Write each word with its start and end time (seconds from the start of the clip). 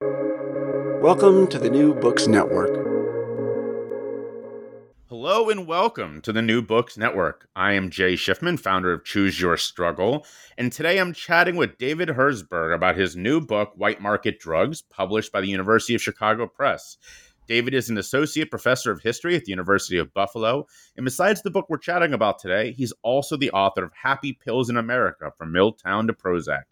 Welcome 0.00 1.48
to 1.48 1.58
the 1.58 1.68
New 1.68 1.94
Books 1.94 2.26
Network. 2.26 2.74
Hello 5.10 5.50
and 5.50 5.66
welcome 5.66 6.22
to 6.22 6.32
the 6.32 6.40
New 6.40 6.62
Books 6.62 6.96
Network. 6.96 7.46
I 7.54 7.74
am 7.74 7.90
Jay 7.90 8.14
Shifman, 8.14 8.58
founder 8.58 8.90
of 8.90 9.04
Choose 9.04 9.38
Your 9.38 9.58
Struggle, 9.58 10.24
and 10.56 10.72
today 10.72 10.98
I'm 10.98 11.12
chatting 11.12 11.56
with 11.56 11.76
David 11.76 12.08
Herzberg 12.08 12.74
about 12.74 12.96
his 12.96 13.16
new 13.16 13.40
book, 13.40 13.72
White 13.76 14.00
Market 14.00 14.40
Drugs, 14.40 14.80
published 14.80 15.30
by 15.30 15.42
the 15.42 15.48
University 15.48 15.94
of 15.94 16.00
Chicago 16.00 16.46
Press. 16.46 16.96
David 17.46 17.74
is 17.74 17.90
an 17.90 17.98
associate 17.98 18.50
professor 18.50 18.90
of 18.90 19.02
history 19.02 19.36
at 19.36 19.44
the 19.44 19.50
University 19.50 19.98
of 19.98 20.14
Buffalo, 20.14 20.66
and 20.96 21.04
besides 21.04 21.42
the 21.42 21.50
book 21.50 21.66
we're 21.68 21.76
chatting 21.76 22.14
about 22.14 22.38
today, 22.38 22.72
he's 22.72 22.94
also 23.02 23.36
the 23.36 23.50
author 23.50 23.84
of 23.84 23.92
Happy 23.92 24.32
Pills 24.32 24.70
in 24.70 24.78
America 24.78 25.30
From 25.36 25.52
Miltown 25.52 26.06
to 26.06 26.14
Prozac. 26.14 26.62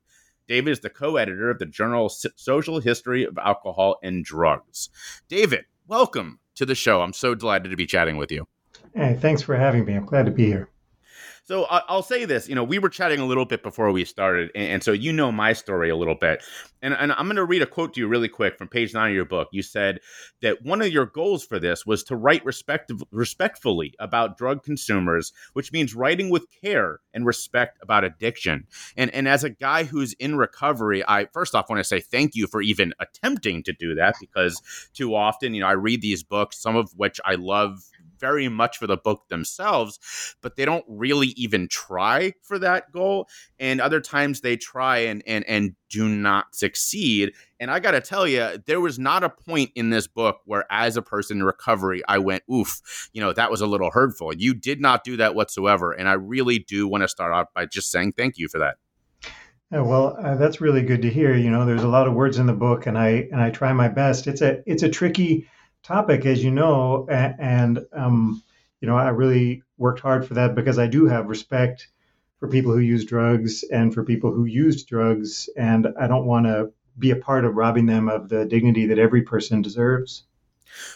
David 0.49 0.71
is 0.71 0.81
the 0.81 0.91
co 0.91 1.17
editor 1.17 1.51
of 1.51 1.59
the 1.59 1.67
journal 1.67 2.09
Social 2.09 2.81
History 2.81 3.25
of 3.25 3.39
Alcohol 3.39 3.99
and 4.03 4.25
Drugs. 4.25 4.91
David, 5.29 5.65
welcome 5.87 6.41
to 6.57 6.67
the 6.67 6.75
show. 6.75 7.03
I'm 7.03 7.13
so 7.13 7.35
delighted 7.35 7.71
to 7.71 7.77
be 7.77 7.87
chatting 7.87 8.17
with 8.17 8.33
you. 8.33 8.47
Hey, 8.95 9.17
thanks 9.21 9.43
for 9.43 9.57
having 9.57 9.85
me. 9.85 9.95
I'm 9.95 10.05
glad 10.05 10.27
to 10.27 10.33
be 10.33 10.47
here. 10.47 10.69
So 11.53 11.65
I'll 11.65 12.03
say 12.03 12.25
this, 12.25 12.49
you 12.49 12.55
know, 12.55 12.65
we 12.65 12.79
were 12.79 12.89
chatting 12.89 13.21
a 13.21 13.27
little 13.27 13.45
bit 13.45 13.63
before 13.63 13.93
we 13.93 14.07
started, 14.07 14.51
and, 14.55 14.83
so 14.83 14.91
you 14.91 15.13
know 15.13 15.31
my 15.31 15.53
story 15.53 15.91
a 15.91 15.97
little 15.97 16.15
bit. 16.15 16.43
And, 16.81 16.95
and 16.95 17.13
I'm 17.13 17.27
going 17.27 17.37
to 17.37 17.45
read 17.45 17.61
a 17.61 17.67
quote 17.67 17.93
to 17.93 18.01
you 18.01 18.09
really 18.09 18.31
quick 18.31 18.57
from 18.57 18.69
page 18.69 18.95
nine 18.95 19.11
of 19.11 19.15
your 19.15 19.27
book. 19.27 19.49
You 19.53 19.61
said 19.61 20.01
that 20.41 20.63
one 20.63 20.81
of 20.81 20.89
your 20.89 21.05
goals 21.05 21.45
for 21.45 21.59
this 21.61 21.85
was 21.85 22.05
to 22.05 22.17
write 22.17 22.43
respect- 22.47 22.91
respectfully 23.11 23.93
about 23.99 24.39
drug 24.39 24.63
consumers, 24.63 25.35
which 25.53 25.73
means 25.73 25.95
writing 25.95 26.31
with 26.31 26.47
care 26.63 27.01
and 27.13 27.27
respect 27.27 27.79
about 27.83 28.03
addiction. 28.03 28.67
And, 28.97 29.11
and 29.11 29.29
as 29.29 29.45
a 29.45 29.51
guy 29.51 29.85
who's 29.85 30.15
in 30.15 30.37
recovery, 30.37 31.05
I 31.07 31.27
first 31.35 31.55
off 31.55 31.69
want 31.69 31.81
to 31.81 31.85
say 31.85 32.01
thank 32.01 32.35
you 32.35 32.47
for 32.47 32.63
even 32.63 32.95
attempting 32.99 33.63
to 33.65 33.75
do 33.75 33.95
that 33.97 34.15
because 34.19 34.59
too 34.95 35.15
often, 35.15 35.53
you 35.53 35.61
know, 35.61 35.69
I 35.69 35.73
read 35.73 36.01
these 36.01 36.23
books, 36.23 36.59
some 36.59 36.77
of 36.77 36.93
which 36.97 37.21
I 37.27 37.35
love 37.35 37.83
very 38.23 38.49
much 38.49 38.79
for 38.79 38.87
the 38.87 38.97
book 38.97 39.29
themselves, 39.29 39.99
but 40.41 40.57
they 40.57 40.65
don't 40.65 40.85
really 40.89 41.29
even 41.37 41.69
try 41.69 42.33
for 42.43 42.59
that 42.61 42.93
goal. 42.93 43.29
And 43.59 43.81
other 43.81 44.01
times 44.01 44.41
they 44.41 44.57
try 44.57 44.99
and 44.99 45.23
and 45.27 45.45
and 45.47 45.75
do 45.91 46.09
not 46.09 46.55
succeed. 46.55 47.33
And 47.61 47.71
I 47.71 47.81
got 47.81 47.91
to 47.91 48.01
tell 48.01 48.27
you, 48.27 48.63
there 48.67 48.81
was 48.81 48.99
not 48.99 49.25
a 49.25 49.29
point 49.29 49.73
in 49.75 49.91
this 49.91 50.07
book 50.07 50.41
where, 50.47 50.65
as 50.71 50.97
a 50.97 51.03
person 51.03 51.39
in 51.39 51.43
recovery, 51.45 52.01
I 52.09 52.19
went, 52.19 52.45
oof, 52.51 53.11
you 53.13 53.21
know, 53.21 53.33
that 53.33 53.51
was 53.51 53.61
a 53.61 53.67
little 53.67 53.91
hurtful. 53.91 54.33
You 54.35 54.55
did 54.55 54.81
not 54.81 55.05
do 55.05 55.17
that 55.19 55.35
whatsoever. 55.35 55.93
And 55.93 56.09
I 56.09 56.15
really 56.15 56.61
do 56.61 56.89
want 56.89 57.03
to 57.03 57.09
start 57.09 57.33
off 57.33 57.49
by 57.55 57.67
just 57.67 57.91
saying 57.91 58.13
thank 58.13 58.39
you 58.39 58.49
for 58.49 58.59
that. 58.61 58.77
Yeah, 59.73 59.81
well, 59.81 60.17
uh, 60.23 60.37
that's 60.37 60.61
really 60.61 60.83
good 60.83 61.03
to 61.03 61.11
hear. 61.11 61.35
You 61.35 61.51
know, 61.51 61.65
there's 61.65 61.83
a 61.83 61.89
lot 61.89 62.07
of 62.07 62.13
words 62.13 62.39
in 62.39 62.47
the 62.47 62.53
book, 62.53 62.87
and 62.87 62.99
I 62.99 63.27
and 63.33 63.41
I 63.41 63.51
try 63.51 63.73
my 63.73 63.89
best. 63.89 64.27
It's 64.27 64.43
a 64.43 64.63
it's 64.67 64.83
a 64.83 64.89
tricky 64.89 65.49
topic, 65.83 66.27
as 66.27 66.43
you 66.43 66.51
know, 66.51 67.07
and 67.09 67.85
um, 67.93 68.43
you 68.81 68.89
know 68.89 68.97
I 68.97 69.09
really 69.09 69.63
worked 69.79 70.01
hard 70.01 70.27
for 70.27 70.35
that 70.35 70.55
because 70.55 70.79
I 70.79 70.87
do 70.87 71.07
have 71.07 71.29
respect 71.29 71.89
for 72.39 72.49
people 72.49 72.73
who 72.73 72.79
use 72.79 73.05
drugs 73.05 73.63
and 73.65 73.95
for 73.95 74.05
people 74.05 74.33
who 74.33 74.45
used 74.45 74.89
drugs, 74.89 75.49
and 75.57 75.89
I 75.99 76.07
don't 76.07 76.27
want 76.27 76.47
to 76.47 76.73
be 76.99 77.11
a 77.11 77.17
part 77.17 77.45
of 77.45 77.57
robbing 77.57 77.87
them 77.87 78.09
of 78.09 78.29
the 78.29 78.45
dignity 78.45 78.87
that 78.87 78.99
every 78.99 79.23
person 79.23 79.63
deserves. 79.63 80.25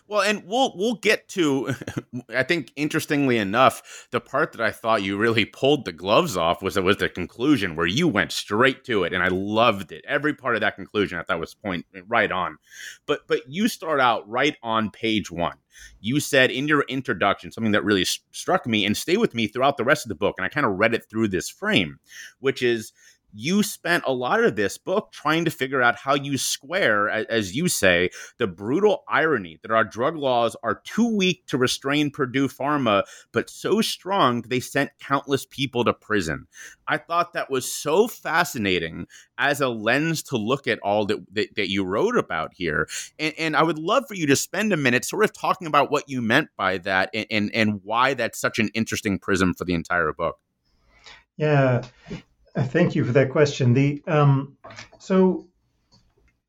Well, 0.09 0.22
and 0.22 0.44
we'll 0.47 0.72
we'll 0.76 0.94
get 0.94 1.28
to. 1.31 1.75
I 2.34 2.42
think 2.42 2.72
interestingly 2.76 3.38
enough, 3.38 4.09
the 4.10 4.20
part 4.20 4.53
that 4.53 4.60
I 4.60 4.70
thought 4.70 5.03
you 5.03 5.16
really 5.16 5.44
pulled 5.44 5.84
the 5.84 5.92
gloves 5.92 6.37
off 6.37 6.62
was 6.62 6.76
it 6.76 6.84
was 6.84 6.98
the 6.98 7.09
conclusion 7.09 7.76
where 7.76 7.86
you 7.86 8.09
went 8.09 8.32
straight 8.32 8.84
to 8.84 9.04
it, 9.04 9.12
and 9.12 9.22
I 9.22 9.28
loved 9.28 9.92
it. 9.92 10.04
Every 10.06 10.34
part 10.34 10.54
of 10.54 10.60
that 10.60 10.76
conclusion 10.76 11.19
I 11.19 11.22
thought 11.22 11.41
was 11.41 11.54
point 11.54 11.86
right 12.06 12.31
on. 12.31 12.59
But 13.06 13.26
but 13.26 13.42
you 13.48 13.69
start 13.69 14.00
out 14.00 14.28
right 14.28 14.56
on 14.62 14.91
page 14.91 15.31
one. 15.31 15.56
You 16.00 16.20
said 16.20 16.50
in 16.50 16.69
your 16.69 16.84
introduction 16.88 17.53
something 17.53 17.72
that 17.72 17.84
really 17.84 18.04
struck 18.04 18.66
me 18.66 18.84
and 18.84 18.97
stay 18.97 19.16
with 19.16 19.34
me 19.34 19.47
throughout 19.47 19.76
the 19.76 19.84
rest 19.84 20.04
of 20.04 20.09
the 20.09 20.15
book, 20.15 20.36
and 20.38 20.44
I 20.44 20.48
kind 20.48 20.66
of 20.66 20.78
read 20.78 20.94
it 20.94 21.04
through 21.09 21.28
this 21.28 21.48
frame, 21.50 21.98
which 22.41 22.62
is 22.62 22.92
you 23.36 23.62
spent 23.62 24.04
a 24.06 24.12
lot 24.12 24.42
of 24.42 24.56
this 24.56 24.78
book 24.78 25.12
trying 25.12 25.44
to 25.44 25.50
figure 25.50 25.82
out 25.82 25.97
how 25.97 26.14
you 26.14 26.38
square, 26.38 27.08
as 27.08 27.54
you 27.54 27.69
say, 27.69 28.10
the 28.38 28.47
brutal 28.47 29.04
irony 29.08 29.58
that 29.62 29.70
our 29.70 29.84
drug 29.84 30.16
laws 30.16 30.56
are 30.62 30.80
too 30.84 31.14
weak 31.14 31.47
to 31.47 31.58
restrain 31.58 32.10
Purdue 32.10 32.48
Pharma, 32.48 33.04
but 33.32 33.50
so 33.50 33.80
strong 33.80 34.42
they 34.42 34.60
sent 34.60 34.91
countless 34.98 35.47
people 35.47 35.84
to 35.84 35.92
prison. 35.92 36.47
I 36.88 36.98
thought 36.98 37.34
that 37.34 37.50
was 37.50 37.70
so 37.70 38.08
fascinating 38.08 39.06
as 39.38 39.60
a 39.60 39.68
lens 39.68 40.22
to 40.24 40.36
look 40.36 40.66
at 40.66 40.78
all 40.80 41.04
that, 41.06 41.18
that, 41.34 41.54
that 41.56 41.70
you 41.70 41.84
wrote 41.84 42.16
about 42.16 42.53
here. 42.54 42.88
And, 43.18 43.34
and, 43.38 43.56
I 43.56 43.62
would 43.62 43.78
love 43.78 44.04
for 44.06 44.14
you 44.14 44.26
to 44.26 44.36
spend 44.36 44.72
a 44.72 44.76
minute 44.76 45.04
sort 45.04 45.24
of 45.24 45.32
talking 45.32 45.66
about 45.66 45.91
what 45.91 46.08
you 46.08 46.22
meant 46.22 46.48
by 46.56 46.78
that 46.78 47.10
and, 47.12 47.26
and, 47.30 47.54
and 47.54 47.80
why 47.84 48.14
that's 48.14 48.38
such 48.38 48.58
an 48.58 48.68
interesting 48.74 49.18
prism 49.18 49.54
for 49.54 49.64
the 49.64 49.74
entire 49.74 50.12
book. 50.12 50.38
Yeah, 51.36 51.82
thank 52.62 52.94
you 52.94 53.05
for 53.05 53.12
that 53.12 53.31
question. 53.31 53.75
The 53.75 54.03
um, 54.06 54.56
so 54.99 55.49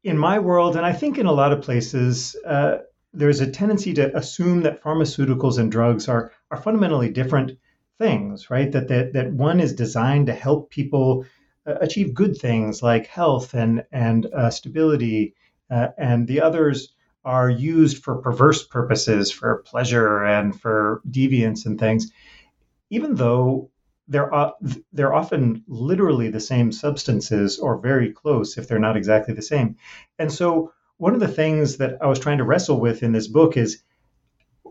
in 0.03 0.18
my 0.18 0.40
world, 0.40 0.75
and 0.75 0.85
I 0.85 0.94
think 0.94 1.18
in 1.18 1.25
a 1.25 1.31
lot 1.31 1.51
of 1.51 1.62
places, 1.62 2.35
uh, 2.45 2.79
there's 3.13 3.41
a 3.41 3.51
tendency 3.51 3.94
to 3.95 4.16
assume 4.16 4.62
that 4.62 4.81
pharmaceuticals 4.81 5.57
and 5.57 5.72
drugs 5.72 6.07
are 6.07 6.31
are 6.51 6.62
fundamentally 6.62 7.09
different 7.09 7.53
things, 7.97 8.50
right? 8.50 8.72
That 8.72 8.88
that 8.88 9.13
that 9.13 9.34
one 9.34 9.59
is 9.59 9.73
designed 9.73 10.28
to 10.28 10.34
help 10.34 10.69
people 10.69 11.25
uh, 11.66 11.75
achieve 11.81 12.13
good 12.13 12.38
things 12.38 12.81
like 12.81 13.07
health 13.07 13.53
and 13.53 13.84
and 13.91 14.25
uh, 14.28 14.50
stability, 14.50 15.35
uh, 15.69 15.90
and 15.97 16.28
the 16.28 16.41
others 16.41 16.94
are 17.25 17.50
used 17.50 18.03
for 18.03 18.22
perverse 18.22 18.66
purposes, 18.66 19.31
for 19.31 19.63
pleasure 19.63 20.23
and 20.23 20.59
for 20.59 21.01
deviance 21.09 21.66
and 21.66 21.78
things. 21.78 22.12
Even 22.90 23.16
though 23.16 23.69
they're 24.07 24.34
uh, 24.34 24.51
they're 24.94 25.13
often 25.13 25.63
literally 25.68 26.29
the 26.29 26.40
same 26.40 26.72
substances 26.72 27.59
or 27.59 27.78
very 27.78 28.12
close 28.12 28.57
if 28.57 28.68
they're 28.68 28.79
not 28.79 28.97
exactly 28.97 29.34
the 29.34 29.41
same. 29.41 29.75
And 30.18 30.31
so 30.31 30.72
one 30.97 31.13
of 31.13 31.19
the 31.19 31.28
things 31.28 31.78
that 31.78 31.97
I 32.01 32.07
was 32.07 32.19
trying 32.19 32.40
to 32.40 32.44
wrestle 32.44 32.79
with 32.79 33.03
in 33.03 33.12
this 33.12 33.28
book 33.28 33.57
is 33.57 33.84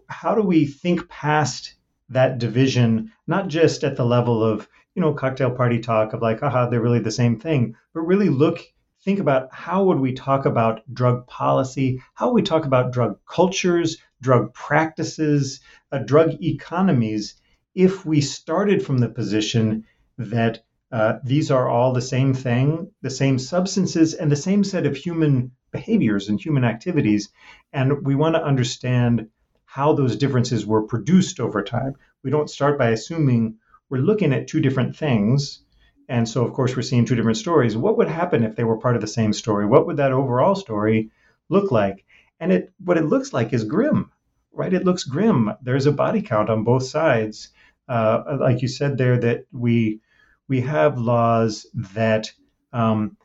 how 0.09 0.35
do 0.35 0.43
we 0.43 0.67
think 0.67 1.09
past 1.09 1.75
that 2.09 2.39
division, 2.39 3.13
not 3.27 3.49
just 3.49 3.85
at 3.85 3.97
the 3.97 4.05
level 4.05 4.43
of 4.43 4.69
you 4.95 5.03
know 5.03 5.13
cocktail 5.13 5.51
party 5.51 5.81
talk 5.81 6.13
of 6.13 6.23
like, 6.23 6.43
aha, 6.43 6.69
they're 6.69 6.81
really 6.81 7.01
the 7.01 7.11
same 7.11 7.39
thing, 7.39 7.77
but 7.93 8.01
really 8.01 8.29
look 8.29 8.61
think 9.03 9.21
about 9.21 9.49
how 9.53 9.85
would 9.85 10.01
we 10.01 10.13
talk 10.13 10.47
about 10.47 10.83
drug 10.93 11.25
policy, 11.29 12.03
how 12.15 12.33
we 12.33 12.43
talk 12.43 12.65
about 12.65 12.93
drug 12.93 13.17
cultures, 13.25 13.99
drug 14.21 14.53
practices, 14.53 15.61
uh, 15.93 15.99
drug 15.99 16.43
economies 16.43 17.37
if 17.77 18.07
we 18.07 18.23
started 18.23 18.83
from 18.83 18.99
the 18.99 19.09
position 19.09 19.85
that 20.17 20.65
uh, 20.91 21.19
these 21.23 21.51
are 21.51 21.69
all 21.69 21.93
the 21.93 22.01
same 22.01 22.33
thing, 22.33 22.91
the 23.03 23.11
same 23.11 23.39
substances, 23.39 24.15
and 24.15 24.33
the 24.33 24.37
same 24.37 24.65
set 24.65 24.87
of 24.87 24.97
human 24.97 25.53
behaviors 25.73 26.31
and 26.31 26.41
human 26.41 26.65
activities. 26.65 27.28
And 27.75 28.07
we 28.07 28.15
want 28.15 28.34
to 28.34 28.43
understand 28.43 29.28
how 29.67 29.93
those 29.93 30.17
differences 30.17 30.65
were 30.65 30.84
produced 30.87 31.39
over 31.39 31.63
time. 31.63 31.97
We 32.25 32.31
don't 32.31 32.49
start 32.49 32.78
by 32.78 32.91
assuming 32.91 33.57
we're 33.91 33.99
looking 33.99 34.33
at 34.33 34.49
two 34.49 34.61
different 34.61 34.97
things. 34.97 35.63
And 36.09 36.27
so, 36.27 36.47
of 36.47 36.55
course, 36.55 36.75
we're 36.75 36.83
seeing 36.83 37.05
two 37.05 37.15
different 37.15 37.37
stories. 37.37 37.77
What 37.77 37.99
would 37.99 38.09
happen 38.09 38.43
if 38.43 38.57
they 38.57 38.65
were 38.65 38.79
part 38.79 38.95
of 38.95 39.03
the 39.03 39.07
same 39.07 39.34
story? 39.34 39.67
What 39.67 39.87
would 39.87 39.99
that 39.99 40.13
overall 40.13 40.55
story 40.55 41.11
look 41.51 41.71
like? 41.71 42.07
And 42.41 42.53
it, 42.53 42.72
what 42.83 42.97
it 42.97 43.05
looks 43.05 43.34
like 43.34 43.53
is 43.53 43.65
grim, 43.65 44.13
right? 44.51 44.72
It 44.72 44.87
looks 44.87 45.05
grim. 45.05 45.53
There's 45.61 45.84
a 45.84 45.93
body 45.93 46.22
count 46.22 46.49
on 46.49 46.65
both 46.65 46.84
sides 46.84 47.51
uh, 47.88 48.38
like 48.41 48.62
you 48.62 48.68
said 48.68 48.98
there, 48.98 49.18
that 49.18 49.47
we 49.53 50.00
we 50.48 50.60
have 50.60 50.98
laws 50.98 51.66
that 51.74 52.33
um, 52.72 53.16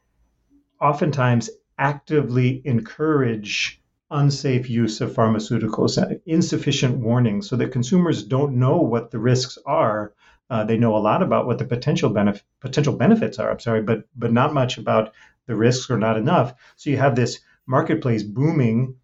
oftentimes 0.80 1.50
actively 1.78 2.62
encourage 2.66 3.82
unsafe 4.10 4.70
use 4.70 5.00
of 5.02 5.14
pharmaceuticals, 5.14 6.02
uh, 6.02 6.16
insufficient 6.26 6.98
warning, 6.98 7.42
so 7.42 7.56
that 7.56 7.72
consumers 7.72 8.24
don't 8.24 8.60
know 8.60 8.78
what 8.78 9.12
the 9.12 9.20
risks 9.20 9.58
are. 9.66 10.14
Uh, 10.50 10.66
they 10.66 10.78
know 10.78 10.96
a 10.96 11.00
lot 11.00 11.24
about 11.24 11.46
what 11.46 11.58
the 11.58 11.66
potential 11.66 12.10
benef- 12.12 12.42
potential 12.60 12.96
benefits 12.96 13.40
are. 13.40 13.52
I'm 13.52 13.60
sorry, 13.60 13.82
but 13.82 14.04
but 14.16 14.34
not 14.34 14.54
much 14.54 14.78
about 14.78 15.14
the 15.46 15.56
risks 15.56 15.90
or 15.90 15.98
not 15.98 16.18
enough. 16.18 16.54
So 16.76 16.90
you 16.90 16.98
have 16.98 17.16
this 17.16 17.40
marketplace 17.66 18.24
booming. 18.24 18.96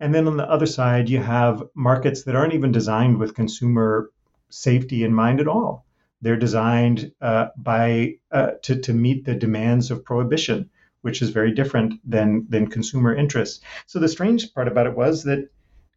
And 0.00 0.14
then 0.14 0.26
on 0.26 0.36
the 0.36 0.50
other 0.50 0.66
side, 0.66 1.08
you 1.08 1.20
have 1.20 1.62
markets 1.74 2.24
that 2.24 2.34
aren't 2.34 2.54
even 2.54 2.72
designed 2.72 3.18
with 3.18 3.34
consumer 3.34 4.10
safety 4.50 5.04
in 5.04 5.14
mind 5.14 5.40
at 5.40 5.48
all. 5.48 5.86
They're 6.22 6.36
designed 6.36 7.12
uh, 7.20 7.48
by 7.56 8.14
uh, 8.30 8.52
to, 8.62 8.80
to 8.80 8.92
meet 8.92 9.24
the 9.24 9.34
demands 9.34 9.90
of 9.90 10.04
prohibition, 10.04 10.70
which 11.02 11.20
is 11.20 11.30
very 11.30 11.52
different 11.52 12.00
than 12.08 12.46
than 12.48 12.68
consumer 12.68 13.14
interests. 13.14 13.60
So 13.86 13.98
the 13.98 14.08
strange 14.08 14.54
part 14.54 14.68
about 14.68 14.86
it 14.86 14.96
was 14.96 15.24
that 15.24 15.50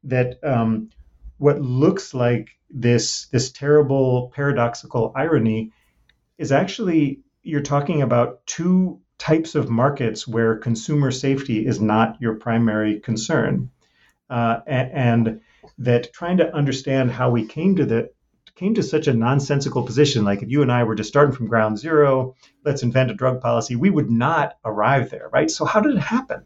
that 0.04 0.44
um, 0.44 0.90
what 1.38 1.62
looks 1.62 2.14
like 2.14 2.50
this 2.70 3.28
this 3.28 3.52
terrible 3.52 4.32
paradoxical 4.36 5.14
irony 5.16 5.72
is 6.38 6.52
actually 6.52 7.22
you're 7.44 7.62
talking 7.62 8.02
about 8.02 8.46
two 8.46 9.00
types 9.18 9.56
of 9.56 9.70
markets 9.70 10.28
where 10.28 10.58
consumer 10.58 11.12
safety 11.12 11.66
is 11.66 11.80
not 11.80 12.22
your 12.22 12.36
primary 12.36 13.00
concern, 13.00 13.70
uh, 14.30 14.60
and, 14.68 14.92
and 14.92 15.42
that 15.78 16.12
trying 16.14 16.38
to 16.38 16.54
understand 16.54 17.12
how 17.12 17.30
we 17.30 17.46
came 17.46 17.76
to 17.76 17.86
the 17.86 18.10
came 18.58 18.74
to 18.74 18.84
such 18.84 19.08
a 19.08 19.14
nonsensical 19.14 19.84
position. 19.84 20.26
Like 20.26 20.42
if 20.42 20.50
you 20.50 20.62
and 20.62 20.72
I 20.72 20.84
were 20.84 20.96
just 20.96 21.10
starting 21.10 21.34
from 21.34 21.48
ground 21.48 21.78
zero, 21.78 22.36
let's 22.66 22.84
invent 22.84 23.12
a 23.12 23.14
drug 23.14 23.40
policy, 23.40 23.76
we 23.76 23.90
would 23.90 24.10
not 24.10 24.58
arrive 24.66 25.10
there, 25.10 25.30
right? 25.32 25.50
So 25.50 25.64
how 25.64 25.80
did 25.80 25.96
it 25.96 26.02
happen? 26.02 26.44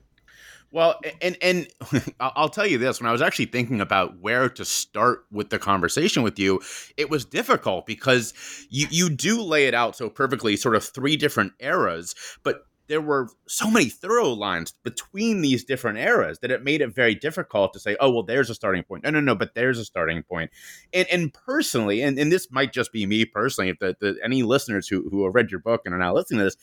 Well, 0.74 1.00
and 1.22 1.38
and 1.42 1.68
I'll 2.20 2.50
tell 2.50 2.66
you 2.66 2.78
this: 2.78 3.02
when 3.02 3.10
I 3.10 3.12
was 3.12 3.22
actually 3.22 3.46
thinking 3.46 3.82
about 3.82 4.20
where 4.20 4.50
to 4.50 4.64
start 4.64 5.26
with 5.32 5.50
the 5.50 5.60
conversation 5.60 6.24
with 6.24 6.40
you, 6.40 6.62
it 6.96 7.10
was 7.10 7.26
difficult 7.26 7.86
because 7.86 8.34
you 8.70 8.88
you 8.90 9.10
do 9.10 9.42
lay 9.42 9.68
it 9.68 9.74
out 9.74 9.98
so 9.98 10.10
perfectly, 10.10 10.56
sort 10.56 10.76
of 10.76 10.84
three 10.84 11.18
different 11.18 11.54
eras, 11.60 12.16
but 12.44 12.66
there 12.92 13.00
were 13.00 13.30
so 13.48 13.72
many 13.72 13.88
thorough 13.88 14.34
lines 14.34 14.74
between 14.84 15.40
these 15.40 15.64
different 15.64 15.98
eras 15.98 16.40
that 16.40 16.52
it 16.52 16.62
made 16.62 16.82
it 16.82 16.94
very 16.94 17.16
difficult 17.16 17.72
to 17.72 17.80
say, 17.80 17.96
oh, 18.02 18.12
well, 18.12 18.24
there's 18.24 18.50
a 18.50 18.54
starting 18.54 18.84
point. 18.84 19.06
No, 19.06 19.12
no, 19.12 19.22
no, 19.22 19.34
but 19.34 19.56
there's 19.56 19.80
a 19.80 19.86
starting 19.86 20.24
point. 20.24 20.52
And, 20.94 21.08
and 21.10 21.34
personally, 21.34 22.02
and, 22.02 22.20
and 22.20 22.30
this 22.30 22.52
might 22.52 22.74
just 22.74 22.92
be 22.92 23.06
me 23.06 23.24
personally, 23.24 23.70
if 23.70 23.80
the, 23.80 23.96
the, 24.02 24.18
any 24.22 24.44
listeners 24.44 24.90
who, 24.90 25.08
who 25.10 25.24
have 25.24 25.34
read 25.34 25.52
your 25.52 25.62
book 25.62 25.84
and 25.86 25.96
are 25.96 25.98
now 25.98 26.14
listening 26.14 26.40
to 26.40 26.44
this, 26.44 26.58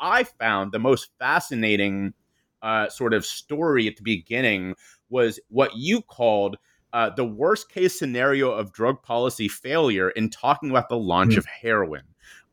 I 0.00 0.24
found 0.24 0.72
the 0.72 0.78
most 0.78 1.10
fascinating 1.18 2.14
uh, 2.62 2.88
sort 2.88 3.12
of 3.12 3.26
story 3.26 3.86
at 3.86 3.96
the 3.96 4.02
beginning 4.02 4.76
was 5.10 5.38
what 5.50 5.76
you 5.76 6.00
called 6.00 6.56
uh, 6.94 7.10
the 7.10 7.26
worst 7.26 7.68
case 7.68 7.98
scenario 7.98 8.52
of 8.52 8.72
drug 8.72 9.02
policy 9.02 9.48
failure 9.48 10.08
in 10.08 10.30
talking 10.30 10.70
about 10.70 10.88
the 10.88 10.96
launch 10.96 11.34
mm. 11.34 11.38
of 11.38 11.44
heroin. 11.44 12.04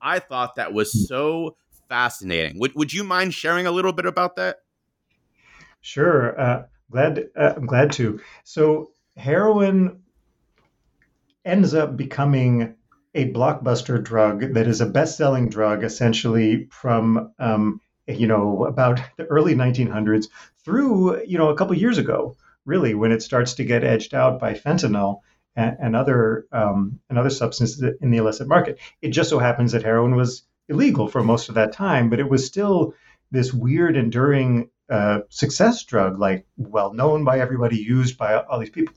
I 0.02 0.20
thought 0.20 0.56
that 0.56 0.74
was 0.74 0.92
hmm. 0.92 1.06
so 1.06 1.56
fascinating. 1.92 2.58
Would 2.58 2.74
Would 2.76 2.94
you 2.94 3.04
mind 3.04 3.34
sharing 3.34 3.68
a 3.68 3.72
little 3.72 3.92
bit 3.92 4.06
about 4.06 4.38
that? 4.38 4.60
Sure. 5.82 6.40
Uh, 6.40 6.64
glad. 6.90 7.30
Uh, 7.36 7.54
I'm 7.58 7.66
glad 7.66 7.92
to. 7.94 8.22
So 8.46 8.92
heroin 9.18 10.02
ends 11.44 11.74
up 11.74 11.98
becoming 11.98 12.76
a 13.14 13.30
blockbuster 13.34 14.02
drug 14.02 14.54
that 14.54 14.68
is 14.68 14.80
a 14.80 14.86
best-selling 14.86 15.50
drug, 15.50 15.84
essentially 15.84 16.70
from 16.72 17.34
um, 17.40 17.82
you 18.08 18.26
know, 18.26 18.64
about 18.66 19.02
the 19.18 19.26
early 19.26 19.54
1900s 19.54 20.28
through, 20.64 21.22
you 21.26 21.38
know, 21.38 21.50
a 21.50 21.58
couple 21.58 21.76
years 21.76 21.98
ago, 21.98 22.38
really, 22.64 22.94
when 22.94 23.12
it 23.12 23.22
starts 23.22 23.56
to 23.56 23.66
get 23.66 23.84
edged 23.84 24.14
out 24.14 24.40
by 24.40 24.54
fentanyl 24.54 25.20
and, 25.58 25.96
other 25.98 26.46
um, 26.54 27.02
and 27.10 27.20
other 27.20 27.30
substances 27.30 27.84
in 28.00 28.12
the 28.12 28.18
illicit 28.18 28.48
market. 28.48 28.80
It 29.02 29.10
just 29.10 29.30
so 29.30 29.40
happens 29.40 29.74
that 29.74 29.84
heroin 29.84 30.16
was 30.16 30.44
illegal 30.72 31.08
for 31.08 31.24
most 31.24 31.50
of 31.50 31.56
that 31.56 31.74
time, 31.74 32.10
but 32.10 32.20
it 32.20 32.30
was 32.30 32.46
still 32.46 32.94
this 33.30 33.54
weird, 33.54 33.96
enduring 33.96 34.70
uh, 34.90 35.20
success 35.30 35.84
drug, 35.84 36.20
like 36.20 36.46
well 36.58 36.94
known 36.94 37.24
by 37.24 37.40
everybody, 37.40 37.78
used 37.78 38.18
by 38.18 38.36
all 38.36 38.60
these 38.60 38.70
people. 38.70 38.96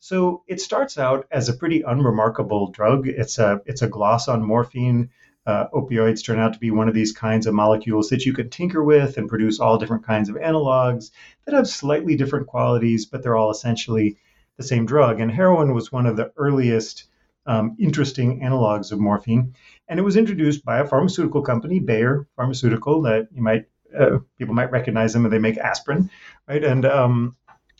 So 0.00 0.42
it 0.48 0.60
starts 0.60 0.98
out 0.98 1.26
as 1.30 1.48
a 1.48 1.54
pretty 1.54 1.82
unremarkable 1.82 2.70
drug. 2.70 3.06
It's 3.06 3.38
a 3.38 3.60
it's 3.66 3.82
a 3.82 3.88
gloss 3.88 4.28
on 4.28 4.42
morphine 4.42 5.10
uh, 5.46 5.68
opioids 5.72 6.24
turn 6.24 6.40
out 6.40 6.52
to 6.54 6.58
be 6.58 6.70
one 6.70 6.88
of 6.88 6.94
these 6.94 7.12
kinds 7.12 7.46
of 7.46 7.54
molecules 7.54 8.08
that 8.08 8.26
you 8.26 8.32
can 8.32 8.50
tinker 8.50 8.82
with 8.82 9.16
and 9.16 9.28
produce 9.28 9.60
all 9.60 9.78
different 9.78 10.04
kinds 10.04 10.28
of 10.28 10.34
analogs 10.36 11.12
that 11.44 11.54
have 11.54 11.68
slightly 11.68 12.16
different 12.16 12.48
qualities, 12.48 13.06
but 13.06 13.22
they're 13.22 13.36
all 13.36 13.50
essentially 13.50 14.16
the 14.56 14.64
same 14.64 14.86
drug. 14.86 15.20
And 15.20 15.30
heroin 15.30 15.72
was 15.72 15.92
one 15.92 16.06
of 16.06 16.16
the 16.16 16.32
earliest 16.36 17.04
um, 17.46 17.76
interesting 17.78 18.40
analogs 18.40 18.90
of 18.90 18.98
morphine. 18.98 19.54
And 19.88 19.98
it 19.98 20.02
was 20.02 20.16
introduced 20.16 20.64
by 20.64 20.78
a 20.78 20.86
pharmaceutical 20.86 21.42
company, 21.42 21.78
Bayer 21.78 22.26
Pharmaceutical, 22.36 23.02
that 23.02 23.28
you 23.32 23.42
might 23.42 23.66
uh, 23.96 24.18
people 24.38 24.54
might 24.54 24.70
recognize 24.72 25.12
them, 25.12 25.24
and 25.24 25.32
they 25.32 25.38
make 25.38 25.58
aspirin, 25.58 26.10
right? 26.48 26.62
And 26.62 26.84
um, 26.84 27.36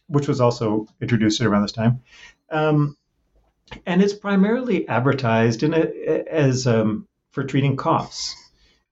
which 0.09 0.29
was 0.29 0.41
also 0.41 0.87
introduced 1.01 1.41
around 1.41 1.63
this 1.63 1.73
time. 1.73 2.03
Um, 2.51 2.97
and 3.85 4.03
it's 4.03 4.15
primarily 4.15 4.89
advertised 4.89 5.63
in 5.63 5.75
a, 5.75 6.25
as 6.31 6.67
um, 6.67 7.09
for 7.33 7.45
treating 7.45 7.77
coughs. 7.77 8.35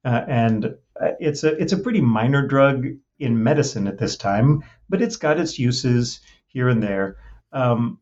Uh, 0.04 0.24
and 0.28 0.64
uh, 1.00 1.12
it's 1.20 1.44
a 1.44 1.56
it's 1.56 1.72
a 1.72 1.78
pretty 1.78 2.00
minor 2.00 2.46
drug 2.46 2.86
in 3.18 3.42
medicine 3.42 3.86
at 3.86 3.98
this 3.98 4.16
time, 4.16 4.64
but 4.88 5.00
it's 5.00 5.16
got 5.16 5.40
its 5.40 5.58
uses 5.58 6.20
here 6.46 6.68
and 6.68 6.82
there. 6.82 7.16
Um, 7.52 8.00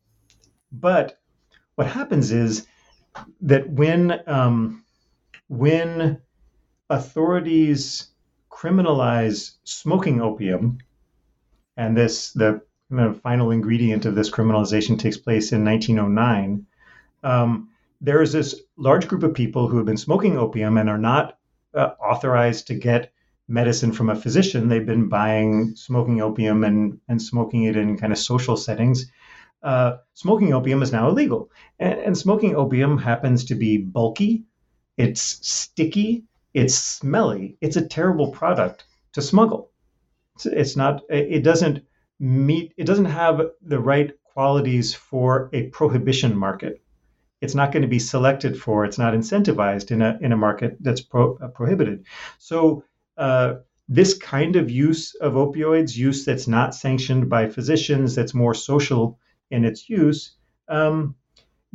but 0.72 1.18
what 1.74 1.86
happens 1.86 2.32
is 2.32 2.66
that 3.42 3.68
when 3.68 4.20
um, 4.26 4.81
when 5.52 6.18
authorities 6.88 8.08
criminalize 8.50 9.56
smoking 9.64 10.22
opium, 10.22 10.78
and 11.76 11.94
this 11.94 12.32
the 12.32 12.62
final 13.22 13.50
ingredient 13.50 14.06
of 14.06 14.14
this 14.14 14.30
criminalization 14.30 14.98
takes 14.98 15.18
place 15.18 15.52
in 15.52 15.62
1909. 15.62 16.66
Um, 17.22 17.68
there 18.00 18.22
is 18.22 18.32
this 18.32 18.62
large 18.78 19.08
group 19.08 19.22
of 19.22 19.34
people 19.34 19.68
who 19.68 19.76
have 19.76 19.84
been 19.84 19.98
smoking 19.98 20.38
opium 20.38 20.78
and 20.78 20.88
are 20.88 20.98
not 20.98 21.38
uh, 21.74 21.90
authorized 22.00 22.68
to 22.68 22.74
get 22.74 23.12
medicine 23.46 23.92
from 23.92 24.08
a 24.08 24.16
physician. 24.16 24.68
They've 24.68 24.86
been 24.86 25.10
buying 25.10 25.76
smoking 25.76 26.22
opium 26.22 26.64
and, 26.64 26.98
and 27.08 27.20
smoking 27.20 27.64
it 27.64 27.76
in 27.76 27.98
kind 27.98 28.12
of 28.12 28.18
social 28.18 28.56
settings. 28.56 29.10
Uh, 29.62 29.98
smoking 30.14 30.54
opium 30.54 30.82
is 30.82 30.92
now 30.92 31.08
illegal. 31.08 31.50
And, 31.78 31.98
and, 32.00 32.18
smoking 32.18 32.56
opium 32.56 32.98
happens 32.98 33.44
to 33.44 33.54
be 33.54 33.78
bulky, 33.78 34.44
it's 34.96 35.22
sticky, 35.22 36.24
it's 36.54 36.74
smelly, 36.74 37.56
it's 37.60 37.76
a 37.76 37.86
terrible 37.86 38.30
product 38.30 38.84
to 39.12 39.22
smuggle. 39.22 39.70
It's, 40.36 40.46
it's 40.46 40.76
not, 40.76 41.02
it 41.08 41.42
doesn't 41.42 41.84
meet, 42.18 42.72
it 42.76 42.84
doesn't 42.84 43.06
have 43.06 43.40
the 43.62 43.80
right 43.80 44.12
qualities 44.24 44.94
for 44.94 45.50
a 45.52 45.68
prohibition 45.68 46.36
market 46.36 46.82
it's 47.42 47.56
not 47.56 47.72
going 47.72 47.82
to 47.82 47.88
be 47.88 47.98
selected 47.98 48.58
for. 48.58 48.84
It's 48.84 48.98
not 48.98 49.14
incentivized 49.14 49.90
in 49.90 50.00
a 50.00 50.16
in 50.22 50.32
a 50.32 50.36
market 50.36 50.76
that's 50.80 51.00
pro, 51.00 51.36
uh, 51.38 51.48
prohibited. 51.48 52.06
So 52.38 52.84
uh, 53.18 53.56
this 53.88 54.14
kind 54.16 54.56
of 54.56 54.70
use 54.70 55.14
of 55.16 55.34
opioids, 55.34 55.96
use 55.96 56.24
that's 56.24 56.46
not 56.46 56.74
sanctioned 56.74 57.28
by 57.28 57.48
physicians, 57.48 58.14
that's 58.14 58.32
more 58.32 58.54
social 58.54 59.18
in 59.50 59.64
its 59.64 59.90
use, 59.90 60.36
um, 60.68 61.16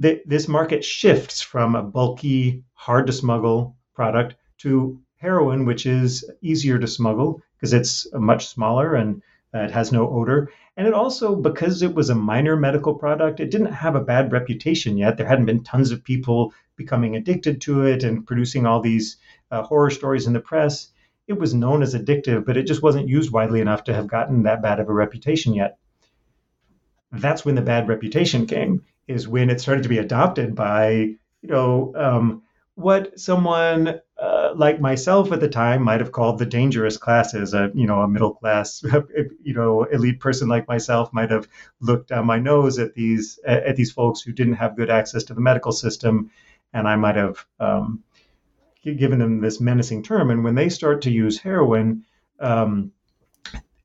th- 0.02 0.22
this 0.26 0.48
market 0.48 0.84
shifts 0.84 1.42
from 1.42 1.76
a 1.76 1.84
bulky, 1.84 2.64
hard 2.74 3.08
to 3.08 3.14
smuggle 3.14 3.76
product 3.94 4.36
to 4.60 5.00
heroin, 5.18 5.66
which 5.66 5.86
is 5.86 6.30
easier 6.42 6.78
to 6.80 6.88
smuggle 6.88 7.42
because 7.58 7.74
it's 7.74 8.08
much 8.14 8.48
smaller 8.48 8.96
and 8.96 9.22
uh, 9.54 9.60
it 9.60 9.72
has 9.72 9.92
no 9.92 10.10
odor. 10.10 10.52
And 10.76 10.88
it 10.88 10.94
also, 10.94 11.36
because 11.36 11.82
it 11.82 11.96
was 11.96 12.10
a 12.10 12.16
minor 12.16 12.56
medical 12.56 12.94
product, 12.94 13.40
it 13.40 13.50
didn't 13.50 13.74
have 13.74 13.96
a 13.96 14.04
bad 14.04 14.32
reputation 14.32 14.98
yet. 14.98 15.18
There 15.18 15.26
hadn't 15.26 15.48
been 15.48 15.64
tons 15.64 15.92
of 15.92 16.04
people 16.04 16.54
becoming 16.76 17.16
addicted 17.16 17.62
to 17.62 17.84
it 17.86 18.04
and 18.04 18.28
producing 18.28 18.68
all 18.68 18.80
these 18.80 19.18
uh, 19.50 19.64
horror 19.64 19.90
stories 19.90 20.28
in 20.28 20.34
the 20.34 20.40
press. 20.40 20.90
It 21.28 21.40
was 21.40 21.54
known 21.54 21.82
as 21.82 21.96
addictive, 21.96 22.46
but 22.46 22.58
it 22.58 22.68
just 22.68 22.84
wasn't 22.84 23.10
used 23.10 23.32
widely 23.32 23.60
enough 23.60 23.84
to 23.86 23.94
have 23.94 24.08
gotten 24.08 24.44
that 24.44 24.62
bad 24.62 24.80
of 24.80 24.88
a 24.88 24.94
reputation 24.94 25.56
yet. 25.56 25.78
That's 27.12 27.44
when 27.44 27.56
the 27.56 27.62
bad 27.62 27.88
reputation 27.88 28.46
came, 28.46 28.84
is 29.08 29.28
when 29.28 29.50
it 29.50 29.62
started 29.62 29.84
to 29.84 29.90
be 29.90 29.98
adopted 29.98 30.56
by, 30.56 30.92
you 30.92 31.50
know, 31.50 31.94
um, 31.96 32.44
what 32.78 33.20
someone 33.20 34.00
uh, 34.22 34.54
like 34.56 34.80
myself 34.80 35.32
at 35.32 35.40
the 35.40 35.50
time 35.50 35.82
might 35.82 36.00
have 36.00 36.12
called 36.12 36.38
the 36.38 36.46
dangerous 36.46 36.96
classes. 36.96 37.56
A 37.56 37.72
you 37.74 37.88
know 37.88 38.02
a 38.02 38.08
middle 38.08 38.36
class 38.36 38.84
you 39.44 39.54
know 39.56 39.84
elite 39.84 40.20
person 40.20 40.48
like 40.48 40.68
myself 40.68 41.12
might 41.12 41.32
have 41.32 41.48
looked 41.80 42.10
down 42.10 42.28
my 42.28 42.38
nose 42.38 42.78
at 42.78 42.94
these 42.94 43.40
at 43.46 43.76
these 43.76 43.92
folks 43.92 44.22
who 44.22 44.32
didn't 44.32 44.54
have 44.54 44.76
good 44.76 44.92
access 44.92 45.24
to 45.26 45.34
the 45.34 45.42
medical 45.42 45.72
system, 45.72 46.30
and 46.72 46.88
I 46.88 46.96
might 46.98 47.16
have 47.16 47.44
um, 47.60 48.04
given 48.84 49.18
them 49.18 49.42
this 49.42 49.60
menacing 49.60 50.04
term. 50.04 50.30
And 50.30 50.44
when 50.44 50.56
they 50.56 50.70
start 50.70 51.02
to 51.04 51.12
use 51.12 51.40
heroin. 51.40 52.04
Um, 52.40 52.92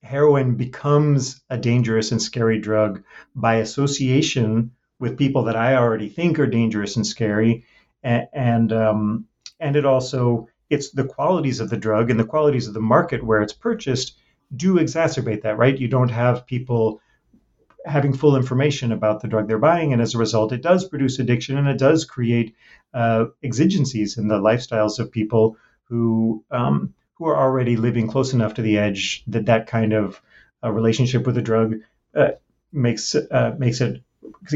heroin 0.03 0.57
becomes 0.57 1.41
a 1.49 1.57
dangerous 1.57 2.11
and 2.11 2.21
scary 2.21 2.59
drug 2.59 3.03
by 3.35 3.55
association 3.57 4.73
with 5.03 5.19
people 5.19 5.43
that 5.43 5.57
I 5.57 5.75
already 5.75 6.09
think 6.09 6.39
are 6.39 6.47
dangerous 6.47 6.95
and 6.95 7.05
scary, 7.05 7.65
and, 8.05 8.29
and 8.33 8.73
um, 8.73 9.27
and 9.59 9.75
it 9.75 9.85
also 9.85 10.47
it's 10.71 10.93
the 10.93 11.05
qualities 11.05 11.59
of 11.59 11.71
the 11.71 11.77
drug 11.77 12.09
and 12.09 12.21
the 12.21 12.25
qualities 12.25 12.69
of 12.69 12.75
the 12.75 12.81
market 12.81 13.27
where 13.27 13.43
it's 13.43 13.53
purchased 13.53 14.17
do 14.55 14.77
exacerbate 14.77 15.43
that, 15.43 15.59
right? 15.59 15.77
You 15.77 15.89
don't 15.89 16.11
have 16.11 16.47
people 16.47 17.01
having 17.85 18.13
full 18.13 18.37
information 18.37 18.93
about 18.93 19.21
the 19.21 19.27
drug 19.27 19.49
they're 19.49 19.59
buying, 19.59 19.93
and 19.93 20.01
as 20.01 20.15
a 20.15 20.19
result, 20.19 20.53
it 20.53 20.63
does 20.63 20.89
produce 20.89 21.19
addiction 21.19 21.59
and 21.59 21.67
it 21.67 21.79
does 21.79 22.05
create 22.05 22.55
uh, 22.95 23.25
exigencies 23.43 24.19
in 24.19 24.29
the 24.29 24.39
lifestyles 24.39 25.01
of 25.01 25.11
people 25.11 25.57
who 25.89 26.45
um, 26.53 26.95
who 27.15 27.27
are 27.27 27.37
already 27.37 27.75
living 27.77 28.07
close 28.07 28.33
enough 28.35 28.55
to 28.55 28.63
the 28.63 28.79
edge 28.79 29.25
that 29.27 29.47
that 29.47 29.67
kind 29.67 29.93
of 29.93 30.23
uh, 30.63 30.71
relationship 30.71 31.27
with 31.27 31.35
the 31.35 31.43
drug 31.43 31.75
uh, 32.15 32.29
makes 32.71 33.17
uh, 33.17 33.57
makes 33.59 33.81
it 33.81 34.01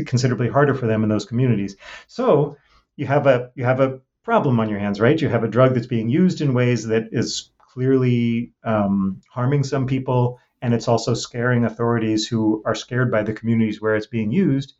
considerably 0.06 0.49
harder 0.49 0.75
for 0.75 0.87
them 0.87 1.02
in 1.02 1.09
those 1.09 1.25
communities. 1.25 1.76
So 2.06 2.56
you 2.97 3.06
have 3.06 3.26
a 3.26 3.50
you 3.54 3.64
have 3.64 3.80
a 3.80 4.00
problem 4.23 4.59
on 4.59 4.68
your 4.68 4.78
hands, 4.78 5.00
right? 5.00 5.21
You 5.21 5.28
have 5.28 5.45
a 5.45 5.49
drug 5.49 5.75
that's 5.75 5.87
being 5.87 6.09
used 6.09 6.40
in 6.40 6.54
ways 6.54 6.87
that 6.87 7.09
is 7.12 7.50
clearly 7.59 8.52
um, 8.64 9.21
harming 9.30 9.62
some 9.62 9.87
people, 9.87 10.40
and 10.62 10.75
it's 10.75 10.88
also 10.88 11.14
scaring 11.14 11.64
authorities 11.64 12.26
who 12.26 12.62
are 12.66 12.75
scared 12.75 13.11
by 13.11 13.23
the 13.23 13.33
communities 13.33 13.80
where 13.80 13.95
it's 13.95 14.06
being 14.06 14.33
used. 14.33 14.75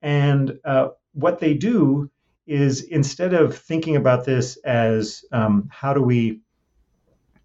And 0.00 0.58
uh, 0.64 0.88
what 1.12 1.40
they 1.40 1.54
do 1.54 2.10
is 2.46 2.82
instead 2.82 3.34
of 3.34 3.58
thinking 3.58 3.96
about 3.96 4.24
this 4.24 4.56
as 4.64 5.24
um, 5.32 5.68
how 5.70 5.92
do 5.92 6.02
we 6.02 6.40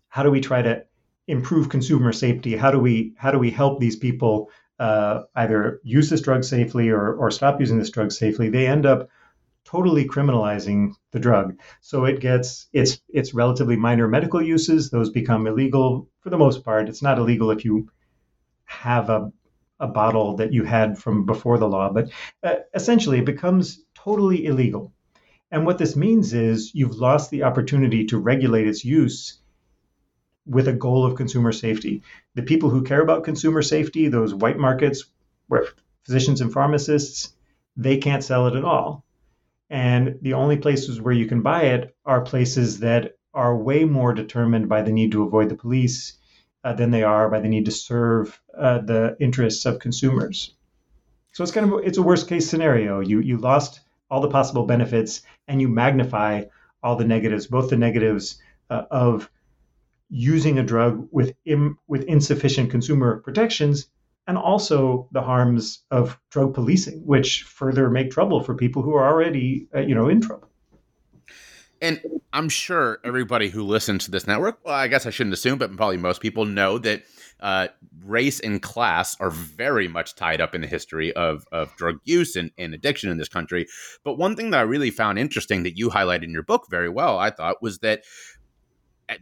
how 0.08 0.24
do 0.24 0.32
we 0.32 0.42
try 0.42 0.62
to 0.62 0.86
improve 1.28 1.70
consumer 1.70 2.14
safety? 2.14 2.56
How 2.56 2.72
do 2.72 2.80
we 2.80 3.14
how 3.18 3.32
do 3.32 3.40
we 3.40 3.52
help 3.52 3.80
these 3.80 3.96
people 3.96 4.50
uh, 4.84 5.24
either 5.36 5.80
use 5.84 6.10
this 6.10 6.20
drug 6.20 6.44
safely 6.44 6.90
or 6.90 7.14
or 7.14 7.32
stop 7.32 7.60
using 7.62 7.80
this 7.80 7.90
drug 7.90 8.12
safely? 8.12 8.50
They 8.50 8.68
end 8.68 8.86
up 8.86 9.08
totally 9.64 10.06
criminalizing 10.06 10.94
the 11.12 11.20
drug. 11.20 11.58
So 11.80 12.04
it 12.04 12.20
gets 12.20 12.68
it's 12.74 13.00
it's 13.08 13.34
relatively 13.34 13.78
minor 13.78 14.10
medical 14.10 14.42
uses; 14.42 14.90
those 14.90 15.10
become 15.10 15.48
illegal 15.48 16.10
for 16.20 16.30
the 16.30 16.38
most 16.38 16.66
part. 16.66 16.90
It's 16.90 17.02
not 17.02 17.18
illegal 17.18 17.50
if 17.52 17.64
you 17.64 17.90
have 18.66 19.10
a 19.10 19.32
a 19.80 19.88
bottle 19.88 20.36
that 20.38 20.52
you 20.52 20.64
had 20.66 20.98
from 20.98 21.26
before 21.26 21.58
the 21.58 21.68
law, 21.68 21.92
but 21.92 22.10
uh, 22.44 22.56
essentially 22.74 23.20
it 23.20 23.26
becomes 23.26 23.84
totally 23.96 24.46
illegal. 24.46 24.94
And 25.50 25.66
what 25.66 25.78
this 25.78 25.96
means 25.96 26.34
is 26.34 26.72
you've 26.74 26.96
lost 26.96 27.32
the 27.32 27.44
opportunity 27.44 28.06
to 28.08 28.18
regulate 28.18 28.68
its 28.68 28.84
use 28.84 29.43
with 30.46 30.68
a 30.68 30.74
goal 30.74 31.06
of 31.06 31.16
consumer 31.16 31.52
safety. 31.52 32.04
The 32.36 32.44
people 32.44 32.70
who 32.70 32.84
care 32.84 33.02
about 33.02 33.24
consumer 33.24 33.62
safety, 33.62 34.08
those 34.08 34.34
white 34.34 34.58
markets 34.58 35.06
where 35.48 35.68
physicians 36.04 36.42
and 36.42 36.52
pharmacists, 36.52 37.34
they 37.78 37.98
can't 37.98 38.24
sell 38.24 38.48
it 38.48 38.56
at 38.56 38.66
all. 38.66 39.06
And 39.70 40.20
the 40.22 40.34
only 40.34 40.58
places 40.58 41.02
where 41.02 41.14
you 41.14 41.26
can 41.26 41.42
buy 41.42 41.64
it 41.64 41.96
are 42.06 42.22
places 42.22 42.80
that 42.80 43.14
are 43.34 43.58
way 43.58 43.86
more 43.86 44.14
determined 44.14 44.70
by 44.70 44.82
the 44.82 44.92
need 44.92 45.12
to 45.14 45.24
avoid 45.24 45.50
the 45.50 45.56
police 45.56 46.18
uh, 46.64 46.74
than 46.74 46.92
they 46.92 47.04
are 47.04 47.30
by 47.30 47.40
the 47.40 47.48
need 47.48 47.66
to 47.66 47.72
serve 47.72 48.40
uh, 48.58 48.80
the 48.80 49.18
interests 49.20 49.66
of 49.66 49.80
consumers. 49.80 50.56
So 51.32 51.44
it's 51.44 51.52
kind 51.52 51.72
of 51.72 51.80
it's 51.84 51.98
a 51.98 52.04
worst 52.04 52.28
case 52.28 52.48
scenario. 52.48 53.00
You 53.00 53.20
you 53.20 53.38
lost 53.38 53.82
all 54.10 54.22
the 54.22 54.30
possible 54.30 54.66
benefits 54.66 55.22
and 55.48 55.60
you 55.60 55.68
magnify 55.68 56.44
all 56.84 56.96
the 56.96 57.06
negatives, 57.06 57.48
both 57.48 57.70
the 57.70 57.78
negatives 57.78 58.40
uh, 58.70 58.84
of 58.92 59.30
using 60.16 60.60
a 60.60 60.64
drug 60.64 61.08
with 61.12 61.34
Im, 61.46 61.80
with 61.88 62.04
insufficient 62.04 62.70
consumer 62.70 63.20
protections 63.22 63.88
and 64.28 64.38
also 64.38 65.10
the 65.12 65.24
harms 65.24 65.84
of 65.90 66.20
drug 66.30 66.54
policing, 66.54 67.02
which 67.04 67.42
further 67.44 67.90
make 67.90 68.12
trouble 68.12 68.44
for 68.44 68.54
people 68.54 68.84
who 68.84 68.94
are 68.94 69.08
already, 69.08 69.68
uh, 69.76 69.80
you 69.80 69.96
know, 69.96 70.08
in 70.08 70.22
trouble. 70.22 70.48
And 71.82 72.00
I'm 72.32 72.48
sure 72.48 73.00
everybody 73.04 73.50
who 73.50 73.64
listens 73.64 74.06
to 74.06 74.12
this 74.12 74.28
network, 74.28 74.60
well, 74.64 74.76
I 74.76 74.88
guess 74.88 75.08
I 75.08 75.10
shouldn't 75.10 75.34
assume, 75.34 75.58
but 75.58 75.76
probably 75.76 75.98
most 75.98 76.22
people 76.22 76.46
know 76.46 76.78
that 76.78 77.04
uh, 77.42 77.68
race 78.06 78.40
and 78.40 78.62
class 78.62 79.20
are 79.20 79.30
very 79.30 79.90
much 79.90 80.16
tied 80.16 80.40
up 80.40 80.56
in 80.56 80.62
the 80.62 80.68
history 80.68 81.12
of, 81.14 81.46
of 81.52 81.76
drug 81.76 82.00
use 82.06 82.38
and, 82.38 82.52
and 82.58 82.74
addiction 82.74 83.10
in 83.10 83.18
this 83.18 83.28
country. 83.28 83.68
But 84.06 84.18
one 84.18 84.38
thing 84.38 84.52
that 84.52 84.60
I 84.60 84.64
really 84.64 84.92
found 84.92 85.20
interesting 85.20 85.64
that 85.64 85.78
you 85.78 85.90
highlighted 85.90 86.24
in 86.24 86.32
your 86.32 86.44
book 86.44 86.68
very 86.70 86.88
well, 86.88 87.20
I 87.20 87.32
thought, 87.32 87.62
was 87.62 87.80
that 87.80 88.04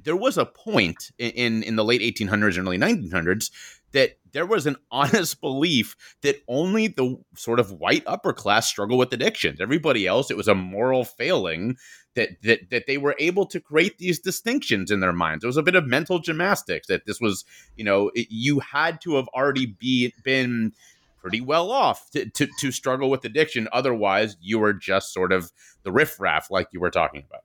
there 0.04 0.16
was 0.16 0.38
a 0.38 0.46
point 0.46 1.12
in, 1.18 1.64
in, 1.64 1.76
the 1.76 1.84
late 1.84 2.02
1800s 2.02 2.58
and 2.58 2.68
early 2.68 2.78
1900s 2.78 3.52
that 3.92 4.18
there 4.32 4.46
was 4.46 4.66
an 4.66 4.78
honest 4.92 5.42
belief 5.42 5.96
that 6.22 6.38
only 6.48 6.88
the 6.88 7.18
sort 7.36 7.60
of 7.60 7.72
white 7.72 8.04
upper 8.06 8.34
class 8.34 8.68
struggle 8.68 8.98
with 8.98 9.14
addictions. 9.14 9.60
Everybody 9.60 10.08
else, 10.08 10.32
it 10.32 10.38
was 10.38 10.48
a 10.48 10.56
moral 10.56 11.04
failing 11.04 11.78
that 12.16 12.42
that 12.44 12.70
that 12.70 12.88
they 12.88 12.98
were 12.98 13.16
able 13.20 13.46
to 13.46 13.60
create 13.60 13.98
these 13.98 14.20
distinctions 14.20 14.92
in 14.92 15.00
their 15.00 15.14
minds. 15.14 15.44
It 15.44 15.48
was 15.48 15.58
a 15.58 15.64
bit 15.64 15.76
of 15.76 15.86
mental 15.86 16.20
gymnastics 16.20 16.88
that 16.88 17.06
this 17.06 17.22
was, 17.22 17.46
you 17.76 17.84
know, 17.84 18.12
it, 18.14 18.28
you 18.30 18.60
had 18.60 19.02
to 19.02 19.16
have 19.16 19.28
already 19.30 19.66
be 19.66 20.14
been 20.24 20.74
pretty 21.22 21.40
well 21.40 21.72
off 21.72 22.10
to, 22.12 22.28
to, 22.32 22.48
to 22.60 22.72
struggle 22.72 23.10
with 23.10 23.24
addiction. 23.24 23.68
Otherwise, 23.72 24.36
you 24.42 24.58
were 24.58 24.74
just 24.74 25.14
sort 25.14 25.32
of 25.32 25.52
the 25.84 25.92
riffraff, 25.92 26.50
like 26.50 26.68
you 26.72 26.80
were 26.80 26.90
talking 26.90 27.24
about. 27.30 27.44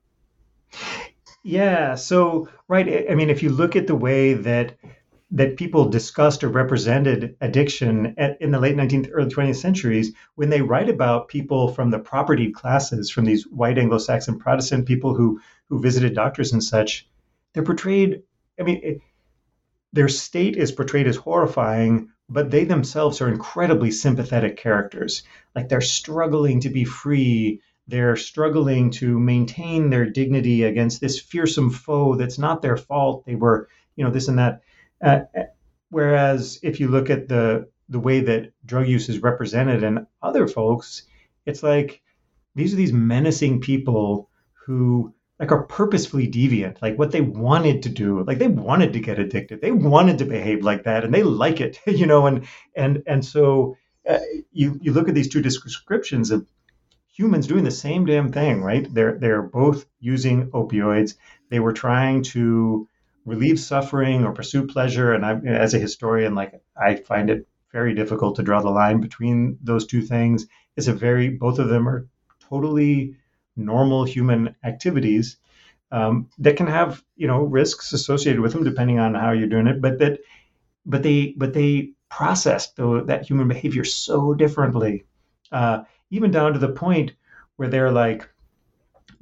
Yeah. 1.47 1.95
So, 1.95 2.49
right. 2.67 3.09
I 3.09 3.15
mean, 3.15 3.29
if 3.29 3.41
you 3.41 3.49
look 3.49 3.77
at 3.77 3.87
the 3.87 3.95
way 3.95 4.33
that 4.33 4.75
that 5.31 5.55
people 5.55 5.87
discussed 5.89 6.43
or 6.43 6.49
represented 6.49 7.37
addiction 7.39 8.13
at, 8.17 8.41
in 8.41 8.51
the 8.51 8.59
late 8.59 8.75
19th, 8.75 9.09
early 9.13 9.29
20th 9.29 9.55
centuries, 9.55 10.11
when 10.35 10.49
they 10.49 10.61
write 10.61 10.89
about 10.89 11.29
people 11.29 11.69
from 11.69 11.89
the 11.89 11.99
propertied 11.99 12.53
classes, 12.53 13.09
from 13.09 13.23
these 13.23 13.47
white 13.47 13.77
Anglo-Saxon 13.77 14.39
Protestant 14.39 14.85
people 14.85 15.15
who 15.15 15.39
who 15.69 15.79
visited 15.81 16.13
doctors 16.13 16.51
and 16.51 16.61
such, 16.61 17.07
they're 17.53 17.63
portrayed. 17.63 18.23
I 18.59 18.63
mean, 18.63 18.81
it, 18.83 19.01
their 19.93 20.09
state 20.09 20.57
is 20.57 20.73
portrayed 20.73 21.07
as 21.07 21.15
horrifying, 21.15 22.09
but 22.29 22.51
they 22.51 22.65
themselves 22.65 23.21
are 23.21 23.29
incredibly 23.29 23.91
sympathetic 23.91 24.57
characters. 24.57 25.23
Like 25.55 25.69
they're 25.69 25.79
struggling 25.79 26.59
to 26.61 26.69
be 26.69 26.83
free. 26.83 27.61
They're 27.87 28.17
struggling 28.17 28.91
to 28.91 29.17
maintain 29.19 29.89
their 29.89 30.09
dignity 30.09 30.63
against 30.63 30.99
this 30.99 31.19
fearsome 31.19 31.69
foe 31.69 32.15
that's 32.15 32.37
not 32.37 32.61
their 32.61 32.77
fault. 32.77 33.25
They 33.25 33.35
were, 33.35 33.69
you 33.95 34.03
know, 34.03 34.11
this 34.11 34.27
and 34.27 34.39
that. 34.39 34.61
Uh, 35.01 35.21
whereas 35.89 36.59
if 36.63 36.79
you 36.79 36.89
look 36.89 37.09
at 37.09 37.27
the 37.27 37.69
the 37.89 37.99
way 37.99 38.19
that 38.19 38.51
drug 38.65 38.87
use 38.87 39.07
is 39.07 39.23
represented 39.23 39.83
in 39.83 40.05
other 40.21 40.47
folks, 40.47 41.03
it's 41.45 41.63
like 41.63 42.01
these 42.55 42.73
are 42.73 42.77
these 42.77 42.91
menacing 42.91 43.61
people 43.61 44.29
who 44.65 45.13
like 45.39 45.51
are 45.51 45.63
purposefully 45.63 46.27
deviant. 46.27 46.81
Like 46.81 46.97
what 46.97 47.11
they 47.11 47.21
wanted 47.21 47.83
to 47.83 47.89
do 47.89 48.23
like 48.23 48.39
they 48.39 48.49
wanted 48.49 48.91
to 48.93 48.99
get 48.99 49.19
addicted. 49.19 49.61
They 49.61 49.71
wanted 49.71 50.17
to 50.17 50.25
behave 50.25 50.63
like 50.63 50.83
that 50.83 51.05
and 51.05 51.13
they 51.13 51.23
like 51.23 51.61
it 51.61 51.79
you 51.87 52.05
know 52.05 52.27
and 52.27 52.45
and 52.75 53.03
and 53.07 53.23
so 53.23 53.77
uh, 54.09 54.19
you 54.51 54.77
you 54.81 54.91
look 54.91 55.07
at 55.07 55.15
these 55.15 55.29
two 55.29 55.41
descriptions 55.41 56.31
of 56.31 56.45
humans 57.17 57.47
doing 57.47 57.63
the 57.63 57.71
same 57.71 58.05
damn 58.05 58.31
thing 58.31 58.61
right 58.61 58.93
they're 58.93 59.17
they're 59.17 59.41
both 59.41 59.85
using 59.99 60.49
opioids 60.51 61.15
they 61.49 61.59
were 61.59 61.73
trying 61.73 62.23
to 62.23 62.87
relieve 63.27 63.59
suffering 63.59 64.23
or 64.23 64.31
pursue 64.31 64.65
pleasure. 64.65 65.13
And 65.13 65.25
I, 65.25 65.35
as 65.45 65.73
a 65.73 65.79
historian, 65.79 66.33
like 66.33 66.59
I 66.81 66.95
find 66.95 67.29
it 67.29 67.45
very 67.71 67.93
difficult 67.93 68.37
to 68.37 68.43
draw 68.43 68.61
the 68.61 68.69
line 68.69 69.01
between 69.01 69.59
those 69.61 69.85
two 69.85 70.01
things. 70.01 70.47
It's 70.77 70.87
a 70.87 70.93
very 70.93 71.29
both 71.29 71.59
of 71.59 71.67
them 71.67 71.87
are 71.87 72.07
totally 72.49 73.17
normal 73.55 74.05
human 74.05 74.55
activities 74.63 75.37
um, 75.91 76.29
that 76.39 76.55
can 76.55 76.67
have 76.67 77.03
you 77.17 77.27
know 77.27 77.41
risks 77.41 77.91
associated 77.91 78.39
with 78.39 78.53
them 78.53 78.63
depending 78.63 78.99
on 78.99 79.13
how 79.13 79.31
you're 79.31 79.47
doing 79.47 79.67
it. 79.67 79.81
But 79.81 79.99
that 79.99 80.19
but 80.85 81.03
they 81.03 81.33
but 81.37 81.53
they 81.53 81.91
process 82.09 82.71
the, 82.71 83.03
that 83.07 83.25
human 83.25 83.49
behavior 83.49 83.83
so 83.83 84.33
differently, 84.33 85.03
uh, 85.51 85.83
even 86.09 86.31
down 86.31 86.53
to 86.53 86.59
the 86.59 86.69
point 86.69 87.13
where 87.55 87.67
they're 87.67 87.91
like 87.91 88.29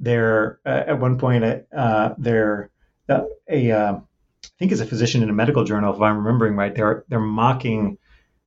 they're 0.00 0.60
uh, 0.66 0.84
at 0.86 1.00
one 1.00 1.18
point 1.18 1.44
uh, 1.76 2.14
they're 2.18 2.70
uh, 3.08 3.24
a 3.48 3.70
uh, 3.70 3.92
I 3.94 4.48
think 4.58 4.72
it's 4.72 4.80
a 4.80 4.86
physician 4.86 5.22
in 5.22 5.30
a 5.30 5.34
medical 5.34 5.64
journal, 5.64 5.94
if 5.94 6.00
I'm 6.00 6.18
remembering 6.18 6.56
right. 6.56 6.74
They're 6.74 7.04
they're 7.08 7.20
mocking 7.20 7.98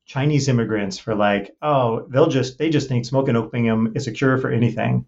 Chinese 0.05 0.48
immigrants 0.48 0.98
for 0.98 1.13
like, 1.13 1.55
oh, 1.62 2.08
they'll 2.10 2.29
just 2.29 2.58
they 2.58 2.69
just 2.69 2.88
think 2.88 3.05
smoking 3.05 3.36
opium 3.36 3.93
is 3.96 4.08
a 4.08 4.12
cure 4.12 4.38
for 4.38 4.50
anything. 4.50 5.05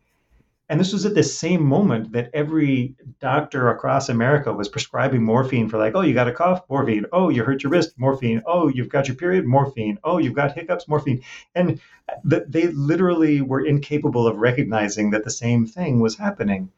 And 0.72 0.80
this 0.80 0.94
was 0.94 1.06
at 1.06 1.16
the 1.16 1.24
same 1.24 1.62
moment 1.62 2.14
that 2.14 2.30
every 2.34 2.96
doctor 3.20 3.70
across 3.70 4.08
America 4.08 4.54
was 4.54 4.70
prescribing 4.70 5.22
morphine 5.22 5.68
for 5.68 5.78
like, 5.78 5.96
oh, 5.96 6.02
you 6.02 6.14
got 6.14 6.30
a 6.30 6.32
cough, 6.32 6.62
morphine. 6.70 7.06
Oh, 7.12 7.28
you 7.28 7.44
hurt 7.44 7.62
your 7.62 7.74
wrist, 7.74 7.94
morphine. 7.98 8.42
Oh, 8.46 8.70
you've 8.70 8.88
got 8.88 9.10
your 9.10 9.18
period, 9.18 9.46
morphine. 9.46 9.98
Oh, 10.02 10.18
you've 10.18 10.34
got 10.34 10.54
hiccups, 10.54 10.88
morphine. 10.88 11.24
And 11.56 11.82
th- 12.30 12.44
they 12.48 12.68
literally 12.68 13.42
were 13.42 13.66
incapable 13.66 14.28
of 14.28 14.38
recognizing 14.38 15.10
that 15.10 15.26
the 15.26 15.30
same 15.30 15.66
thing 15.66 16.00
was 16.00 16.18
happening 16.18 16.72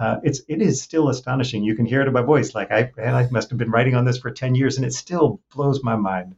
uh, 0.00 0.18
it's 0.22 0.40
it 0.48 0.62
is 0.62 0.80
still 0.80 1.10
astonishing. 1.10 1.62
You 1.62 1.76
can 1.76 1.84
hear 1.84 2.00
it 2.00 2.06
in 2.06 2.14
my 2.14 2.22
voice. 2.22 2.54
Like 2.54 2.72
I, 2.72 2.90
I 2.98 3.28
must 3.30 3.50
have 3.50 3.58
been 3.58 3.70
writing 3.70 3.94
on 3.94 4.06
this 4.06 4.16
for 4.16 4.30
ten 4.30 4.54
years, 4.54 4.78
and 4.78 4.86
it 4.86 4.94
still 4.94 5.40
blows 5.54 5.84
my 5.84 5.94
mind. 5.94 6.36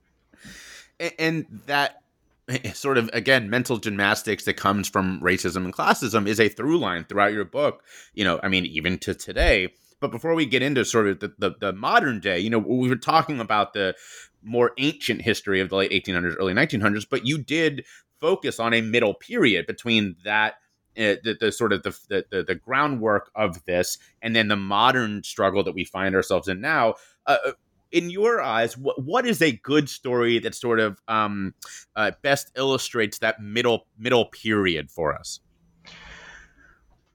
And 1.16 1.46
that 1.66 2.01
sort 2.74 2.98
of 2.98 3.08
again 3.12 3.48
mental 3.48 3.78
gymnastics 3.78 4.44
that 4.44 4.54
comes 4.54 4.88
from 4.88 5.20
racism 5.20 5.64
and 5.64 5.74
classism 5.74 6.26
is 6.26 6.40
a 6.40 6.48
through 6.48 6.78
line 6.78 7.04
throughout 7.04 7.32
your 7.32 7.44
book. 7.44 7.82
You 8.14 8.24
know, 8.24 8.40
I 8.42 8.48
mean, 8.48 8.66
even 8.66 8.98
to 9.00 9.14
today, 9.14 9.72
but 10.00 10.10
before 10.10 10.34
we 10.34 10.46
get 10.46 10.62
into 10.62 10.84
sort 10.84 11.06
of 11.06 11.20
the, 11.20 11.32
the, 11.38 11.54
the 11.60 11.72
modern 11.72 12.20
day, 12.20 12.38
you 12.40 12.50
know, 12.50 12.58
we 12.58 12.88
were 12.88 12.96
talking 12.96 13.40
about 13.40 13.72
the 13.72 13.94
more 14.42 14.72
ancient 14.78 15.22
history 15.22 15.60
of 15.60 15.68
the 15.68 15.76
late 15.76 15.92
1800s, 15.92 16.36
early 16.38 16.52
1900s, 16.52 17.06
but 17.08 17.24
you 17.24 17.38
did 17.38 17.84
focus 18.20 18.58
on 18.58 18.74
a 18.74 18.80
middle 18.80 19.14
period 19.14 19.66
between 19.66 20.16
that 20.24 20.54
uh, 20.98 21.16
the, 21.24 21.36
the, 21.40 21.52
sort 21.52 21.72
of 21.72 21.82
the, 21.84 21.96
the 22.08 22.42
the 22.42 22.54
groundwork 22.54 23.30
of 23.34 23.64
this 23.64 23.96
and 24.20 24.36
then 24.36 24.48
the 24.48 24.56
modern 24.56 25.22
struggle 25.22 25.64
that 25.64 25.74
we 25.74 25.84
find 25.84 26.14
ourselves 26.14 26.48
in 26.48 26.60
now 26.60 26.94
uh, 27.26 27.38
uh 27.46 27.52
in 27.92 28.10
your 28.10 28.40
eyes 28.40 28.76
what, 28.76 29.00
what 29.02 29.26
is 29.26 29.40
a 29.40 29.52
good 29.52 29.88
story 29.88 30.38
that 30.38 30.54
sort 30.54 30.80
of 30.80 31.00
um, 31.08 31.54
uh, 31.96 32.10
best 32.22 32.50
illustrates 32.56 33.18
that 33.18 33.40
middle 33.40 33.86
middle 33.98 34.26
period 34.26 34.90
for 34.90 35.14
us 35.14 35.40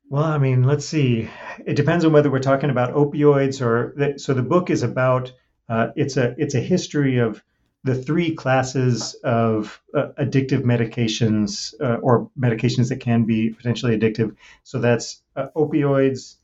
well 0.10 0.24
i 0.24 0.38
mean 0.38 0.63
let's 0.63 0.86
see 0.86 1.29
it 1.65 1.75
depends 1.75 2.05
on 2.05 2.13
whether 2.13 2.31
we're 2.31 2.39
talking 2.39 2.69
about 2.69 2.93
opioids 2.93 3.62
or 3.62 3.93
the, 3.98 4.19
so 4.19 4.34
the 4.34 4.43
book 4.43 4.69
is 4.69 4.84
about 4.84 5.31
uh, 5.69 5.88
it's 5.96 6.15
a 6.15 6.34
it's 6.38 6.55
a 6.55 6.62
history 6.62 7.17
of 7.17 7.43
the 7.88 7.96
three 7.96 8.36
classes 8.36 9.15
of 9.24 9.81
uh, 9.93 10.07
addictive 10.19 10.63
medications 10.63 11.74
uh, 11.79 11.96
or 12.01 12.29
medications 12.38 12.89
that 12.89 13.00
can 13.00 13.24
be 13.24 13.50
potentially 13.50 13.98
addictive. 13.98 14.36
So 14.63 14.79
that's 14.79 15.22
uh, 15.38 15.48
opioids 15.55 16.36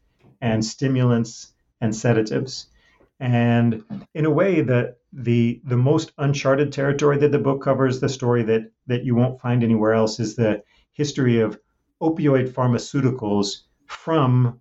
and 0.42 0.64
stimulants 0.64 1.52
and 1.82 1.94
sedatives. 1.94 2.68
And 3.24 3.86
in 4.14 4.26
a 4.26 4.30
way, 4.30 4.60
that 4.60 4.98
the 5.14 5.62
the 5.64 5.78
most 5.78 6.12
uncharted 6.18 6.74
territory 6.74 7.18
that 7.20 7.32
the 7.32 7.40
book 7.40 7.64
covers, 7.64 8.02
the 8.02 8.10
story 8.10 8.44
that 8.44 8.70
that 8.88 9.06
you 9.06 9.16
won't 9.16 9.40
find 9.40 9.64
anywhere 9.64 9.94
else, 9.94 10.20
is 10.20 10.36
the 10.36 10.62
history 10.92 11.40
of 11.40 11.58
opioid 12.02 12.50
pharmaceuticals 12.50 13.62
from 13.86 14.60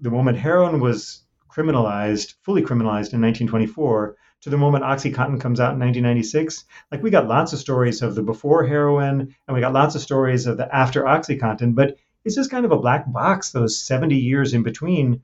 the 0.00 0.10
moment 0.10 0.38
heroin 0.38 0.80
was 0.80 1.26
criminalized, 1.50 2.36
fully 2.40 2.62
criminalized 2.62 3.12
in 3.12 3.20
1924 3.20 4.16
to 4.40 4.48
the 4.48 4.56
moment 4.56 4.82
OxyContin 4.82 5.38
comes 5.38 5.60
out 5.60 5.74
in 5.74 5.80
1996, 5.80 6.64
like 6.90 7.02
we 7.02 7.10
got 7.10 7.28
lots 7.28 7.52
of 7.52 7.58
stories 7.58 8.00
of 8.00 8.14
the 8.14 8.22
before 8.22 8.64
heroin 8.64 9.34
and 9.46 9.54
we 9.54 9.60
got 9.60 9.74
lots 9.74 9.94
of 9.94 10.00
stories 10.00 10.46
of 10.46 10.56
the 10.56 10.74
after 10.74 11.02
OxyContin, 11.02 11.74
but 11.74 11.98
it's 12.24 12.36
just 12.36 12.50
kind 12.50 12.64
of 12.64 12.72
a 12.72 12.78
black 12.78 13.12
box 13.12 13.50
those 13.50 13.78
70 13.78 14.16
years 14.16 14.54
in 14.54 14.62
between. 14.62 15.20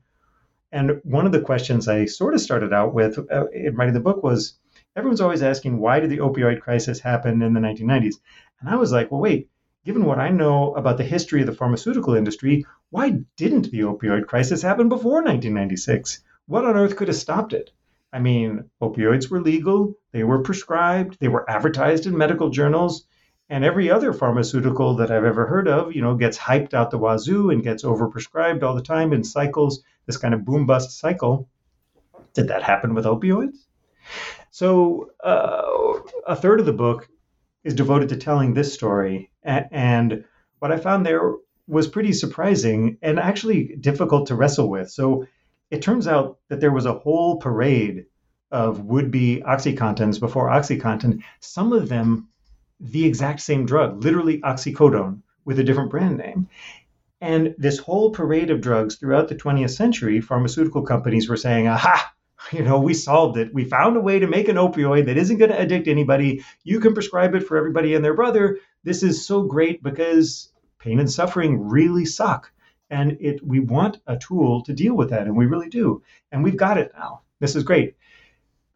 And 0.73 0.99
one 1.03 1.27
of 1.27 1.31
the 1.31 1.39
questions 1.39 1.87
I 1.87 2.05
sort 2.05 2.33
of 2.33 2.41
started 2.41 2.73
out 2.73 2.95
with 2.95 3.19
uh, 3.31 3.45
in 3.49 3.75
writing 3.75 3.93
the 3.93 3.99
book 3.99 4.23
was 4.23 4.57
everyone's 4.95 5.21
always 5.21 5.43
asking, 5.43 5.77
why 5.77 5.99
did 5.99 6.09
the 6.09 6.17
opioid 6.17 6.61
crisis 6.61 6.99
happen 6.99 7.43
in 7.43 7.53
the 7.53 7.59
1990s? 7.59 8.15
And 8.59 8.71
I 8.71 8.75
was 8.75 8.91
like, 8.91 9.11
well, 9.11 9.21
wait, 9.21 9.49
given 9.85 10.03
what 10.03 10.17
I 10.17 10.29
know 10.29 10.73
about 10.73 10.97
the 10.97 11.03
history 11.03 11.41
of 11.41 11.45
the 11.45 11.53
pharmaceutical 11.53 12.15
industry, 12.15 12.65
why 12.89 13.19
didn't 13.37 13.69
the 13.69 13.81
opioid 13.81 14.25
crisis 14.25 14.63
happen 14.63 14.89
before 14.89 15.21
1996? 15.21 16.23
What 16.47 16.65
on 16.65 16.75
earth 16.75 16.95
could 16.95 17.07
have 17.07 17.17
stopped 17.17 17.53
it? 17.53 17.69
I 18.11 18.17
mean, 18.17 18.69
opioids 18.81 19.29
were 19.29 19.41
legal, 19.41 19.95
they 20.11 20.23
were 20.23 20.41
prescribed, 20.41 21.17
they 21.19 21.27
were 21.27 21.47
advertised 21.47 22.07
in 22.07 22.17
medical 22.17 22.49
journals, 22.49 23.05
and 23.49 23.63
every 23.63 23.89
other 23.89 24.13
pharmaceutical 24.13 24.95
that 24.95 25.11
I've 25.11 25.25
ever 25.25 25.45
heard 25.45 25.67
of, 25.67 25.93
you 25.93 26.01
know, 26.01 26.15
gets 26.15 26.37
hyped 26.37 26.73
out 26.73 26.91
the 26.91 26.97
wazoo 26.97 27.49
and 27.49 27.63
gets 27.63 27.83
overprescribed 27.83 28.63
all 28.63 28.75
the 28.75 28.81
time 28.81 29.13
in 29.13 29.23
cycles, 29.23 29.83
this 30.05 30.17
kind 30.17 30.33
of 30.33 30.45
boom 30.45 30.65
bust 30.65 30.97
cycle. 30.97 31.49
Did 32.33 32.47
that 32.47 32.63
happen 32.63 32.93
with 32.93 33.05
opioids? 33.05 33.57
So, 34.51 35.11
uh, 35.23 35.99
a 36.25 36.35
third 36.35 36.59
of 36.59 36.65
the 36.65 36.73
book 36.73 37.07
is 37.63 37.73
devoted 37.73 38.09
to 38.09 38.17
telling 38.17 38.53
this 38.53 38.73
story. 38.73 39.31
And 39.43 40.25
what 40.59 40.71
I 40.71 40.77
found 40.77 41.05
there 41.05 41.33
was 41.67 41.87
pretty 41.87 42.13
surprising 42.13 42.97
and 43.01 43.19
actually 43.19 43.75
difficult 43.79 44.27
to 44.27 44.35
wrestle 44.35 44.69
with. 44.69 44.89
So, 44.89 45.27
it 45.69 45.81
turns 45.81 46.07
out 46.07 46.39
that 46.49 46.59
there 46.59 46.71
was 46.71 46.85
a 46.85 46.93
whole 46.93 47.37
parade 47.37 48.05
of 48.51 48.81
would-be 48.81 49.41
OxyContins 49.45 50.19
before 50.19 50.49
OxyContin, 50.49 51.23
some 51.39 51.73
of 51.73 51.89
them 51.89 52.29
the 52.83 53.05
exact 53.05 53.39
same 53.39 53.65
drug, 53.65 54.03
literally 54.03 54.41
oxycodone, 54.41 55.21
with 55.45 55.57
a 55.57 55.63
different 55.63 55.89
brand 55.89 56.17
name. 56.17 56.47
And 57.19 57.55
this 57.57 57.79
whole 57.79 58.11
parade 58.11 58.51
of 58.51 58.61
drugs 58.61 58.95
throughout 58.95 59.29
the 59.29 59.35
20th 59.35 59.71
century, 59.71 60.21
pharmaceutical 60.21 60.83
companies 60.83 61.29
were 61.29 61.37
saying, 61.37 61.67
aha, 61.67 62.13
you 62.51 62.63
know, 62.63 62.79
we 62.79 62.93
solved 62.93 63.37
it. 63.37 63.53
We 63.53 63.63
found 63.63 63.95
a 63.95 64.01
way 64.01 64.19
to 64.19 64.27
make 64.27 64.49
an 64.49 64.57
opioid 64.57 65.05
that 65.05 65.17
isn't 65.17 65.37
going 65.37 65.51
to 65.51 65.59
addict 65.59 65.87
anybody. 65.87 66.43
You 66.63 66.79
can 66.81 66.93
prescribe 66.93 67.33
it 67.33 67.47
for 67.47 67.57
everybody 67.57 67.95
and 67.95 68.03
their 68.03 68.13
brother. 68.13 68.59
This 68.83 69.01
is 69.01 69.25
so 69.25 69.43
great 69.43 69.81
because 69.81 70.51
pain 70.79 70.99
and 70.99 71.09
suffering 71.09 71.69
really 71.69 72.05
suck 72.05 72.51
and 72.89 73.17
it 73.21 73.45
we 73.45 73.59
want 73.59 73.99
a 74.07 74.17
tool 74.17 74.61
to 74.63 74.73
deal 74.73 74.93
with 74.93 75.09
that 75.09 75.27
and 75.27 75.37
we 75.37 75.45
really 75.45 75.69
do 75.69 76.03
and 76.31 76.43
we've 76.43 76.57
got 76.57 76.77
it 76.77 76.91
now 76.97 77.21
this 77.39 77.55
is 77.55 77.63
great 77.63 77.95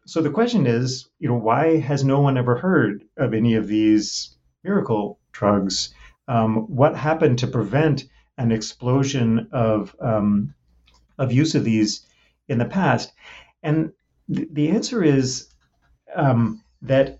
so 0.08 0.22
the 0.22 0.30
question 0.30 0.66
is 0.66 1.06
you 1.18 1.28
know 1.28 1.34
why 1.34 1.76
has 1.76 2.02
no 2.02 2.20
one 2.20 2.38
ever 2.38 2.56
heard 2.56 3.04
of 3.18 3.34
any 3.34 3.54
of 3.54 3.68
these 3.68 4.34
miracle 4.64 5.20
drugs? 5.32 5.92
Um, 6.26 6.74
what 6.74 6.96
happened 6.96 7.40
to 7.40 7.46
prevent 7.46 8.04
an 8.38 8.50
explosion 8.50 9.48
of 9.52 9.94
um, 10.00 10.54
of 11.18 11.30
use 11.30 11.54
of 11.54 11.62
these 11.64 12.06
in 12.48 12.56
the 12.56 12.64
past? 12.64 13.12
And 13.62 13.92
th- 14.34 14.48
the 14.50 14.70
answer 14.70 15.04
is 15.04 15.48
um, 16.16 16.64
that 16.80 17.18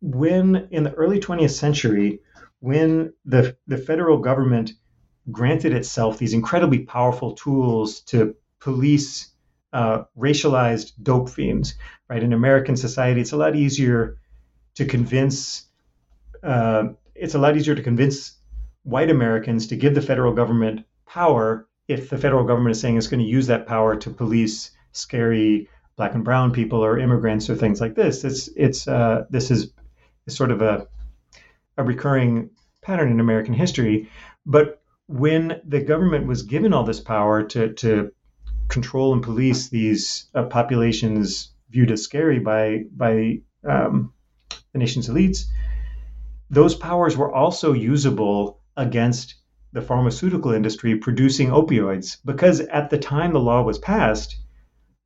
when 0.00 0.68
in 0.70 0.84
the 0.84 0.94
early 0.94 1.18
20th 1.18 1.50
century 1.50 2.20
when 2.60 3.12
the, 3.24 3.56
the 3.66 3.76
federal 3.76 4.18
government 4.18 4.70
granted 5.32 5.72
itself 5.72 6.18
these 6.18 6.32
incredibly 6.32 6.78
powerful 6.78 7.32
tools 7.32 8.00
to 8.02 8.36
police 8.60 9.33
uh, 9.74 10.04
racialized 10.16 10.92
dope 11.02 11.28
fiends. 11.28 11.74
Right 12.08 12.22
in 12.22 12.32
American 12.32 12.76
society, 12.76 13.20
it's 13.20 13.32
a 13.32 13.36
lot 13.36 13.56
easier 13.56 14.18
to 14.76 14.84
convince. 14.84 15.66
Uh, 16.42 16.88
it's 17.14 17.34
a 17.34 17.38
lot 17.38 17.56
easier 17.56 17.74
to 17.74 17.82
convince 17.82 18.38
white 18.84 19.10
Americans 19.10 19.66
to 19.68 19.76
give 19.76 19.94
the 19.94 20.02
federal 20.02 20.32
government 20.32 20.86
power 21.06 21.66
if 21.88 22.08
the 22.10 22.18
federal 22.18 22.44
government 22.44 22.76
is 22.76 22.80
saying 22.80 22.96
it's 22.96 23.06
going 23.06 23.22
to 23.22 23.26
use 23.26 23.46
that 23.48 23.66
power 23.66 23.96
to 23.96 24.10
police 24.10 24.70
scary 24.92 25.68
black 25.96 26.14
and 26.14 26.24
brown 26.24 26.52
people 26.52 26.84
or 26.84 26.98
immigrants 26.98 27.50
or 27.50 27.56
things 27.56 27.80
like 27.80 27.94
this. 27.94 28.24
It's 28.24 28.48
it's 28.56 28.88
uh, 28.88 29.24
this 29.30 29.50
is 29.50 29.72
sort 30.28 30.50
of 30.50 30.62
a 30.62 30.86
a 31.76 31.82
recurring 31.82 32.50
pattern 32.80 33.10
in 33.10 33.20
American 33.20 33.54
history. 33.54 34.08
But 34.46 34.80
when 35.06 35.60
the 35.66 35.80
government 35.80 36.26
was 36.26 36.42
given 36.42 36.72
all 36.72 36.84
this 36.84 37.00
power 37.00 37.42
to, 37.42 37.72
to 37.74 38.12
control 38.74 39.12
and 39.14 39.22
police 39.22 39.68
these 39.68 40.26
uh, 40.34 40.44
populations 40.44 41.54
viewed 41.70 41.90
as 41.90 42.02
scary 42.02 42.38
by 42.38 42.84
by 43.04 43.40
um, 43.72 44.12
the 44.72 44.78
nation's 44.78 45.08
elites, 45.08 45.46
those 46.50 46.74
powers 46.74 47.16
were 47.16 47.32
also 47.32 47.72
usable 47.72 48.60
against 48.76 49.36
the 49.72 49.80
pharmaceutical 49.80 50.52
industry 50.52 50.96
producing 50.96 51.48
opioids 51.48 52.18
because 52.24 52.60
at 52.60 52.90
the 52.90 52.98
time 52.98 53.32
the 53.32 53.46
law 53.50 53.62
was 53.62 53.78
passed, 53.78 54.36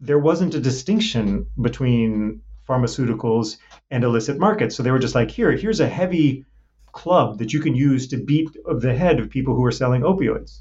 there 0.01 0.19
wasn't 0.19 0.55
a 0.55 0.67
distinction 0.71 1.47
between 1.69 2.41
pharmaceuticals 2.69 3.57
and 3.91 4.05
illicit 4.05 4.39
markets. 4.39 4.77
So 4.77 4.83
they 4.83 4.91
were 4.91 4.99
just 5.07 5.15
like, 5.15 5.31
here, 5.31 5.53
here's 5.53 5.81
a 5.81 5.89
heavy 5.89 6.45
club 6.93 7.39
that 7.39 7.53
you 7.53 7.61
can 7.61 7.75
use 7.75 8.09
to 8.09 8.17
beat 8.17 8.51
the 8.85 8.95
head 8.95 9.21
of 9.21 9.31
people 9.31 9.55
who 9.55 9.65
are 9.65 9.81
selling 9.81 10.03
opioids. 10.03 10.61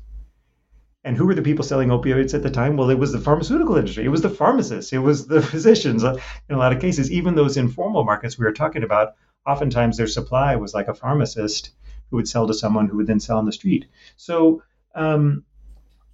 And 1.08 1.16
who 1.16 1.26
were 1.26 1.36
the 1.36 1.42
people 1.42 1.64
selling 1.64 1.88
opioids 1.88 2.34
at 2.34 2.44
the 2.44 2.50
time? 2.50 2.76
Well, 2.76 2.90
it 2.90 3.00
was 3.00 3.14
the 3.14 3.20
pharmaceutical 3.22 3.78
industry. 3.78 4.04
It 4.04 4.10
was 4.10 4.24
the 4.24 4.30
pharmacists. 4.30 4.92
It 4.92 4.98
was 4.98 5.26
the 5.26 5.42
physicians. 5.54 6.04
Uh, 6.04 6.20
in 6.50 6.56
a 6.56 6.58
lot 6.58 6.74
of 6.74 6.82
cases, 6.82 7.10
even 7.10 7.34
those 7.34 7.56
informal 7.56 8.04
markets 8.04 8.38
we 8.38 8.44
were 8.44 8.52
talking 8.52 8.84
about, 8.84 9.16
oftentimes 9.46 9.96
their 9.96 10.08
supply 10.08 10.58
was 10.58 10.74
like 10.74 10.90
a 10.90 10.94
pharmacist 10.94 11.70
who 12.10 12.18
would 12.18 12.28
sell 12.28 12.46
to 12.46 12.54
someone 12.54 12.90
who 12.90 12.98
would 12.98 13.08
then 13.08 13.22
sell 13.22 13.38
on 13.38 13.46
the 13.46 13.54
street. 13.54 13.86
So 14.18 14.64
um, 14.96 15.46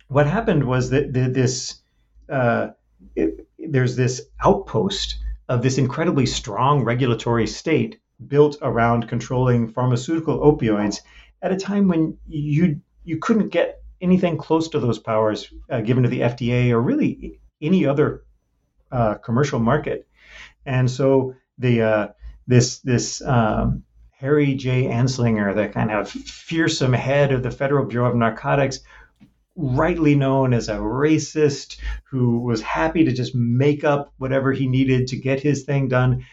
what 0.09 0.27
happened 0.27 0.63
was 0.63 0.91
that 0.91 1.11
this 1.11 1.81
uh, 2.29 2.67
it, 3.15 3.47
there's 3.57 3.95
this 3.95 4.21
outpost 4.45 5.17
of 5.49 5.63
this 5.63 5.79
incredibly 5.79 6.27
strong 6.27 6.83
regulatory 6.83 7.47
state 7.47 7.99
built 8.27 8.57
around 8.61 9.07
controlling 9.07 9.69
pharmaceutical 9.69 10.37
opioids 10.37 11.01
at 11.41 11.51
a 11.51 11.57
time 11.57 11.87
when 11.87 12.15
you 12.27 12.79
you 13.05 13.17
couldn't 13.17 13.49
get 13.49 13.82
anything 14.03 14.37
close 14.37 14.67
to 14.69 14.79
those 14.79 14.99
powers 14.99 15.51
uh, 15.69 15.81
given 15.81 16.03
to 16.03 16.09
the 16.09 16.19
FDA 16.19 16.71
or 16.71 16.81
really 16.81 17.39
any 17.61 17.85
other 17.85 18.23
uh, 18.91 19.15
commercial 19.15 19.59
market. 19.59 20.07
And 20.65 20.91
so 20.91 21.35
the 21.57 21.81
uh, 21.81 22.07
this 22.45 22.79
this 22.79 23.21
um, 23.21 23.83
Harry 24.11 24.55
J. 24.55 24.85
Anslinger, 24.85 25.55
the 25.55 25.69
kind 25.69 25.91
of 25.91 26.09
fearsome 26.09 26.93
head 26.93 27.31
of 27.31 27.43
the 27.43 27.51
Federal 27.51 27.85
Bureau 27.85 28.09
of 28.09 28.15
Narcotics, 28.15 28.79
rightly 29.55 30.15
known 30.15 30.53
as 30.53 30.69
a 30.69 30.75
racist 30.75 31.77
who 32.05 32.39
was 32.39 32.61
happy 32.61 33.05
to 33.05 33.13
just 33.13 33.33
make 33.33 33.83
up 33.83 34.13
whatever 34.17 34.51
he 34.51 34.67
needed 34.67 35.07
to 35.07 35.17
get 35.17 35.39
his 35.39 35.63
thing 35.63 35.87
done. 35.87 36.25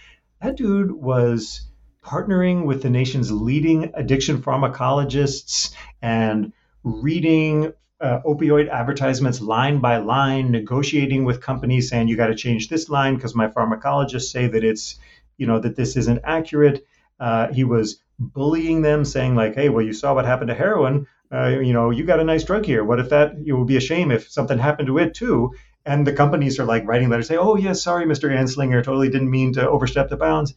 That 0.42 0.56
dude 0.56 0.90
was 0.90 1.68
partnering 2.04 2.64
with 2.64 2.82
the 2.82 2.90
nation's 2.90 3.30
leading 3.30 3.92
addiction 3.94 4.42
pharmacologists 4.42 5.74
and 6.00 6.52
reading 6.82 7.72
uh, 8.00 8.20
opioid 8.24 8.70
advertisements 8.70 9.40
line 9.40 9.78
by 9.78 9.98
line, 9.98 10.50
negotiating 10.50 11.24
with 11.24 11.40
companies 11.40 11.90
saying 11.90 12.08
you 12.08 12.16
got 12.16 12.28
to 12.28 12.34
change 12.34 12.68
this 12.68 12.88
line 12.88 13.14
because 13.14 13.34
my 13.34 13.46
pharmacologists 13.48 14.30
say 14.30 14.46
that 14.46 14.64
it's, 14.64 14.98
you 15.36 15.46
know, 15.46 15.58
that 15.58 15.76
this 15.76 15.96
isn't 15.96 16.20
accurate. 16.24 16.86
Uh, 17.18 17.48
he 17.52 17.64
was 17.64 18.00
bullying 18.18 18.82
them, 18.82 19.04
saying 19.04 19.34
like, 19.34 19.54
"Hey, 19.54 19.68
well, 19.68 19.84
you 19.84 19.92
saw 19.92 20.14
what 20.14 20.24
happened 20.24 20.48
to 20.48 20.54
heroin. 20.54 21.06
Uh, 21.32 21.48
you 21.48 21.72
know, 21.72 21.90
you 21.90 22.04
got 22.04 22.20
a 22.20 22.24
nice 22.24 22.44
drug 22.44 22.64
here. 22.64 22.82
What 22.84 23.00
if 23.00 23.10
that? 23.10 23.36
It 23.44 23.52
would 23.52 23.66
be 23.66 23.76
a 23.76 23.80
shame 23.80 24.10
if 24.10 24.30
something 24.30 24.58
happened 24.58 24.86
to 24.86 24.98
it 24.98 25.14
too." 25.14 25.52
And 25.84 26.06
the 26.06 26.12
companies 26.12 26.58
are 26.58 26.64
like 26.64 26.86
writing 26.86 27.08
letters, 27.08 27.28
say, 27.28 27.36
"Oh, 27.36 27.56
yes, 27.56 27.82
sorry, 27.82 28.06
Mr. 28.06 28.30
Anslinger, 28.30 28.82
totally 28.82 29.08
didn't 29.10 29.30
mean 29.30 29.52
to 29.54 29.68
overstep 29.68 30.08
the 30.08 30.16
bounds." 30.16 30.54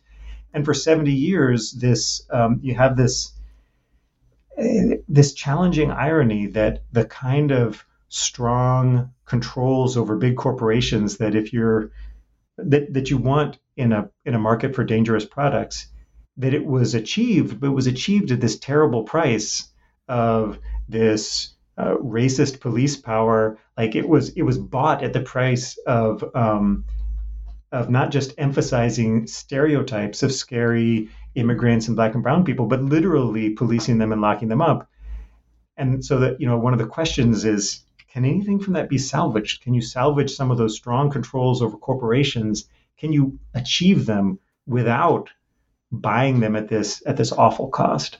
And 0.53 0.65
for 0.65 0.73
70 0.73 1.11
years, 1.11 1.71
this 1.71 2.25
um, 2.29 2.59
you 2.61 2.75
have 2.75 2.95
this 2.95 3.33
this 4.57 5.33
challenging 5.33 5.91
irony 5.91 6.47
that 6.47 6.83
the 6.91 7.05
kind 7.05 7.51
of 7.51 7.85
strong 8.09 9.11
controls 9.25 9.97
over 9.97 10.15
big 10.15 10.37
corporations 10.37 11.17
that 11.17 11.35
if 11.35 11.51
you're 11.51 11.91
that, 12.57 12.93
that 12.93 13.09
you 13.09 13.17
want 13.17 13.57
in 13.75 13.91
a 13.91 14.09
in 14.25 14.35
a 14.35 14.39
market 14.39 14.75
for 14.75 14.83
dangerous 14.83 15.25
products 15.25 15.87
that 16.37 16.53
it 16.53 16.65
was 16.65 16.93
achieved 16.93 17.59
but 17.59 17.71
was 17.71 17.87
achieved 17.87 18.31
at 18.31 18.39
this 18.39 18.59
terrible 18.59 19.03
price 19.03 19.69
of 20.07 20.59
this 20.87 21.55
uh, 21.77 21.95
racist 21.95 22.59
police 22.59 22.95
power. 22.97 23.57
Like 23.77 23.95
it 23.95 24.07
was 24.07 24.29
it 24.29 24.43
was 24.43 24.57
bought 24.57 25.03
at 25.03 25.13
the 25.13 25.21
price 25.21 25.77
of 25.87 26.23
um, 26.35 26.85
of 27.71 27.89
not 27.89 28.11
just 28.11 28.35
emphasizing 28.37 29.25
stereotypes 29.25 30.21
of 30.21 30.31
scary 30.31 31.09
immigrants 31.35 31.87
and 31.87 31.95
black 31.95 32.13
and 32.13 32.23
brown 32.23 32.43
people, 32.43 32.65
but 32.65 32.83
literally 32.83 33.49
policing 33.51 33.97
them 33.97 34.11
and 34.11 34.21
locking 34.21 34.47
them 34.47 34.61
up. 34.61 34.89
And 35.77 36.03
so 36.05 36.19
that, 36.19 36.39
you 36.39 36.47
know, 36.47 36.57
one 36.57 36.73
of 36.73 36.79
the 36.79 36.85
questions 36.85 37.45
is 37.45 37.83
can 38.07 38.25
anything 38.25 38.59
from 38.59 38.73
that 38.73 38.89
be 38.89 38.99
salvaged? 38.99 39.63
Can 39.63 39.73
you 39.73 39.81
salvage 39.81 40.31
some 40.31 40.51
of 40.51 40.57
those 40.57 40.75
strong 40.75 41.09
controls 41.09 41.63
over 41.63 41.77
corporations? 41.77 42.69
Can 42.97 43.11
you 43.11 43.39
achieve 43.55 44.05
them 44.05 44.37
without 44.67 45.29
buying 45.91 46.39
them 46.39 46.55
at 46.55 46.67
this 46.67 47.01
at 47.07 47.17
this 47.17 47.31
awful 47.31 47.69
cost? 47.69 48.19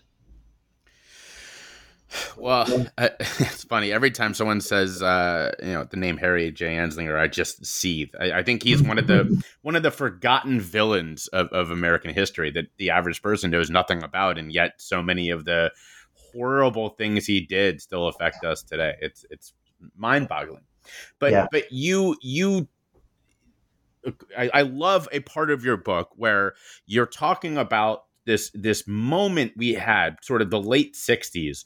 Well, 2.38 2.88
I, 2.98 3.12
it's 3.20 3.64
funny. 3.64 3.92
Every 3.92 4.12
time 4.12 4.34
someone 4.34 4.62
says, 4.62 5.02
uh, 5.02 5.54
you 5.62 5.74
know, 5.74 5.84
the 5.84 5.98
name 5.98 6.18
Harry 6.18 6.52
J. 6.52 6.76
Anslinger, 6.76 7.20
I 7.20 7.28
just 7.28 7.66
seethe. 7.66 8.14
I, 8.20 8.32
I, 8.32 8.44
think 8.44 8.64
he's 8.64 8.82
one 8.82 8.98
of 8.98 9.08
the 9.08 9.44
one 9.62 9.76
of 9.76 9.84
the 9.84 9.92
forgotten 9.92 10.60
villains 10.60 11.28
of, 11.28 11.48
of 11.48 11.72
American 11.72 12.14
history 12.14 12.52
that 12.52 12.68
the 12.78 12.90
average 12.90 13.22
person 13.22 13.52
knows 13.52 13.70
nothing 13.70 14.04
about, 14.04 14.38
and 14.38 14.52
yet 14.52 14.74
so 14.78 15.02
many 15.02 15.30
of 15.30 15.46
the 15.46 15.72
horrible 16.14 16.90
things 16.90 17.26
he 17.26 17.42
did 17.42 17.82
still 17.82 18.08
affect 18.08 18.44
us 18.44 18.64
today. 18.64 18.96
It's 19.02 19.26
it's 19.30 19.54
mind 19.96 20.28
boggling. 20.28 20.64
But 21.20 21.32
yeah. 21.32 21.48
but 21.52 21.72
you 21.72 22.16
you 22.22 22.68
I, 24.38 24.50
I 24.54 24.62
love 24.64 25.08
a 25.12 25.22
part 25.22 25.50
of 25.50 25.64
your 25.64 25.78
book 25.78 26.10
where 26.16 26.56
you're 26.86 27.06
talking 27.06 27.58
about 27.58 28.04
this 28.26 28.52
this 28.54 28.86
moment 28.88 29.54
we 29.58 29.74
had, 29.74 30.18
sort 30.22 30.42
of 30.42 30.50
the 30.50 30.62
late 30.62 30.96
'60s, 30.96 31.66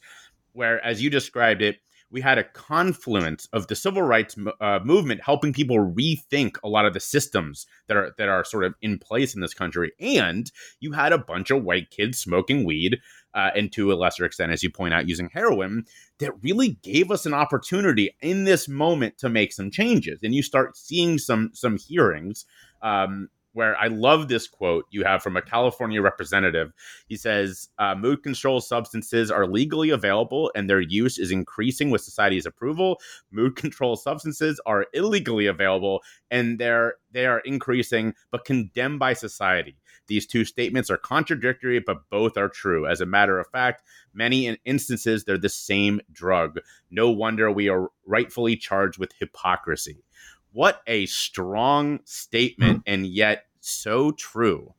where, 0.52 0.84
as 0.84 1.02
you 1.02 1.10
described 1.10 1.62
it, 1.62 1.78
we 2.10 2.20
had 2.20 2.38
a 2.38 2.44
confluence 2.44 3.48
of 3.52 3.66
the 3.66 3.76
civil 3.76 4.02
rights 4.02 4.34
uh, 4.60 4.78
movement 4.82 5.20
helping 5.22 5.52
people 5.52 5.76
rethink 5.76 6.56
a 6.64 6.68
lot 6.68 6.86
of 6.86 6.94
the 6.94 7.00
systems 7.00 7.66
that 7.86 7.96
are 7.96 8.14
that 8.16 8.28
are 8.28 8.44
sort 8.44 8.64
of 8.64 8.74
in 8.80 8.98
place 8.98 9.34
in 9.34 9.40
this 9.40 9.54
country, 9.54 9.92
and 10.00 10.50
you 10.80 10.92
had 10.92 11.12
a 11.12 11.18
bunch 11.18 11.50
of 11.50 11.64
white 11.64 11.90
kids 11.90 12.18
smoking 12.18 12.64
weed, 12.64 12.98
uh, 13.34 13.50
and 13.54 13.72
to 13.72 13.92
a 13.92 13.94
lesser 13.94 14.24
extent, 14.24 14.52
as 14.52 14.62
you 14.62 14.70
point 14.70 14.94
out, 14.94 15.08
using 15.08 15.28
heroin, 15.32 15.84
that 16.18 16.42
really 16.42 16.78
gave 16.82 17.10
us 17.10 17.26
an 17.26 17.34
opportunity 17.34 18.14
in 18.20 18.44
this 18.44 18.68
moment 18.68 19.18
to 19.18 19.28
make 19.28 19.52
some 19.52 19.70
changes, 19.70 20.18
and 20.22 20.34
you 20.34 20.42
start 20.42 20.76
seeing 20.76 21.18
some 21.18 21.50
some 21.52 21.76
hearings. 21.76 22.46
Um, 22.80 23.28
where 23.58 23.76
I 23.76 23.88
love 23.88 24.28
this 24.28 24.46
quote 24.46 24.86
you 24.92 25.02
have 25.02 25.20
from 25.20 25.36
a 25.36 25.42
California 25.42 26.00
representative. 26.00 26.72
He 27.08 27.16
says, 27.16 27.68
uh, 27.80 27.96
Mood 27.96 28.22
control 28.22 28.60
substances 28.60 29.32
are 29.32 29.48
legally 29.48 29.90
available 29.90 30.52
and 30.54 30.70
their 30.70 30.80
use 30.80 31.18
is 31.18 31.32
increasing 31.32 31.90
with 31.90 32.00
society's 32.00 32.46
approval. 32.46 33.00
Mood 33.32 33.56
control 33.56 33.96
substances 33.96 34.60
are 34.64 34.86
illegally 34.94 35.46
available 35.46 36.02
and 36.30 36.60
they're, 36.60 36.94
they 37.10 37.26
are 37.26 37.40
increasing 37.40 38.14
but 38.30 38.44
condemned 38.44 39.00
by 39.00 39.12
society. 39.12 39.76
These 40.06 40.28
two 40.28 40.44
statements 40.44 40.88
are 40.88 40.96
contradictory, 40.96 41.80
but 41.80 42.08
both 42.10 42.36
are 42.36 42.48
true. 42.48 42.86
As 42.86 43.00
a 43.00 43.06
matter 43.06 43.40
of 43.40 43.48
fact, 43.48 43.82
many 44.14 44.56
instances 44.66 45.24
they're 45.24 45.36
the 45.36 45.48
same 45.48 46.00
drug. 46.12 46.60
No 46.92 47.10
wonder 47.10 47.50
we 47.50 47.68
are 47.68 47.90
rightfully 48.06 48.54
charged 48.54 49.00
with 49.00 49.14
hypocrisy. 49.18 50.04
What 50.52 50.80
a 50.86 51.06
strong 51.06 52.00
statement, 52.04 52.78
mm-hmm. 52.78 52.92
and 52.92 53.06
yet 53.06 53.47
so 53.60 54.12
true. 54.12 54.74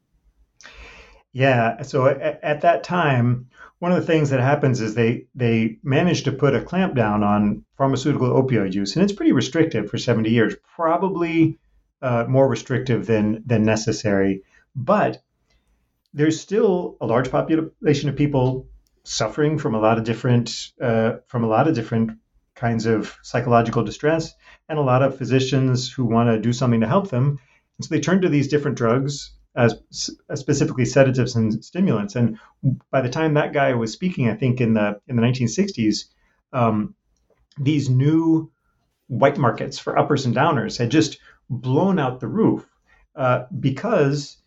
Yeah. 1.32 1.82
So 1.84 2.08
at, 2.08 2.44
at, 2.44 2.62
that 2.62 2.84
time, 2.84 3.50
one 3.80 3.92
of 3.92 4.00
the 4.00 4.06
things 4.06 4.32
that 4.32 4.40
happens 4.40 4.82
is 4.82 4.96
they 4.96 5.28
they 5.36 5.78
managed 5.84 6.26
to 6.26 6.32
put 6.32 6.56
a 6.56 6.62
clamp 6.62 6.96
down 6.96 7.24
on 7.24 7.64
pharmaceutical 7.78 8.30
opioid 8.30 8.74
use, 8.74 8.96
and 8.96 9.04
it's 9.04 9.14
pretty 9.14 9.32
restrictive 9.32 9.90
for 9.90 9.98
70 9.98 10.30
years, 10.30 10.56
probably 10.76 11.58
uh, 12.02 12.26
more 12.28 12.48
restrictive 12.48 13.06
than 13.06 13.44
than 13.46 13.64
necessary. 13.64 14.44
But 14.76 15.22
there's 16.14 16.40
still 16.40 16.98
a 17.00 17.06
large 17.06 17.30
population 17.30 18.10
of 18.10 18.16
people 18.16 18.68
suffering 19.04 19.58
from 19.58 19.76
a 19.76 19.80
lot 19.80 19.98
of 19.98 20.04
different 20.04 20.72
uh, 20.82 21.18
from 21.28 21.44
a 21.44 21.48
lot 21.48 21.68
of 21.68 21.76
different 21.76 22.12
kinds 22.56 22.86
of 22.86 23.18
psychological 23.22 23.84
distress, 23.84 24.34
and 24.68 24.80
a 24.80 24.82
lot 24.84 25.04
of 25.04 25.18
physicians 25.18 25.92
who 25.92 26.06
want 26.06 26.30
to 26.30 26.40
do 26.40 26.52
something 26.52 26.82
to 26.82 26.88
help 26.88 27.10
them 27.10 27.40
and 27.80 27.86
so 27.86 27.96
they 27.96 28.02
turned 28.02 28.24
to 28.24 28.30
these 28.30 28.50
different 28.50 28.78
drugs, 28.78 29.32
as, 29.56 29.80
as 30.30 30.40
specifically 30.40 30.84
sedatives 30.84 31.36
and 31.36 31.64
stimulants. 31.64 32.16
And 32.16 32.38
by 32.92 33.00
the 33.00 33.10
time 33.10 33.34
that 33.34 33.54
guy 33.54 33.74
was 33.74 33.94
speaking, 33.94 34.30
I 34.30 34.36
think 34.36 34.60
in 34.60 34.74
the 34.74 35.00
in 35.08 35.16
the 35.16 35.22
1960s, 35.22 36.06
um, 36.52 36.94
these 37.58 37.90
new 37.90 38.52
white 39.08 39.38
markets 39.38 39.80
for 39.80 39.98
uppers 39.98 40.26
and 40.26 40.36
downers 40.36 40.78
had 40.78 40.92
just 40.92 41.20
blown 41.50 42.00
out 42.00 42.20
the 42.20 42.28
roof 42.28 42.68
uh, 43.16 43.46
because 43.58 44.38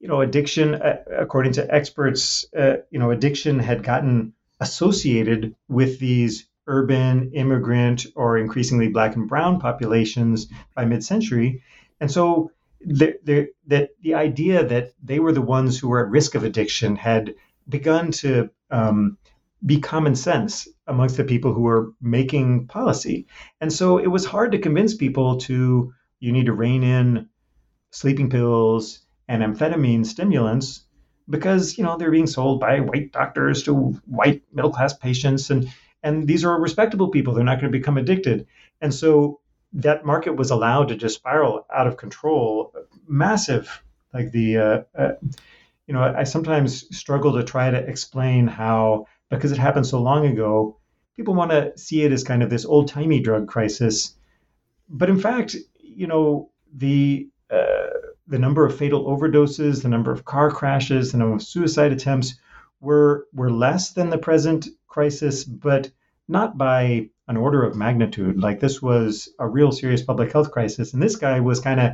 you 0.00 0.08
know 0.08 0.20
addiction, 0.20 0.74
uh, 0.74 1.04
according 1.16 1.52
to 1.52 1.72
experts, 1.72 2.44
uh, 2.58 2.78
you 2.90 2.98
know 2.98 3.12
addiction 3.12 3.60
had 3.60 3.84
gotten 3.84 4.32
associated 4.58 5.54
with 5.68 6.00
these 6.00 6.48
urban 6.66 7.30
immigrant 7.32 8.06
or 8.16 8.38
increasingly 8.38 8.88
black 8.88 9.14
and 9.14 9.28
brown 9.28 9.60
populations 9.60 10.48
by 10.76 10.84
mid-century 10.84 11.60
and 12.00 12.08
so 12.10 12.52
the, 12.84 13.14
the, 13.24 13.48
that 13.66 13.90
the 14.02 14.14
idea 14.14 14.64
that 14.64 14.92
they 15.02 15.18
were 15.18 15.32
the 15.32 15.42
ones 15.42 15.78
who 15.78 15.88
were 15.88 16.04
at 16.04 16.10
risk 16.10 16.34
of 16.34 16.44
addiction 16.44 16.96
had 16.96 17.34
begun 17.68 18.10
to 18.12 18.50
um, 18.70 19.18
be 19.64 19.80
common 19.80 20.14
sense 20.14 20.68
amongst 20.86 21.16
the 21.16 21.24
people 21.24 21.52
who 21.52 21.62
were 21.62 21.92
making 22.00 22.66
policy. 22.66 23.26
And 23.60 23.72
so 23.72 23.98
it 23.98 24.08
was 24.08 24.24
hard 24.24 24.52
to 24.52 24.58
convince 24.58 24.94
people 24.94 25.38
to 25.38 25.92
you 26.20 26.32
need 26.32 26.46
to 26.46 26.52
rein 26.52 26.82
in 26.82 27.28
sleeping 27.90 28.30
pills 28.30 29.00
and 29.28 29.42
amphetamine 29.42 30.06
stimulants 30.06 30.84
because 31.28 31.78
you 31.78 31.84
know 31.84 31.96
they're 31.96 32.10
being 32.10 32.26
sold 32.26 32.60
by 32.60 32.80
white 32.80 33.12
doctors 33.12 33.62
to 33.64 33.74
white 34.06 34.42
middle 34.52 34.72
class 34.72 34.96
patients. 34.96 35.50
And 35.50 35.68
and 36.02 36.26
these 36.26 36.44
are 36.44 36.60
respectable 36.60 37.10
people. 37.10 37.34
They're 37.34 37.44
not 37.44 37.60
going 37.60 37.72
to 37.72 37.78
become 37.78 37.98
addicted. 37.98 38.46
And 38.80 38.92
so 38.92 39.40
that 39.74 40.04
market 40.04 40.36
was 40.36 40.50
allowed 40.50 40.88
to 40.88 40.96
just 40.96 41.16
spiral 41.16 41.66
out 41.74 41.86
of 41.86 41.96
control, 41.96 42.74
massive. 43.06 43.82
Like 44.12 44.30
the, 44.30 44.58
uh, 44.58 44.82
uh, 44.96 45.12
you 45.86 45.94
know, 45.94 46.02
I 46.02 46.24
sometimes 46.24 46.94
struggle 46.96 47.32
to 47.34 47.44
try 47.44 47.70
to 47.70 47.78
explain 47.78 48.46
how, 48.46 49.06
because 49.30 49.52
it 49.52 49.58
happened 49.58 49.86
so 49.86 50.00
long 50.02 50.26
ago, 50.26 50.78
people 51.16 51.34
want 51.34 51.50
to 51.50 51.76
see 51.78 52.02
it 52.02 52.12
as 52.12 52.24
kind 52.24 52.42
of 52.42 52.50
this 52.50 52.64
old 52.64 52.88
timey 52.88 53.20
drug 53.20 53.48
crisis. 53.48 54.14
But 54.88 55.08
in 55.08 55.18
fact, 55.18 55.56
you 55.78 56.06
know, 56.06 56.50
the 56.74 57.28
uh, 57.50 57.88
the 58.26 58.38
number 58.38 58.64
of 58.64 58.76
fatal 58.76 59.06
overdoses, 59.06 59.82
the 59.82 59.88
number 59.88 60.12
of 60.12 60.24
car 60.24 60.50
crashes, 60.50 61.12
the 61.12 61.18
number 61.18 61.36
of 61.36 61.42
suicide 61.42 61.92
attempts 61.92 62.34
were 62.80 63.26
were 63.32 63.50
less 63.50 63.92
than 63.92 64.10
the 64.10 64.18
present 64.18 64.68
crisis, 64.88 65.44
but 65.44 65.90
not 66.28 66.56
by 66.56 67.08
an 67.28 67.36
order 67.36 67.62
of 67.62 67.76
magnitude. 67.76 68.38
Like 68.38 68.60
this 68.60 68.82
was 68.82 69.28
a 69.38 69.46
real 69.46 69.72
serious 69.72 70.02
public 70.02 70.32
health 70.32 70.50
crisis. 70.50 70.92
And 70.92 71.02
this 71.02 71.16
guy 71.16 71.40
was 71.40 71.60
kind 71.60 71.80
of 71.80 71.92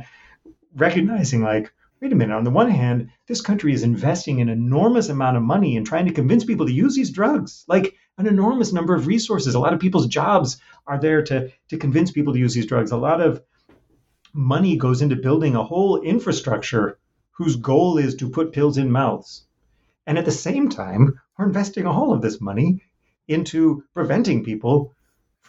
recognizing, 0.75 1.41
like, 1.43 1.71
wait 2.01 2.13
a 2.13 2.15
minute, 2.15 2.35
on 2.35 2.43
the 2.43 2.49
one 2.49 2.69
hand, 2.69 3.09
this 3.27 3.41
country 3.41 3.73
is 3.73 3.83
investing 3.83 4.41
an 4.41 4.49
enormous 4.49 5.09
amount 5.09 5.37
of 5.37 5.43
money 5.43 5.75
in 5.75 5.83
trying 5.83 6.05
to 6.05 6.13
convince 6.13 6.45
people 6.45 6.65
to 6.65 6.71
use 6.71 6.95
these 6.95 7.11
drugs, 7.11 7.65
like 7.67 7.93
an 8.17 8.27
enormous 8.27 8.71
number 8.73 8.95
of 8.95 9.07
resources. 9.07 9.55
A 9.55 9.59
lot 9.59 9.73
of 9.73 9.79
people's 9.79 10.07
jobs 10.07 10.59
are 10.87 10.99
there 10.99 11.23
to, 11.23 11.51
to 11.69 11.77
convince 11.77 12.11
people 12.11 12.33
to 12.33 12.39
use 12.39 12.53
these 12.53 12.65
drugs. 12.65 12.91
A 12.91 12.97
lot 12.97 13.21
of 13.21 13.41
money 14.33 14.77
goes 14.77 15.01
into 15.01 15.15
building 15.15 15.55
a 15.55 15.63
whole 15.63 16.01
infrastructure 16.01 16.97
whose 17.31 17.55
goal 17.55 17.97
is 17.97 18.15
to 18.15 18.29
put 18.29 18.53
pills 18.53 18.77
in 18.77 18.91
mouths. 18.91 19.45
And 20.05 20.17
at 20.17 20.25
the 20.25 20.31
same 20.31 20.69
time, 20.69 21.19
we're 21.37 21.45
investing 21.45 21.85
all 21.85 22.13
of 22.13 22.21
this 22.21 22.41
money 22.41 22.83
into 23.27 23.83
preventing 23.93 24.43
people 24.43 24.93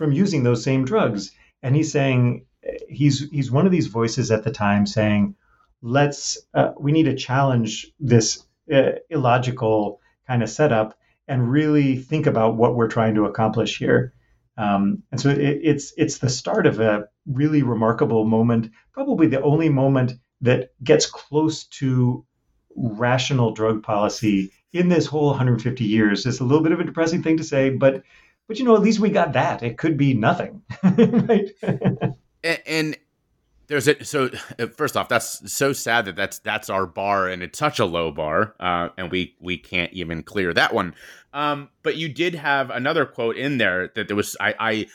from 0.01 0.13
using 0.13 0.43
those 0.43 0.65
same 0.65 0.87
drugs. 0.87 1.31
And 1.63 1.77
he's 1.77 1.93
saying 1.93 2.47
he's 2.89 3.29
he's 3.29 3.51
one 3.51 3.67
of 3.67 3.73
these 3.73 3.89
voices 3.89 4.31
at 4.31 4.45
the 4.45 4.51
time 4.51 4.87
saying, 4.87 5.35
let's 5.83 6.39
uh, 6.55 6.71
we 6.79 6.91
need 6.91 7.03
to 7.03 7.15
challenge 7.15 7.93
this 8.01 8.43
uh, 8.73 8.93
illogical 9.11 10.01
kind 10.27 10.43
of 10.43 10.49
setup 10.49 10.99
and 11.29 11.51
really 11.51 11.97
think 11.97 12.27
about 12.27 12.57
what 12.57 12.77
we're 12.77 12.89
trying 12.89 13.15
to 13.17 13.27
accomplish 13.27 13.77
here. 13.77 14.15
Um, 14.57 15.03
and 15.13 15.21
so 15.21 15.29
it, 15.29 15.61
it's 15.63 15.93
it's 15.99 16.17
the 16.17 16.31
start 16.31 16.67
of 16.67 16.81
a 16.81 17.05
really 17.27 17.63
remarkable 17.63 18.25
moment, 18.25 18.71
probably 18.95 19.27
the 19.27 19.43
only 19.43 19.69
moment 19.69 20.15
that 20.41 20.71
gets 20.83 21.05
close 21.05 21.65
to 21.65 22.25
rational 22.75 23.53
drug 23.53 23.83
policy 23.83 24.51
in 24.73 24.89
this 24.89 25.05
whole 25.05 25.27
150 25.27 25.85
years. 25.85 26.25
It's 26.25 26.41
a 26.41 26.45
little 26.45 26.63
bit 26.63 26.73
of 26.73 26.81
a 26.81 26.85
depressing 26.85 27.23
thing 27.23 27.37
to 27.37 27.45
say, 27.45 27.69
but 27.69 28.03
but 28.51 28.59
you 28.59 28.65
know 28.65 28.75
at 28.75 28.83
least 28.83 28.99
we 28.99 29.11
got 29.11 29.35
that. 29.35 29.63
It 29.63 29.79
could 29.79 29.97
be 29.97 30.13
nothing, 30.13 30.61
right? 30.83 31.51
and, 32.43 32.59
and 32.67 32.97
there's 33.69 33.87
a 33.87 34.05
so 34.05 34.29
uh, 34.59 34.67
first 34.67 34.97
off 34.97 35.09
that's 35.09 35.53
so 35.53 35.73
sad 35.73 36.07
that 36.07 36.17
that's 36.17 36.41
that's 36.41 36.69
our 36.69 36.85
bar 36.85 37.29
and 37.29 37.45
it's 37.45 37.61
such 37.61 37.79
a 37.79 37.85
low 37.85 38.11
bar 38.11 38.57
uh, 38.59 38.89
and 38.99 39.13
we 39.13 39.37
we 39.39 39.57
can't 39.57 39.93
even 39.93 40.25
clear 40.25 40.53
that 40.53 40.75
one 40.75 40.97
um, 41.33 41.69
but 41.85 41.95
you 41.95 42.09
did 42.09 42.35
have 42.35 42.71
another 42.71 43.07
quote 43.07 43.37
in 43.37 43.59
there 43.59 43.93
that 43.95 44.09
there 44.09 44.17
was 44.17 44.37
I, 44.41 44.55
I 44.59 44.87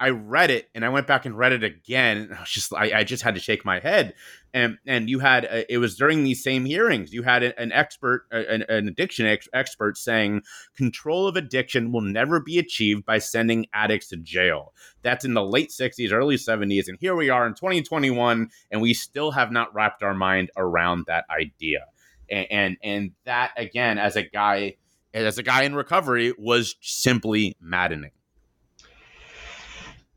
I 0.00 0.08
read 0.10 0.50
it 0.50 0.68
and 0.74 0.84
I 0.84 0.88
went 0.88 1.06
back 1.06 1.24
and 1.24 1.38
read 1.38 1.52
it 1.52 1.62
again. 1.62 2.34
I 2.36 2.40
was 2.40 2.50
just 2.50 2.74
I, 2.74 2.98
I 2.98 3.04
just 3.04 3.22
had 3.22 3.36
to 3.36 3.40
shake 3.40 3.64
my 3.64 3.78
head. 3.78 4.14
And 4.54 4.78
and 4.86 5.10
you 5.10 5.18
had 5.18 5.44
uh, 5.46 5.62
it 5.68 5.78
was 5.78 5.96
during 5.96 6.22
these 6.22 6.42
same 6.42 6.64
hearings. 6.64 7.12
You 7.12 7.24
had 7.24 7.42
an 7.42 7.72
expert, 7.72 8.26
an, 8.30 8.62
an 8.68 8.86
addiction 8.86 9.26
ex- 9.26 9.48
expert, 9.52 9.98
saying 9.98 10.42
control 10.76 11.26
of 11.26 11.34
addiction 11.34 11.90
will 11.90 12.00
never 12.00 12.38
be 12.38 12.60
achieved 12.60 13.04
by 13.04 13.18
sending 13.18 13.66
addicts 13.74 14.08
to 14.10 14.16
jail. 14.16 14.72
That's 15.02 15.24
in 15.24 15.34
the 15.34 15.42
late 15.42 15.70
'60s, 15.70 16.12
early 16.12 16.36
'70s, 16.36 16.86
and 16.86 16.96
here 17.00 17.16
we 17.16 17.30
are 17.30 17.48
in 17.48 17.54
2021, 17.54 18.48
and 18.70 18.80
we 18.80 18.94
still 18.94 19.32
have 19.32 19.50
not 19.50 19.74
wrapped 19.74 20.04
our 20.04 20.14
mind 20.14 20.52
around 20.56 21.06
that 21.08 21.24
idea. 21.28 21.86
And 22.30 22.46
and, 22.50 22.76
and 22.80 23.10
that 23.24 23.50
again, 23.56 23.98
as 23.98 24.14
a 24.14 24.22
guy, 24.22 24.76
as 25.12 25.36
a 25.36 25.42
guy 25.42 25.64
in 25.64 25.74
recovery, 25.74 26.32
was 26.38 26.76
simply 26.80 27.56
maddening. 27.60 28.12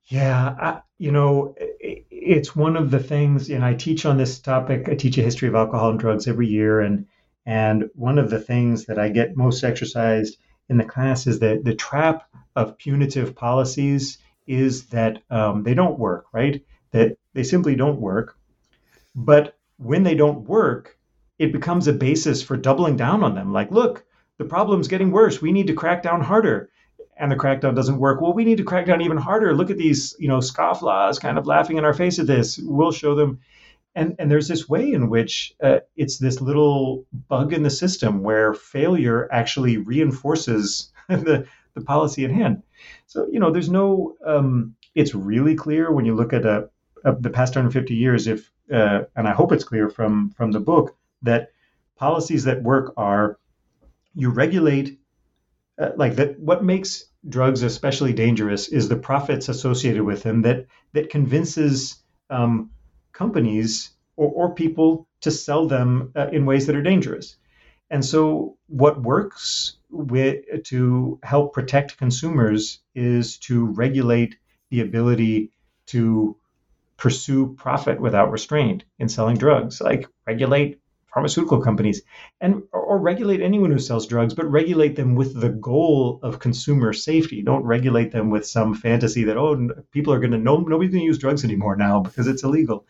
Yeah, 0.07 0.55
I, 0.59 0.81
you 0.97 1.11
know, 1.11 1.53
it's 1.59 2.55
one 2.55 2.77
of 2.77 2.91
the 2.91 2.99
things, 2.99 3.49
and 3.49 3.63
I 3.63 3.73
teach 3.73 4.05
on 4.05 4.17
this 4.17 4.39
topic. 4.39 4.87
I 4.87 4.95
teach 4.95 5.17
a 5.17 5.21
history 5.21 5.49
of 5.49 5.55
alcohol 5.55 5.89
and 5.89 5.99
drugs 5.99 6.27
every 6.27 6.47
year, 6.47 6.79
and 6.79 7.05
and 7.45 7.89
one 7.93 8.17
of 8.17 8.29
the 8.29 8.39
things 8.39 8.85
that 8.85 8.97
I 8.97 9.09
get 9.09 9.35
most 9.37 9.63
exercised 9.63 10.37
in 10.69 10.77
the 10.77 10.85
class 10.85 11.27
is 11.27 11.39
that 11.39 11.63
the 11.63 11.75
trap 11.75 12.23
of 12.55 12.77
punitive 12.77 13.35
policies 13.35 14.17
is 14.47 14.85
that 14.87 15.21
um, 15.29 15.63
they 15.63 15.73
don't 15.73 15.99
work, 15.99 16.25
right? 16.31 16.63
That 16.91 17.17
they 17.33 17.43
simply 17.43 17.75
don't 17.75 17.99
work. 17.99 18.37
But 19.15 19.57
when 19.77 20.03
they 20.03 20.15
don't 20.15 20.47
work, 20.47 20.97
it 21.37 21.51
becomes 21.51 21.87
a 21.87 21.93
basis 21.93 22.41
for 22.41 22.55
doubling 22.55 22.95
down 22.95 23.23
on 23.23 23.35
them. 23.35 23.51
Like, 23.51 23.71
look, 23.71 24.05
the 24.37 24.45
problem's 24.45 24.87
getting 24.87 25.11
worse. 25.11 25.41
We 25.41 25.51
need 25.51 25.67
to 25.67 25.73
crack 25.73 26.01
down 26.01 26.21
harder 26.21 26.69
and 27.19 27.31
the 27.31 27.35
crackdown 27.35 27.75
doesn't 27.75 27.99
work. 27.99 28.21
Well, 28.21 28.33
we 28.33 28.45
need 28.45 28.57
to 28.57 28.63
crack 28.63 28.85
down 28.85 29.01
even 29.01 29.17
harder. 29.17 29.53
Look 29.53 29.69
at 29.69 29.77
these, 29.77 30.15
you 30.19 30.27
know, 30.27 30.37
scofflaws 30.37 31.19
kind 31.19 31.37
of 31.37 31.47
laughing 31.47 31.77
in 31.77 31.85
our 31.85 31.93
face 31.93 32.19
at 32.19 32.27
this. 32.27 32.57
We'll 32.57 32.91
show 32.91 33.15
them. 33.15 33.39
And, 33.95 34.15
and 34.19 34.29
there's 34.29 34.47
this 34.47 34.69
way 34.69 34.91
in 34.91 35.09
which 35.09 35.55
uh, 35.61 35.79
it's 35.95 36.17
this 36.17 36.39
little 36.39 37.05
bug 37.27 37.53
in 37.53 37.63
the 37.63 37.69
system 37.69 38.21
where 38.21 38.53
failure 38.53 39.27
actually 39.31 39.77
reinforces 39.77 40.91
the, 41.09 41.47
the 41.73 41.81
policy 41.81 42.23
at 42.23 42.31
hand. 42.31 42.61
So, 43.07 43.27
you 43.31 43.39
know, 43.39 43.51
there's 43.51 43.69
no, 43.69 44.15
um, 44.25 44.75
it's 44.93 45.15
really 45.15 45.55
clear 45.55 45.91
when 45.91 46.05
you 46.05 46.13
look 46.13 46.33
at 46.33 46.45
a, 46.45 46.69
a, 47.03 47.15
the 47.15 47.31
past 47.31 47.55
150 47.55 47.95
years, 47.95 48.27
if, 48.27 48.51
uh, 48.71 49.03
and 49.15 49.27
I 49.27 49.33
hope 49.33 49.51
it's 49.51 49.63
clear 49.63 49.89
from, 49.89 50.31
from 50.37 50.51
the 50.51 50.59
book, 50.59 50.95
that 51.23 51.51
policies 51.95 52.43
that 52.43 52.61
work 52.61 52.93
are 52.97 53.39
you 54.13 54.29
regulate 54.29 54.99
uh, 55.79 55.91
like 55.95 56.15
that 56.15 56.39
what 56.39 56.63
makes 56.63 57.05
drugs 57.29 57.63
especially 57.63 58.13
dangerous 58.13 58.67
is 58.69 58.87
the 58.87 58.95
profits 58.95 59.49
associated 59.49 60.03
with 60.03 60.23
them 60.23 60.41
that 60.41 60.65
that 60.93 61.09
convinces 61.09 61.97
um, 62.29 62.69
companies 63.13 63.91
or, 64.15 64.31
or, 64.31 64.55
people 64.55 65.07
to 65.21 65.31
sell 65.31 65.67
them 65.67 66.11
uh, 66.15 66.27
in 66.31 66.45
ways 66.45 66.65
that 66.67 66.75
are 66.75 66.83
dangerous. 66.83 67.37
And 67.89 68.03
so 68.03 68.57
what 68.67 69.01
works 69.01 69.77
with, 69.89 70.63
to 70.65 71.19
help 71.23 71.53
protect 71.53 71.97
consumers 71.97 72.79
is 72.95 73.37
to 73.39 73.65
regulate 73.65 74.35
the 74.69 74.81
ability 74.81 75.51
to 75.87 76.35
pursue 76.97 77.55
profit 77.55 78.01
without 78.01 78.31
restraint 78.31 78.83
in 78.99 79.07
selling 79.07 79.37
drugs 79.37 79.79
like 79.79 80.07
regulate 80.25 80.79
pharmaceutical 81.17 81.59
companies 81.59 82.03
and 82.41 82.61
or 82.71 82.99
regulate 82.99 83.41
anyone 83.41 83.71
who 83.71 83.79
sells 83.79 84.05
drugs 84.05 84.35
but 84.35 84.45
regulate 84.51 84.95
them 84.95 85.15
with 85.15 85.33
the 85.41 85.49
goal 85.49 86.19
of 86.21 86.37
consumer 86.37 86.93
safety. 86.93 87.41
Don't 87.41 87.63
regulate 87.63 88.11
them 88.11 88.29
with 88.29 88.45
some 88.45 88.75
fantasy 88.75 89.23
that 89.23 89.35
oh 89.35 89.67
people 89.89 90.13
are 90.13 90.19
going 90.19 90.33
to 90.33 90.37
know 90.37 90.57
nobody's 90.57 90.91
going 90.91 91.01
to 91.01 91.07
use 91.07 91.17
drugs 91.17 91.43
anymore 91.43 91.75
now 91.75 92.01
because 92.01 92.27
it's 92.27 92.43
illegal. 92.43 92.85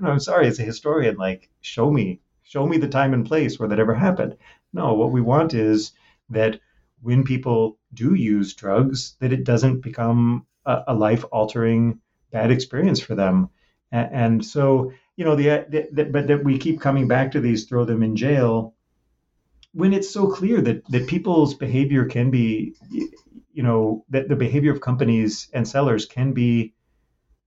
Know, 0.00 0.10
i'm 0.10 0.18
sorry 0.18 0.48
as 0.48 0.58
a 0.58 0.64
historian 0.64 1.14
like 1.16 1.50
show 1.60 1.88
me 1.88 2.20
show 2.42 2.66
me 2.66 2.78
the 2.78 2.88
time 2.88 3.14
and 3.14 3.24
place 3.24 3.60
where 3.60 3.68
that 3.68 3.78
ever 3.78 3.94
happened. 3.94 4.36
No 4.72 4.94
what 4.94 5.12
we 5.12 5.20
want 5.20 5.54
is 5.54 5.92
that 6.30 6.58
when 7.00 7.22
people 7.22 7.78
do 7.94 8.14
use 8.14 8.54
drugs 8.54 9.14
that 9.20 9.32
it 9.32 9.44
doesn't 9.44 9.82
become 9.82 10.46
a, 10.66 10.82
a 10.88 10.94
life 10.94 11.24
altering 11.30 12.00
bad 12.32 12.50
experience 12.50 13.00
for 13.00 13.14
them. 13.14 13.50
And, 13.92 14.08
and 14.12 14.44
so 14.44 14.90
you 15.16 15.24
know, 15.24 15.36
the, 15.36 15.66
the, 15.68 15.88
the, 15.92 16.04
but 16.04 16.26
that 16.26 16.44
we 16.44 16.58
keep 16.58 16.80
coming 16.80 17.06
back 17.08 17.32
to 17.32 17.40
these, 17.40 17.64
throw 17.64 17.84
them 17.84 18.02
in 18.02 18.16
jail, 18.16 18.74
when 19.72 19.92
it's 19.92 20.10
so 20.10 20.26
clear 20.26 20.60
that 20.60 20.84
that 20.90 21.06
people's 21.06 21.54
behavior 21.54 22.04
can 22.04 22.30
be, 22.30 22.74
you 23.52 23.62
know, 23.62 24.04
that 24.10 24.28
the 24.28 24.36
behavior 24.36 24.72
of 24.72 24.80
companies 24.80 25.48
and 25.52 25.66
sellers 25.66 26.06
can 26.06 26.32
be 26.32 26.74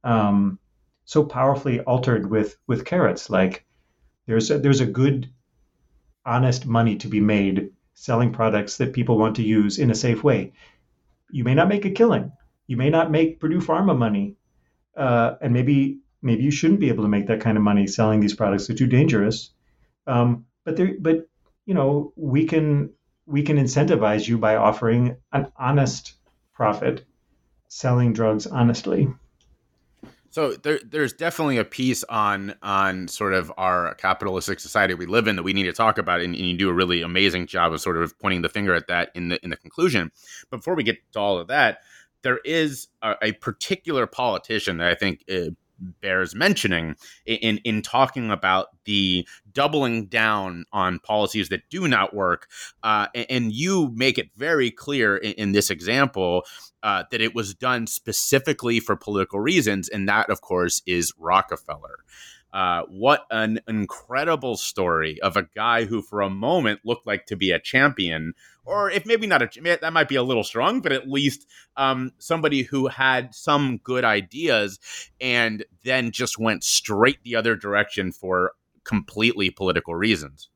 um, 0.03 0.59
so 1.05 1.23
powerfully 1.23 1.79
altered 1.81 2.29
with 2.29 2.57
with 2.67 2.85
carrots. 2.85 3.29
Like 3.29 3.65
there's 4.25 4.51
a, 4.51 4.57
there's 4.59 4.81
a 4.81 4.85
good, 4.85 5.29
honest 6.25 6.65
money 6.65 6.95
to 6.97 7.07
be 7.07 7.19
made 7.19 7.71
selling 7.93 8.31
products 8.31 8.77
that 8.77 8.93
people 8.93 9.17
want 9.17 9.35
to 9.35 9.43
use 9.43 9.79
in 9.79 9.91
a 9.91 9.95
safe 9.95 10.23
way. 10.23 10.53
You 11.31 11.43
may 11.43 11.53
not 11.53 11.69
make 11.69 11.85
a 11.85 11.91
killing. 11.91 12.31
You 12.67 12.77
may 12.77 12.89
not 12.89 13.11
make 13.11 13.39
Purdue 13.39 13.61
Pharma 13.61 13.97
money, 13.97 14.35
uh, 14.97 15.35
and 15.41 15.53
maybe 15.53 15.99
maybe 16.25 16.43
you 16.43 16.51
shouldn't 16.51 16.79
be 16.79 16.89
able 16.89 17.03
to 17.03 17.09
make 17.09 17.27
that 17.27 17.39
kind 17.39 17.55
of 17.55 17.63
money 17.63 17.85
selling 17.85 18.19
these 18.19 18.33
products. 18.33 18.67
They're 18.67 18.75
too 18.75 18.87
dangerous. 18.87 19.51
Um, 20.07 20.45
but 20.65 20.75
there, 20.75 20.95
but 20.99 21.29
you 21.65 21.75
know, 21.75 22.11
we 22.15 22.45
can 22.45 22.89
we 23.27 23.43
can 23.43 23.57
incentivize 23.57 24.27
you 24.27 24.37
by 24.37 24.55
offering 24.55 25.17
an 25.31 25.51
honest 25.55 26.13
profit, 26.53 27.05
selling 27.67 28.11
drugs 28.11 28.47
honestly. 28.47 29.07
So 30.31 30.53
there, 30.53 30.81
there's 30.83 31.13
definitely 31.13 31.59
a 31.59 31.63
piece 31.63 32.03
on 32.05 32.55
on 32.61 33.07
sort 33.07 33.33
of 33.33 33.53
our 33.55 33.93
capitalistic 33.95 34.59
society 34.59 34.95
we 34.95 35.05
live 35.05 35.27
in 35.27 35.37
that 35.37 35.43
we 35.43 35.53
need 35.53 35.63
to 35.63 35.73
talk 35.73 35.97
about, 35.97 36.21
and, 36.21 36.35
and, 36.35 36.45
you 36.45 36.57
do 36.57 36.69
a 36.69 36.73
really 36.73 37.03
amazing 37.03 37.47
job 37.47 37.71
of 37.71 37.79
sort 37.79 37.97
of 37.97 38.17
pointing 38.19 38.41
the 38.41 38.49
finger 38.49 38.73
at 38.73 38.87
that 38.87 39.11
in 39.13 39.29
the 39.29 39.41
in 39.43 39.51
the 39.51 39.57
conclusion. 39.57 40.11
But 40.49 40.57
before 40.57 40.75
we 40.75 40.83
get 40.83 40.97
to 41.13 41.19
all 41.19 41.37
of 41.37 41.47
that, 41.47 41.83
there 42.23 42.39
is 42.39 42.87
a, 43.01 43.15
a 43.21 43.31
particular 43.33 44.07
politician 44.07 44.77
that 44.79 44.87
I 44.87 44.95
think 44.95 45.23
uh, 45.31 45.51
bears 45.79 46.35
mentioning 46.35 46.95
in 47.25 47.57
in 47.59 47.81
talking 47.81 48.31
about 48.31 48.67
the 48.85 49.27
doubling 49.51 50.05
down 50.05 50.65
on 50.71 50.99
policies 50.99 51.49
that 51.49 51.69
do 51.69 51.87
not 51.87 52.13
work. 52.13 52.47
Uh, 52.83 53.07
and, 53.29 53.51
you 53.51 53.91
make 53.95 54.17
it 54.17 54.29
very 54.35 54.69
clear 54.69 55.15
in, 55.17 55.31
in 55.33 55.51
this 55.53 55.69
example 55.69 56.43
uh, 56.83 57.03
that 57.09 57.21
it 57.21 57.33
was 57.33 57.53
done 57.53 57.87
specifically 57.87 58.79
for 58.79 58.95
political 58.95 59.39
reasons, 59.39 59.87
and 59.87 60.07
that, 60.09 60.29
of 60.29 60.41
course, 60.41 60.81
is 60.85 61.13
Rockefeller. 61.17 61.99
Uh, 62.55 62.83
what 62.87 63.25
an 63.31 63.59
incredible 63.67 64.55
story 64.55 65.19
of 65.21 65.35
a 65.35 65.45
guy 65.57 65.83
who, 65.83 66.01
for 66.01 66.21
a 66.21 66.29
moment, 66.29 66.79
looked 66.85 67.05
like 67.05 67.25
to 67.25 67.35
be 67.35 67.51
a 67.51 67.59
champion, 67.59 68.33
or 68.63 68.89
if 68.89 69.05
maybe 69.05 69.27
not 69.27 69.41
a 69.41 69.77
that 69.81 69.91
might 69.91 70.07
be 70.07 70.15
a 70.15 70.23
little 70.23 70.43
strong, 70.45 70.79
but 70.79 70.93
at 70.93 71.09
least 71.09 71.45
um, 71.75 72.13
somebody 72.17 72.61
who 72.61 72.87
had 72.87 73.35
some 73.35 73.77
good 73.83 74.05
ideas 74.05 74.79
and 75.19 75.65
then 75.83 76.11
just 76.11 76.39
went 76.39 76.63
straight 76.63 77.21
the 77.23 77.35
other 77.35 77.57
direction 77.57 78.13
for 78.13 78.53
completely 78.85 79.49
political 79.49 79.93
reasons. 79.93 80.49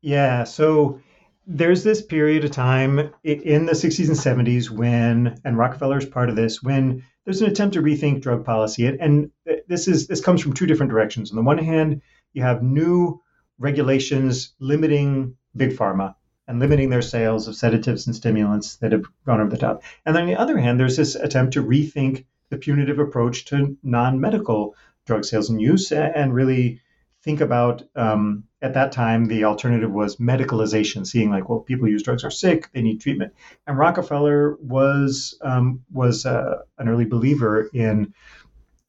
Yeah. 0.00 0.44
So 0.44 1.02
there's 1.46 1.84
this 1.84 2.00
period 2.00 2.46
of 2.46 2.50
time 2.50 3.12
in 3.24 3.66
the 3.66 3.72
60s 3.72 4.08
and 4.08 4.46
70s 4.46 4.70
when, 4.70 5.38
and 5.44 5.58
Rockefeller 5.58 5.98
is 5.98 6.06
part 6.06 6.30
of 6.30 6.36
this, 6.36 6.62
when 6.62 7.04
there's 7.24 7.40
an 7.40 7.50
attempt 7.50 7.74
to 7.74 7.82
rethink 7.82 8.20
drug 8.20 8.44
policy, 8.44 8.86
and 8.86 9.30
this 9.68 9.88
is 9.88 10.06
this 10.06 10.20
comes 10.20 10.42
from 10.42 10.52
two 10.52 10.66
different 10.66 10.90
directions. 10.90 11.30
On 11.30 11.36
the 11.36 11.42
one 11.42 11.58
hand, 11.58 12.02
you 12.32 12.42
have 12.42 12.62
new 12.62 13.20
regulations 13.58 14.54
limiting 14.58 15.36
big 15.56 15.70
pharma, 15.72 16.14
and 16.48 16.58
limiting 16.58 16.90
their 16.90 17.02
sales 17.02 17.48
of 17.48 17.54
sedatives 17.54 18.06
and 18.06 18.16
stimulants 18.16 18.76
that 18.76 18.92
have 18.92 19.04
gone 19.24 19.40
over 19.40 19.50
the 19.50 19.56
top. 19.56 19.82
And 20.04 20.14
then 20.14 20.22
on 20.22 20.28
the 20.28 20.40
other 20.40 20.58
hand, 20.58 20.80
there's 20.80 20.96
this 20.96 21.14
attempt 21.14 21.54
to 21.54 21.62
rethink 21.62 22.24
the 22.50 22.58
punitive 22.58 22.98
approach 22.98 23.44
to 23.46 23.76
non 23.82 24.20
medical 24.20 24.74
drug 25.06 25.24
sales 25.24 25.50
and 25.50 25.60
use 25.60 25.92
and 25.92 26.34
really 26.34 26.80
think 27.22 27.40
about 27.40 27.82
um, 27.94 28.44
at 28.60 28.74
that 28.74 28.92
time 28.92 29.26
the 29.26 29.44
alternative 29.44 29.90
was 29.90 30.16
medicalization 30.16 31.06
seeing 31.06 31.30
like 31.30 31.48
well 31.48 31.60
people 31.60 31.86
who 31.86 31.92
use 31.92 32.02
drugs 32.02 32.24
are 32.24 32.30
sick 32.30 32.70
they 32.72 32.82
need 32.82 33.00
treatment 33.00 33.32
and 33.66 33.78
rockefeller 33.78 34.56
was 34.60 35.38
um, 35.42 35.82
was 35.92 36.26
uh, 36.26 36.58
an 36.78 36.88
early 36.88 37.04
believer 37.04 37.68
in 37.72 38.12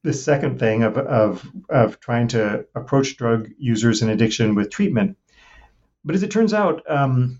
the 0.03 0.13
second 0.13 0.59
thing 0.59 0.83
of, 0.83 0.97
of, 0.97 1.49
of 1.69 1.97
trying 2.01 2.27
to 2.27 2.65
approach 2.75 3.15
drug 3.15 3.49
users 3.57 4.01
and 4.01 4.11
addiction 4.11 4.55
with 4.55 4.69
treatment 4.69 5.17
but 6.03 6.15
as 6.15 6.23
it 6.23 6.31
turns 6.31 6.53
out 6.53 6.83
um, 6.89 7.39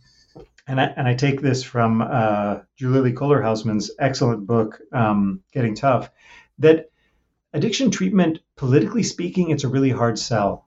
and 0.67 0.79
I, 0.79 0.86
and 0.95 1.08
I 1.08 1.13
take 1.13 1.41
this 1.41 1.63
from 1.63 2.01
uh, 2.01 2.60
Julilly 2.79 3.13
Kohler-Hausmann's 3.13 3.91
excellent 3.99 4.47
book, 4.47 4.79
um, 4.93 5.41
Getting 5.51 5.75
Tough, 5.75 6.10
that 6.60 6.89
addiction 7.53 7.91
treatment, 7.91 8.39
politically 8.56 9.03
speaking, 9.03 9.49
it's 9.49 9.63
a 9.63 9.69
really 9.69 9.89
hard 9.89 10.17
sell. 10.17 10.62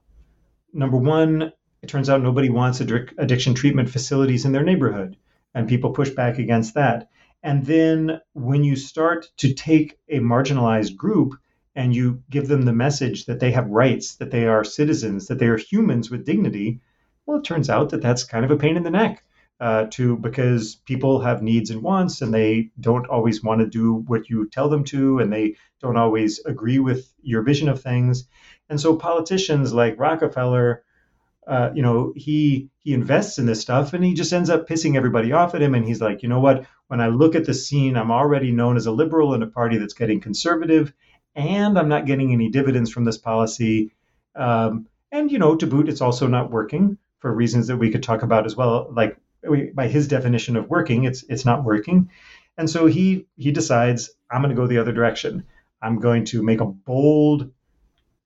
Number 0.77 0.97
one, 0.97 1.53
it 1.81 1.89
turns 1.89 2.07
out 2.07 2.21
nobody 2.21 2.49
wants 2.49 2.81
addiction 2.81 3.55
treatment 3.55 3.89
facilities 3.89 4.45
in 4.45 4.51
their 4.51 4.63
neighborhood, 4.63 5.17
and 5.55 5.67
people 5.67 5.89
push 5.89 6.11
back 6.11 6.37
against 6.37 6.75
that. 6.75 7.09
And 7.41 7.65
then 7.65 8.21
when 8.33 8.63
you 8.63 8.75
start 8.75 9.27
to 9.37 9.55
take 9.55 9.97
a 10.07 10.19
marginalized 10.19 10.95
group 10.95 11.33
and 11.75 11.95
you 11.95 12.21
give 12.29 12.47
them 12.47 12.61
the 12.61 12.73
message 12.73 13.25
that 13.25 13.39
they 13.39 13.51
have 13.53 13.67
rights, 13.71 14.17
that 14.17 14.29
they 14.29 14.45
are 14.45 14.63
citizens, 14.63 15.25
that 15.27 15.39
they 15.39 15.47
are 15.47 15.57
humans 15.57 16.11
with 16.11 16.25
dignity, 16.25 16.79
well, 17.25 17.39
it 17.39 17.43
turns 17.43 17.71
out 17.71 17.89
that 17.89 18.03
that's 18.03 18.23
kind 18.23 18.45
of 18.45 18.51
a 18.51 18.57
pain 18.57 18.77
in 18.77 18.83
the 18.83 18.91
neck 18.91 19.23
uh, 19.59 19.85
to 19.89 20.17
because 20.17 20.75
people 20.75 21.19
have 21.19 21.41
needs 21.41 21.71
and 21.71 21.81
wants 21.81 22.21
and 22.21 22.33
they 22.33 22.69
don't 22.79 23.07
always 23.07 23.43
want 23.43 23.59
to 23.59 23.67
do 23.67 23.93
what 24.07 24.29
you 24.29 24.47
tell 24.49 24.69
them 24.69 24.83
to 24.83 25.19
and 25.19 25.33
they 25.33 25.55
don't 25.81 25.97
always 25.97 26.39
agree 26.45 26.79
with 26.79 27.11
your 27.21 27.41
vision 27.41 27.67
of 27.67 27.81
things. 27.81 28.27
And 28.69 28.79
so 28.79 28.95
politicians 28.95 29.73
like 29.73 29.99
rockefeller 29.99 30.83
uh, 31.47 31.71
you 31.73 31.81
know 31.81 32.11
he 32.15 32.69
he 32.79 32.93
invests 32.93 33.39
in 33.39 33.45
this 33.45 33.61
stuff 33.61 33.93
and 33.93 34.03
he 34.03 34.13
just 34.13 34.33
ends 34.33 34.49
up 34.49 34.67
pissing 34.67 34.97
everybody 34.97 35.31
off 35.31 35.55
at 35.55 35.61
him 35.61 35.75
and 35.75 35.85
he's 35.85 36.01
like 36.01 36.21
you 36.21 36.29
know 36.29 36.41
what? 36.41 36.65
When 36.87 37.01
i 37.01 37.07
look 37.07 37.35
at 37.35 37.45
the 37.45 37.53
scene 37.53 37.97
i'm 37.97 38.11
already 38.11 38.51
known 38.51 38.77
as 38.77 38.85
a 38.85 38.91
liberal 38.91 39.33
in 39.33 39.43
a 39.43 39.47
party 39.47 39.77
that's 39.77 39.93
getting 39.93 40.19
conservative 40.21 40.93
and 41.35 41.79
i'm 41.79 41.89
not 41.89 42.05
getting 42.05 42.33
any 42.33 42.49
dividends 42.49 42.91
from 42.91 43.05
this 43.05 43.17
policy. 43.17 43.93
Um, 44.35 44.87
and 45.11 45.31
you 45.31 45.39
know 45.39 45.55
to 45.55 45.65
boot 45.67 45.89
it's 45.89 46.01
also 46.01 46.27
not 46.27 46.51
working 46.51 46.97
for 47.19 47.33
reasons 47.33 47.67
that 47.67 47.77
we 47.77 47.91
could 47.91 48.03
talk 48.03 48.23
about 48.23 48.45
as 48.45 48.55
well 48.55 48.89
like 48.91 49.17
by 49.73 49.87
his 49.87 50.07
definition 50.07 50.55
of 50.55 50.69
working, 50.69 51.03
it's 51.05 51.23
it's 51.29 51.45
not 51.45 51.63
working. 51.63 52.09
And 52.57 52.69
so 52.69 52.85
he 52.85 53.27
he 53.35 53.51
decides 53.51 54.11
I'm 54.29 54.41
going 54.41 54.55
to 54.55 54.59
go 54.59 54.67
the 54.67 54.79
other 54.79 54.91
direction. 54.91 55.45
I'm 55.81 55.99
going 55.99 56.25
to 56.25 56.43
make 56.43 56.61
a 56.61 56.65
bold 56.65 57.51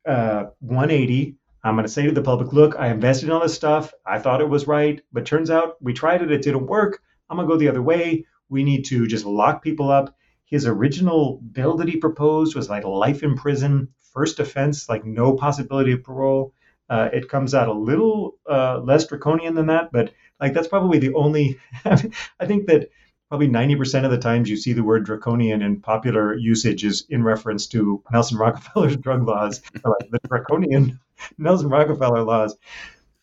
uh, 0.06 0.46
180. 0.60 1.36
I'm 1.64 1.76
going 1.76 1.86
to 1.86 1.92
say 1.92 2.06
to 2.06 2.12
the 2.12 2.24
public, 2.24 2.54
look, 2.54 2.76
I 2.80 2.88
invested 2.88 3.26
in 3.26 3.32
all 3.32 3.42
this 3.42 3.54
stuff. 3.54 3.94
I 4.06 4.20
thought 4.20 4.42
it 4.42 4.50
was 4.50 4.68
right, 4.68 5.02
but 5.12 5.26
turns 5.26 5.52
out 5.52 5.76
we 5.82 5.94
tried 5.94 6.22
it. 6.22 6.32
It 6.32 6.42
didn't 6.42 6.66
work. 6.66 7.02
I'm 7.30 7.38
going 7.38 7.48
to 7.48 7.54
go 7.54 7.60
the 7.60 7.68
other 7.68 7.82
way. 7.82 8.26
We 8.50 8.64
need 8.64 8.86
to 8.86 9.06
just 9.08 9.26
lock 9.26 9.62
people 9.62 9.92
up. 9.92 10.16
His 10.46 10.66
original 10.66 11.38
bill 11.38 11.78
that 11.78 11.88
he 11.88 11.98
proposed 11.98 12.56
was 12.56 12.70
like 12.70 12.84
life 12.84 13.24
in 13.24 13.36
prison, 13.36 13.90
first 14.12 14.40
offense, 14.40 14.90
like 14.90 15.06
no 15.06 15.36
possibility 15.36 15.94
of 15.94 16.04
parole. 16.04 16.54
Uh, 16.90 17.10
it 17.14 17.30
comes 17.30 17.54
out 17.54 17.70
a 17.70 17.74
little 17.74 18.36
uh, 18.50 18.80
less 18.80 19.08
draconian 19.08 19.56
than 19.56 19.68
that, 19.68 19.92
but 19.94 20.12
like 20.42 20.54
that's 20.54 20.68
probably 20.68 20.98
the 21.00 21.14
only. 21.14 21.60
I 21.86 22.46
think 22.46 22.68
that 22.68 22.90
probably 23.30 23.48
90% 23.48 24.04
of 24.04 24.12
the 24.12 24.18
times 24.18 24.50
you 24.50 24.58
see 24.58 24.74
the 24.74 24.84
word 24.84 25.06
draconian 25.06 25.62
in 25.62 25.80
popular 25.80 26.36
usage 26.36 26.84
is 26.84 27.06
in 27.10 27.24
reference 27.24 27.66
to 27.68 28.04
Nelson 28.12 28.38
Rockefeller's 28.38 28.98
drug 28.98 29.26
laws, 29.26 29.62
like 29.74 30.12
the 30.12 30.20
draconian 30.28 31.00
Nelson 31.38 31.70
Rockefeller 31.70 32.24
laws. 32.24 32.58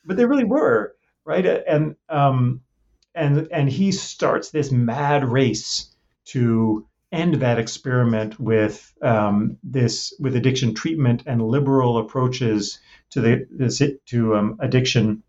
But 0.06 0.16
they 0.16 0.24
really 0.24 0.44
were, 0.44 0.94
right? 1.26 1.44
And 1.44 1.96
um, 2.08 2.62
and 3.14 3.48
and 3.50 3.68
he 3.68 3.92
starts 3.92 4.50
this 4.50 4.72
mad 4.72 5.30
race 5.30 5.94
to 6.26 6.86
end 7.10 7.36
that 7.36 7.58
experiment 7.58 8.38
with 8.38 8.94
um, 9.02 9.58
this 9.62 10.14
with 10.20 10.36
addiction 10.36 10.74
treatment 10.74 11.24
and 11.26 11.42
liberal 11.42 11.98
approaches 11.98 12.78
to 13.10 13.20
the 13.20 13.98
to 14.06 14.36
um, 14.36 14.56
addiction 14.60 15.22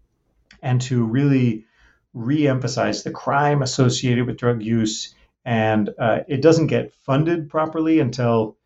and 0.62 0.80
to 0.82 1.04
really 1.06 1.66
re-emphasize 2.14 3.04
the 3.04 3.12
crime 3.12 3.62
associated 3.62 4.26
with 4.26 4.38
drug 4.38 4.64
use, 4.64 5.14
and 5.46 5.90
uh, 6.00 6.20
it 6.28 6.42
doesn't 6.42 6.68
get 6.68 6.94
funded 6.94 7.50
properly 7.50 8.00
until 8.00 8.58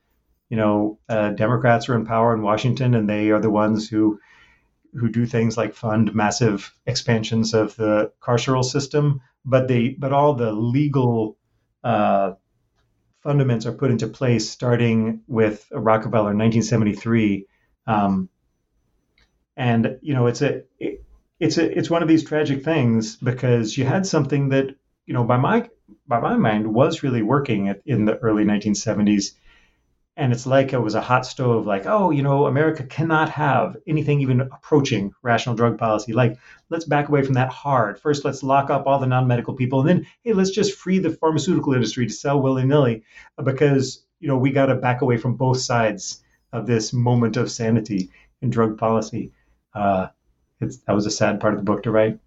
you 0.49 0.57
know 0.57 0.99
uh, 1.09 1.29
Democrats 1.31 1.89
are 1.89 1.95
in 1.95 2.05
power 2.05 2.33
in 2.33 2.41
Washington, 2.41 2.93
and 2.95 3.09
they 3.09 3.31
are 3.31 3.41
the 3.41 3.49
ones 3.49 3.89
who 3.89 4.19
who 4.93 5.09
do 5.09 5.25
things 5.25 5.57
like 5.57 5.73
fund 5.73 6.13
massive 6.13 6.73
expansions 6.85 7.53
of 7.53 7.75
the 7.75 8.11
carceral 8.21 8.63
system. 8.63 9.21
But 9.45 9.67
they 9.67 9.89
but 9.89 10.13
all 10.13 10.33
the 10.35 10.51
legal 10.51 11.37
uh, 11.83 12.33
fundaments 13.25 13.65
are 13.65 13.73
put 13.73 13.91
into 13.91 14.07
place 14.07 14.49
starting 14.49 15.21
with 15.27 15.67
Rockefeller 15.71 16.31
in 16.31 16.37
1973. 16.37 17.47
Um, 17.87 18.29
and 19.55 19.99
you 20.01 20.13
know 20.13 20.27
it's 20.27 20.41
a 20.41 20.63
it, 20.79 21.03
it's 21.39 21.57
a, 21.57 21.77
it's 21.77 21.89
one 21.89 22.01
of 22.01 22.07
these 22.07 22.23
tragic 22.23 22.63
things 22.63 23.15
because 23.17 23.77
you 23.77 23.85
had 23.85 24.05
something 24.05 24.49
that 24.49 24.75
you 25.05 25.13
know 25.13 25.23
by 25.23 25.37
my 25.37 25.69
by 26.07 26.19
my 26.19 26.35
mind 26.37 26.73
was 26.73 27.03
really 27.03 27.21
working 27.21 27.73
in 27.85 28.05
the 28.05 28.17
early 28.17 28.43
1970s 28.43 29.33
and 30.15 30.31
it's 30.31 30.45
like 30.45 30.73
it 30.73 30.79
was 30.79 30.95
a 30.95 31.01
hot 31.01 31.25
stove 31.25 31.65
like 31.65 31.85
oh 31.85 32.11
you 32.11 32.21
know 32.21 32.45
america 32.45 32.83
cannot 32.83 33.29
have 33.29 33.75
anything 33.87 34.21
even 34.21 34.41
approaching 34.41 35.13
rational 35.21 35.55
drug 35.55 35.77
policy. 35.77 36.13
Like 36.13 36.37
let's 36.69 36.85
back 36.85 37.09
away 37.09 37.23
from 37.23 37.33
that 37.33 37.49
hard. 37.49 37.99
First 37.99 38.23
let's 38.23 38.43
lock 38.43 38.69
up 38.69 38.85
all 38.85 38.99
the 38.99 39.07
non-medical 39.07 39.55
people 39.55 39.81
and 39.81 39.89
then 39.89 40.07
hey 40.23 40.33
let's 40.33 40.51
just 40.51 40.77
free 40.77 40.99
the 40.99 41.09
pharmaceutical 41.09 41.73
industry 41.73 42.05
to 42.07 42.13
sell 42.13 42.41
willy-nilly 42.41 43.03
because 43.43 44.05
you 44.19 44.27
know 44.27 44.37
we 44.37 44.51
got 44.51 44.67
to 44.67 44.75
back 44.75 45.01
away 45.01 45.17
from 45.17 45.35
both 45.35 45.59
sides 45.59 46.23
of 46.51 46.67
this 46.67 46.93
moment 46.93 47.35
of 47.35 47.51
sanity 47.51 48.09
in 48.41 48.49
drug 48.49 48.77
policy. 48.77 49.31
Uh, 49.73 50.07
it's, 50.63 50.77
that 50.77 50.93
was 50.93 51.05
a 51.05 51.11
sad 51.11 51.39
part 51.39 51.53
of 51.53 51.59
the 51.59 51.63
book 51.63 51.83
to 51.83 51.91
write. 51.91 52.19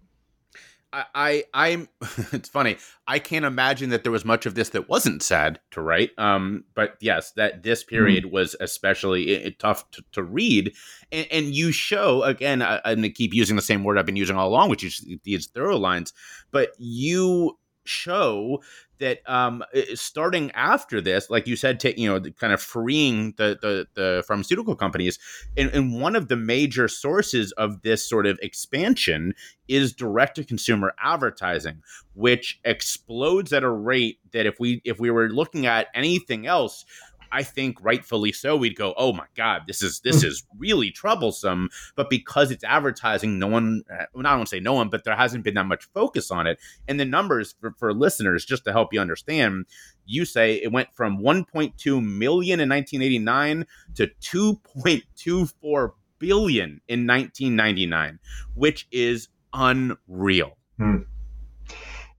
I, 0.93 1.43
I 1.53 1.67
am 1.69 1.89
it's 2.31 2.49
funny. 2.49 2.77
I 3.07 3.19
can't 3.19 3.45
imagine 3.45 3.89
that 3.89 4.03
there 4.03 4.11
was 4.11 4.23
much 4.23 4.45
of 4.45 4.55
this 4.55 4.69
that 4.69 4.87
wasn't 4.87 5.21
sad 5.21 5.59
to 5.71 5.81
write. 5.81 6.11
Um, 6.17 6.63
but 6.75 6.95
yes, 7.01 7.31
that 7.33 7.63
this 7.63 7.83
hmm. 7.83 7.89
period 7.89 8.23
mm. 8.25 8.31
was 8.31 8.55
especially 8.59 9.33
it, 9.33 9.45
it, 9.45 9.59
tough 9.59 9.89
to, 9.91 10.03
to 10.13 10.23
read. 10.23 10.73
And, 11.11 11.27
and, 11.29 11.45
you 11.47 11.71
show 11.71 12.23
again. 12.23 12.61
I, 12.61 12.81
I'm 12.85 12.99
gonna 12.99 13.09
keep 13.09 13.33
using 13.33 13.55
the 13.55 13.61
same 13.61 13.83
word 13.83 13.97
I've 13.97 14.05
been 14.05 14.15
using 14.15 14.37
all 14.37 14.47
along, 14.47 14.69
which 14.69 14.83
is 14.83 15.05
these 15.23 15.47
thorough 15.47 15.77
lines. 15.77 16.13
But 16.51 16.71
you 16.77 17.57
show 17.87 18.61
that 18.99 19.19
um, 19.29 19.63
starting 19.93 20.51
after 20.51 21.01
this, 21.01 21.29
like 21.29 21.47
you 21.47 21.55
said, 21.55 21.79
to, 21.81 21.99
you 21.99 22.09
know, 22.09 22.19
kind 22.39 22.53
of 22.53 22.61
freeing 22.61 23.33
the 23.37 23.57
the, 23.61 23.87
the 23.93 24.23
pharmaceutical 24.27 24.75
companies, 24.75 25.19
and, 25.55 25.69
and, 25.71 26.01
one 26.01 26.15
of 26.15 26.27
the 26.27 26.35
major 26.35 26.87
sources 26.87 27.51
of 27.53 27.81
this 27.81 28.07
sort 28.07 28.25
of 28.25 28.39
expansion 28.41 29.33
is 29.67 29.93
direct 29.93 30.35
to 30.35 30.43
consumer 30.43 30.93
advertising, 30.99 31.81
which 32.13 32.59
explodes 32.63 33.53
at 33.53 33.63
a 33.63 33.69
rate 33.69 34.19
that 34.31 34.45
if 34.45 34.59
we 34.59 34.81
if 34.83 34.99
we 34.99 35.11
were 35.11 35.29
looking 35.29 35.65
at 35.65 35.87
anything 35.93 36.47
else, 36.47 36.85
I 37.31 37.43
think 37.43 37.77
rightfully 37.81 38.31
so, 38.31 38.55
we'd 38.55 38.75
go, 38.75 38.93
"Oh 38.97 39.13
my 39.13 39.25
God, 39.35 39.63
this 39.67 39.81
is 39.81 39.99
this 40.01 40.23
is 40.23 40.43
really 40.57 40.91
troublesome." 40.91 41.69
But 41.95 42.09
because 42.09 42.51
it's 42.51 42.63
advertising, 42.63 43.39
no 43.39 43.47
one, 43.47 43.83
well, 44.13 44.27
I 44.27 44.35
don't 44.35 44.49
say 44.49 44.59
no 44.59 44.73
one, 44.73 44.89
but 44.89 45.03
there 45.03 45.15
hasn't 45.15 45.43
been 45.43 45.55
that 45.55 45.65
much 45.65 45.85
focus 45.93 46.31
on 46.31 46.47
it. 46.47 46.59
And 46.87 46.99
the 46.99 47.05
numbers 47.05 47.55
for, 47.59 47.73
for 47.77 47.93
listeners, 47.93 48.45
just 48.45 48.65
to 48.65 48.71
help 48.71 48.93
you 48.93 48.99
understand, 48.99 49.65
you 50.05 50.25
say 50.25 50.55
it 50.55 50.71
went 50.71 50.89
from 50.93 51.19
1.2 51.19 52.03
million 52.03 52.59
in 52.59 52.69
1989 52.69 53.65
to 53.95 54.07
2.24 54.21 55.91
billion 56.19 56.81
in 56.87 57.07
1999, 57.07 58.19
which 58.55 58.87
is 58.91 59.29
unreal. 59.53 60.57
Hmm. 60.77 60.97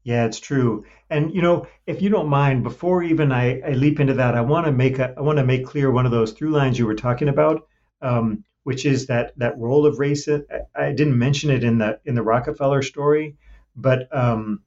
Yeah, 0.08 0.24
it's 0.24 0.40
true. 0.40 0.86
And 1.10 1.34
you 1.34 1.42
know, 1.42 1.66
if 1.86 2.00
you 2.00 2.08
don't 2.08 2.30
mind, 2.30 2.62
before 2.62 3.02
even 3.02 3.30
I, 3.30 3.60
I 3.60 3.72
leap 3.72 4.00
into 4.00 4.14
that, 4.14 4.34
I 4.34 4.40
want 4.40 4.64
to 4.64 4.72
make 4.72 4.98
a, 4.98 5.12
I 5.14 5.20
want 5.20 5.36
to 5.36 5.44
make 5.44 5.66
clear 5.66 5.90
one 5.90 6.06
of 6.06 6.12
those 6.12 6.32
through 6.32 6.48
lines 6.48 6.78
you 6.78 6.86
were 6.86 6.94
talking 6.94 7.28
about, 7.28 7.68
um, 8.00 8.42
which 8.62 8.86
is 8.86 9.08
that 9.08 9.34
that 9.36 9.58
role 9.58 9.84
of 9.84 9.98
race. 9.98 10.26
I, 10.26 10.40
I, 10.74 10.92
didn't 10.92 11.18
mention 11.18 11.50
it 11.50 11.62
in 11.62 11.76
the 11.76 12.00
in 12.06 12.14
the 12.14 12.22
Rockefeller 12.22 12.80
story, 12.80 13.36
but 13.76 14.08
um, 14.10 14.62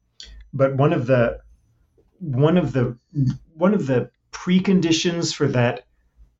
but 0.53 0.75
one 0.75 0.93
of 0.93 1.07
the 1.07 1.39
one 2.19 2.59
of 2.59 2.71
the 2.71 2.99
one 3.55 3.73
of 3.73 3.87
the 3.87 4.11
preconditions 4.31 5.33
for 5.33 5.47
that 5.47 5.87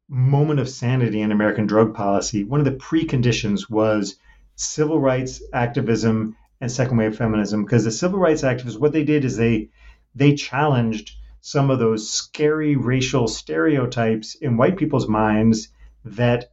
moment 0.10 0.60
of 0.60 0.70
sanity 0.70 1.22
in 1.22 1.32
American 1.32 1.66
drug 1.66 1.96
policy, 1.96 2.44
one 2.44 2.60
of 2.60 2.66
the 2.66 2.80
preconditions 2.80 3.68
was 3.68 4.18
civil 4.58 5.00
rights 5.00 5.42
activism 5.54 6.36
and 6.62 6.72
second 6.72 6.98
wave 6.98 7.18
feminism 7.18 7.66
because 7.66 7.84
the 7.84 7.92
civil 7.92 8.20
rights 8.20 8.44
activists 8.44 8.80
what 8.80 8.94
they 8.94 9.04
did 9.04 9.26
is 9.26 9.36
they 9.36 9.70
they 10.16 10.36
challenged 10.36 11.16
some 11.42 11.72
of 11.72 11.80
those 11.80 12.10
scary 12.10 12.76
racial 12.76 13.28
stereotypes 13.28 14.36
in 14.36 14.58
white 14.58 14.78
people's 14.78 15.08
minds 15.08 15.70
that 16.06 16.52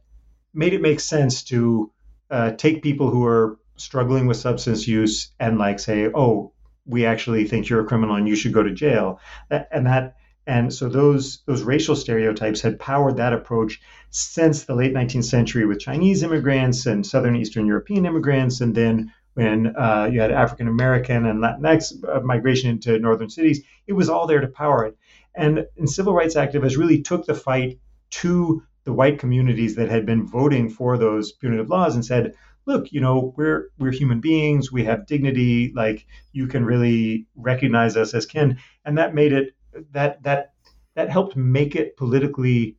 made 0.53 0.73
it 0.73 0.81
make 0.81 0.99
sense 0.99 1.43
to 1.43 1.91
uh, 2.31 2.51
take 2.51 2.81
people 2.81 3.09
who 3.09 3.23
are 3.25 3.59
struggling 3.77 4.27
with 4.27 4.37
substance 4.37 4.87
use 4.87 5.31
and 5.39 5.57
like 5.57 5.79
say, 5.79 6.09
oh, 6.13 6.51
we 6.85 7.05
actually 7.05 7.45
think 7.45 7.69
you're 7.69 7.81
a 7.81 7.87
criminal 7.87 8.15
and 8.15 8.27
you 8.27 8.35
should 8.35 8.53
go 8.53 8.63
to 8.63 8.73
jail. 8.73 9.19
And 9.49 9.85
that 9.85 10.15
and 10.47 10.73
so 10.73 10.89
those 10.89 11.43
those 11.45 11.61
racial 11.61 11.95
stereotypes 11.95 12.61
had 12.61 12.79
powered 12.79 13.17
that 13.17 13.33
approach 13.33 13.79
since 14.09 14.63
the 14.63 14.73
late 14.73 14.93
19th 14.93 15.25
century 15.25 15.65
with 15.67 15.79
Chinese 15.79 16.23
immigrants 16.23 16.87
and 16.87 17.05
Southern 17.05 17.35
Eastern 17.35 17.67
European 17.67 18.07
immigrants, 18.07 18.59
and 18.59 18.73
then 18.73 19.13
when 19.39 19.75
uh, 19.75 20.09
you 20.11 20.21
had 20.21 20.31
African 20.31 20.67
American 20.67 21.25
and 21.25 21.41
Latinx 21.41 22.03
uh, 22.07 22.19
migration 22.21 22.69
into 22.69 22.99
northern 22.99 23.29
cities, 23.29 23.61
it 23.87 23.93
was 23.93 24.09
all 24.09 24.27
there 24.27 24.41
to 24.41 24.47
power 24.47 24.85
it. 24.85 24.97
And, 25.35 25.65
and 25.77 25.89
civil 25.89 26.13
rights 26.13 26.35
activists 26.35 26.77
really 26.77 27.01
took 27.01 27.25
the 27.25 27.33
fight 27.35 27.79
to 28.21 28.61
the 28.83 28.93
white 28.93 29.19
communities 29.19 29.75
that 29.75 29.89
had 29.89 30.05
been 30.05 30.27
voting 30.27 30.69
for 30.69 30.97
those 30.97 31.31
punitive 31.31 31.69
laws 31.69 31.95
and 31.95 32.05
said, 32.05 32.33
look, 32.65 32.91
you 32.91 33.01
know, 33.01 33.33
we're 33.37 33.69
we're 33.77 33.91
human 33.91 34.19
beings, 34.19 34.71
we 34.71 34.83
have 34.83 35.07
dignity, 35.07 35.71
like 35.75 36.05
you 36.31 36.47
can 36.47 36.65
really 36.65 37.25
recognize 37.35 37.97
us 37.97 38.13
as 38.13 38.25
kin. 38.25 38.57
And 38.85 38.97
that 38.97 39.15
made 39.15 39.33
it 39.33 39.55
that 39.91 40.23
that 40.23 40.53
that 40.95 41.09
helped 41.09 41.35
make 41.35 41.75
it 41.75 41.97
politically 41.97 42.75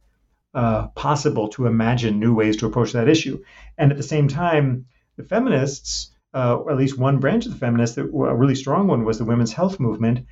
uh, 0.54 0.88
possible 0.88 1.48
to 1.48 1.66
imagine 1.66 2.18
new 2.18 2.34
ways 2.34 2.56
to 2.56 2.66
approach 2.66 2.92
that 2.92 3.08
issue. 3.08 3.42
And 3.78 3.90
at 3.90 3.96
the 3.96 4.02
same 4.02 4.28
time, 4.28 4.86
the 5.16 5.22
feminists, 5.22 6.10
uh, 6.32 6.58
at 6.68 6.76
least 6.76 6.98
one 6.98 7.18
branch 7.18 7.46
of 7.46 7.52
the 7.52 7.58
feminists, 7.58 7.98
a 7.98 8.04
really 8.04 8.54
strong 8.54 8.86
one, 8.86 9.04
was 9.04 9.18
the 9.18 9.24
women's 9.24 9.52
health 9.52 9.80
movement, 9.80 10.26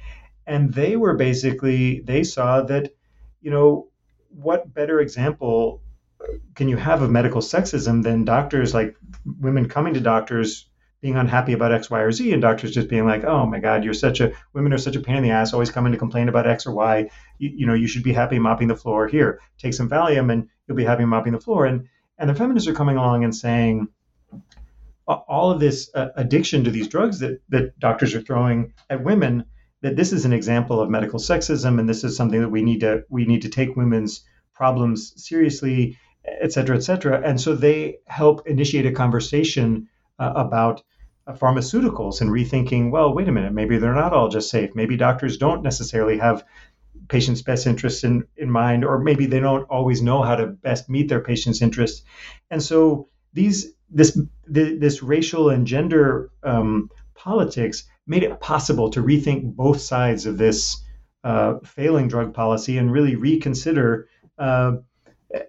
and 0.46 0.72
they 0.72 0.96
were 0.96 1.14
basically 1.14 2.00
they 2.00 2.24
saw 2.24 2.62
that, 2.62 2.92
you 3.40 3.50
know, 3.50 3.88
what 4.30 4.72
better 4.72 5.00
example 5.00 5.82
can 6.54 6.68
you 6.68 6.76
have 6.76 7.02
of 7.02 7.10
medical 7.10 7.40
sexism 7.40 8.02
than 8.02 8.24
doctors 8.24 8.74
like 8.74 8.96
women 9.40 9.68
coming 9.68 9.94
to 9.94 10.00
doctors 10.00 10.68
being 11.00 11.16
unhappy 11.16 11.52
about 11.52 11.70
X, 11.72 11.90
Y, 11.90 12.00
or 12.00 12.10
Z, 12.10 12.32
and 12.32 12.42
doctors 12.42 12.72
just 12.72 12.88
being 12.88 13.06
like, 13.06 13.22
"Oh 13.24 13.46
my 13.46 13.60
God, 13.60 13.84
you're 13.84 13.94
such 13.94 14.20
a 14.20 14.32
women 14.52 14.72
are 14.72 14.78
such 14.78 14.96
a 14.96 15.00
pain 15.00 15.16
in 15.16 15.22
the 15.22 15.30
ass, 15.30 15.52
always 15.52 15.70
coming 15.70 15.92
to 15.92 15.98
complain 15.98 16.28
about 16.28 16.48
X 16.48 16.66
or 16.66 16.72
Y. 16.72 17.08
You, 17.38 17.50
you 17.54 17.66
know, 17.66 17.74
you 17.74 17.86
should 17.86 18.02
be 18.02 18.12
happy 18.12 18.38
mopping 18.38 18.68
the 18.68 18.76
floor. 18.76 19.06
Here, 19.06 19.40
take 19.58 19.74
some 19.74 19.88
Valium, 19.88 20.32
and 20.32 20.48
you'll 20.66 20.76
be 20.76 20.84
happy 20.84 21.04
mopping 21.04 21.32
the 21.32 21.40
floor." 21.40 21.66
And 21.66 21.88
and 22.18 22.28
the 22.28 22.34
feminists 22.34 22.68
are 22.68 22.74
coming 22.74 22.96
along 22.96 23.22
and 23.22 23.34
saying, 23.34 23.88
all 25.08 25.50
of 25.50 25.60
this 25.60 25.90
uh, 25.94 26.08
addiction 26.16 26.64
to 26.64 26.70
these 26.70 26.88
drugs 26.88 27.18
that 27.20 27.40
that 27.48 27.78
doctors 27.78 28.14
are 28.14 28.20
throwing 28.20 28.72
at 28.90 29.02
women, 29.02 29.44
that 29.80 29.96
this 29.96 30.12
is 30.12 30.24
an 30.24 30.32
example 30.32 30.80
of 30.80 30.90
medical 30.90 31.18
sexism, 31.18 31.78
and 31.78 31.88
this 31.88 32.04
is 32.04 32.16
something 32.16 32.40
that 32.40 32.50
we 32.50 32.62
need 32.62 32.80
to 32.80 33.04
we 33.08 33.24
need 33.24 33.42
to 33.42 33.48
take 33.48 33.76
women's 33.76 34.24
problems 34.54 35.14
seriously, 35.16 35.96
et 36.24 36.52
cetera, 36.52 36.76
et 36.76 36.82
cetera. 36.82 37.20
And 37.24 37.40
so 37.40 37.54
they 37.54 37.98
help 38.06 38.46
initiate 38.46 38.86
a 38.86 38.92
conversation 38.92 39.88
uh, 40.18 40.32
about 40.34 40.82
uh, 41.26 41.32
pharmaceuticals 41.32 42.20
and 42.20 42.30
rethinking, 42.30 42.90
well, 42.90 43.14
wait 43.14 43.28
a 43.28 43.32
minute, 43.32 43.52
maybe 43.52 43.78
they're 43.78 43.94
not 43.94 44.12
all 44.12 44.28
just 44.28 44.50
safe. 44.50 44.70
Maybe 44.74 44.96
doctors 44.96 45.38
don't 45.38 45.62
necessarily 45.62 46.18
have 46.18 46.44
patients' 47.08 47.42
best 47.42 47.66
interests 47.66 48.04
in, 48.04 48.24
in 48.36 48.50
mind, 48.50 48.84
or 48.84 48.98
maybe 48.98 49.26
they 49.26 49.40
don't 49.40 49.64
always 49.70 50.02
know 50.02 50.22
how 50.22 50.36
to 50.36 50.46
best 50.48 50.90
meet 50.90 51.08
their 51.08 51.22
patients' 51.22 51.62
interests. 51.62 52.02
And 52.50 52.62
so 52.62 53.08
these 53.32 53.72
this 53.90 54.18
this 54.46 55.02
racial 55.02 55.50
and 55.50 55.66
gender 55.66 56.30
um, 56.42 56.90
politics 57.14 57.84
made 58.06 58.22
it 58.22 58.40
possible 58.40 58.90
to 58.90 59.02
rethink 59.02 59.54
both 59.54 59.80
sides 59.80 60.26
of 60.26 60.38
this 60.38 60.82
uh, 61.24 61.58
failing 61.64 62.08
drug 62.08 62.32
policy 62.32 62.78
and 62.78 62.92
really 62.92 63.16
reconsider 63.16 64.08
uh, 64.38 64.76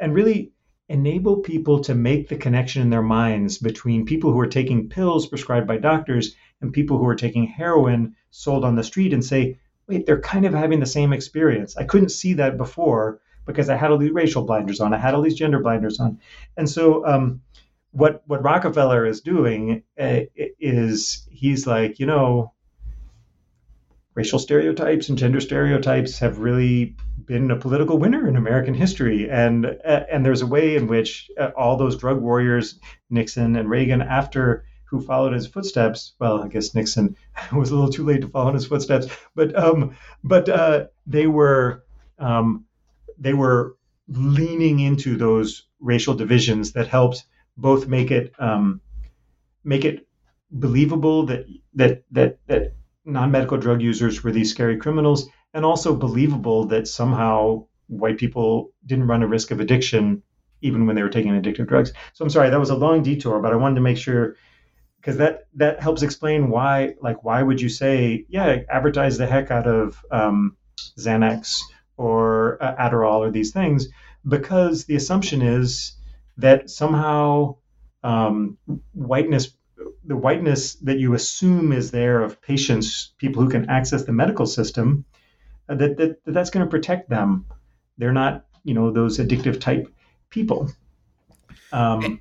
and 0.02 0.14
really 0.14 0.52
enable 0.90 1.38
people 1.38 1.80
to 1.80 1.94
make 1.94 2.28
the 2.28 2.36
connection 2.36 2.82
in 2.82 2.90
their 2.90 3.04
minds 3.04 3.60
between 3.60 4.06
people 4.06 4.32
who 4.34 4.40
are 4.40 4.48
taking 4.48 4.90
pills 4.90 5.28
prescribed 5.28 5.68
by 5.68 5.78
doctors 5.78 6.36
and 6.62 6.74
people 6.74 6.98
who 6.98 7.08
are 7.08 7.16
taking 7.16 7.46
heroin 7.46 8.16
sold 8.32 8.66
on 8.66 8.76
the 8.76 8.84
street 8.84 9.14
and 9.14 9.24
say, 9.24 9.58
wait, 9.88 10.06
they're 10.06 10.20
kind 10.20 10.46
of 10.46 10.54
having 10.54 10.80
the 10.80 10.86
same 10.86 11.14
experience. 11.14 11.78
I 11.78 11.84
couldn't 11.84 12.10
see 12.10 12.34
that 12.34 12.58
before 12.58 13.22
because 13.46 13.70
I 13.70 13.76
had 13.76 13.92
all 13.92 13.98
these 13.98 14.12
racial 14.12 14.44
blinders 14.44 14.80
on, 14.80 14.94
I 14.94 14.98
had 14.98 15.14
all 15.14 15.22
these 15.22 15.36
gender 15.36 15.60
blinders 15.60 16.00
on. 16.00 16.20
And 16.58 16.70
so, 16.70 17.06
um, 17.06 17.42
what 18.00 18.24
what 18.28 18.43
Rockefeller 18.43 19.06
is 19.06 19.22
doing 19.22 19.84
uh, 20.00 20.22
is 20.36 21.28
he's 21.30 21.68
like, 21.68 22.00
you 22.00 22.06
know, 22.06 22.54
racial 24.16 24.39
stereotypes 24.39 25.10
and 25.10 25.18
gender 25.18 25.41
stereotypes 25.41 26.20
have 26.20 26.39
really 26.39 26.95
been 27.26 27.52
a 27.52 27.58
political 27.58 27.97
winner 27.97 28.28
in 28.28 28.38
American 28.38 28.74
history, 28.74 29.30
and 29.30 29.66
uh, 29.66 30.04
and 30.10 30.26
there's 30.26 30.41
a 30.41 30.47
way 30.47 30.78
in 30.78 30.88
which 30.88 31.30
uh, 31.38 31.52
all 31.58 31.76
those 31.76 31.97
drug 31.97 32.22
warriors, 32.22 32.80
Nixon 33.10 33.58
and 33.58 33.70
Reagan, 33.70 34.02
after 34.02 34.64
who 34.86 35.02
followed 35.02 35.34
his 35.34 35.45
footsteps. 35.45 36.14
Well, 36.20 36.41
I 36.41 36.47
guess 36.47 36.74
Nixon 36.74 37.18
was 37.54 37.70
a 37.70 37.76
little 37.76 37.91
too 37.91 38.06
late 38.06 38.22
to 38.22 38.30
follow 38.30 38.50
in 38.50 38.56
his 38.56 38.68
footsteps, 38.68 39.08
but 39.36 39.54
um, 39.58 39.97
but 40.24 40.47
uh, 40.47 40.86
they 41.06 41.28
were 41.28 41.84
um, 42.18 42.64
they 43.18 43.34
were 43.34 43.76
leaning 44.08 44.80
into 44.80 45.18
those 45.18 45.68
racial 45.82 46.14
divisions 46.14 46.72
that 46.74 46.88
helped 46.88 47.26
both 47.60 47.88
make 47.88 48.12
it 48.12 48.34
um, 48.39 48.82
make 49.64 49.86
it 49.86 50.07
believable 50.51 51.26
that 51.26 51.45
that 51.74 52.03
that 52.12 52.39
that 52.47 52.74
non-medical 53.05 53.57
drug 53.57 53.82
users 53.82 54.24
were 54.24 54.32
these 54.32 54.51
scary 54.51 54.78
criminals 54.78 55.28
and 55.53 55.66
also 55.66 55.95
believable 55.95 56.66
that 56.66 56.88
somehow 56.88 57.66
white 57.88 58.18
people 58.18 58.72
didn't 58.86 59.07
run 59.07 59.24
a 59.24 59.28
risk 59.28 59.51
of 59.51 59.60
addiction 59.60 60.22
even 60.62 60.86
when 60.86 60.95
they 60.95 61.03
were 61.03 61.10
taking 61.10 61.32
addictive 61.32 61.68
drugs. 61.68 61.93
So 62.14 62.24
I'm 62.24 62.30
sorry, 62.30 62.49
that 62.49 62.60
was 62.60 62.70
a 62.70 62.76
long 62.76 63.01
detour, 63.01 63.39
but 63.39 63.53
I 63.53 63.55
wanted 63.55 63.76
to 63.76 63.82
make 63.82 63.97
sure 63.97 64.36
because 64.99 65.18
that 65.18 65.47
that 65.55 65.82
helps 65.82 66.01
explain 66.01 66.49
why 66.49 66.95
like 67.01 67.24
why 67.24 67.41
would 67.41 67.62
you 67.62 67.70
say 67.70 68.26
yeah 68.30 68.57
advertise 68.70 69.18
the 69.18 69.26
heck 69.28 69.49
out 69.51 69.68
of 69.68 69.97
um, 70.12 70.57
Xanax 70.97 71.62
or 71.97 72.62
uh, 72.62 72.76
Adderall 72.76 73.20
or 73.20 73.32
these 73.32 73.51
things 73.51 73.88
because 74.28 74.86
the 74.86 74.95
assumption 74.95 75.41
is 75.41 75.93
that 76.40 76.70
somehow 76.70 77.56
um, 78.04 78.58
whiteness 78.94 79.54
the 80.06 80.16
whiteness 80.16 80.76
that 80.76 80.98
you 80.98 81.14
assume 81.14 81.72
is 81.72 81.92
there 81.92 82.22
of 82.22 82.42
patients 82.42 83.14
people 83.18 83.44
who 83.44 83.50
can 83.50 83.70
access 83.70 84.04
the 84.04 84.12
medical 84.12 84.46
system 84.46 85.06
uh, 85.70 85.76
that, 85.76 85.98
that, 85.98 86.24
that 86.26 86.34
that's 86.34 86.50
going 86.50 86.66
to 86.66 86.70
protect 86.70 87.10
them. 87.10 87.46
They're 87.98 88.14
not, 88.14 88.46
you 88.64 88.74
know, 88.74 88.92
those 88.92 89.20
addictive 89.20 89.60
type 89.60 89.92
people. 90.30 90.72
Um, 91.72 92.20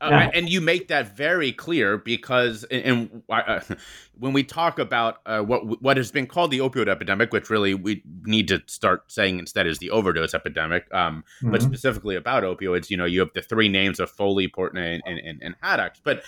and, 0.00 0.14
uh, 0.14 0.30
and 0.34 0.48
you 0.48 0.60
make 0.60 0.88
that 0.88 1.16
very 1.16 1.52
clear 1.52 1.96
because, 1.96 2.64
and, 2.64 3.22
uh, 3.28 3.60
when 4.18 4.32
we 4.32 4.44
talk 4.44 4.78
about 4.78 5.20
uh, 5.26 5.40
what 5.40 5.82
what 5.82 5.96
has 5.96 6.10
been 6.10 6.26
called 6.26 6.50
the 6.50 6.58
opioid 6.58 6.88
epidemic, 6.88 7.32
which 7.32 7.50
really 7.50 7.74
we 7.74 8.02
need 8.24 8.48
to 8.48 8.62
start 8.66 9.10
saying 9.10 9.38
instead 9.38 9.66
is 9.66 9.78
the 9.78 9.90
overdose 9.90 10.34
epidemic, 10.34 10.92
um, 10.92 11.24
mm-hmm. 11.40 11.50
but 11.50 11.62
specifically 11.62 12.16
about 12.16 12.42
opioids, 12.42 12.90
you 12.90 12.96
know, 12.96 13.04
you 13.04 13.20
have 13.20 13.32
the 13.34 13.42
three 13.42 13.68
names 13.68 14.00
of 14.00 14.10
Foley, 14.10 14.48
Portenoy, 14.48 15.00
and, 15.04 15.18
and, 15.18 15.42
and 15.42 15.60
Haddox, 15.60 16.00
but 16.02 16.22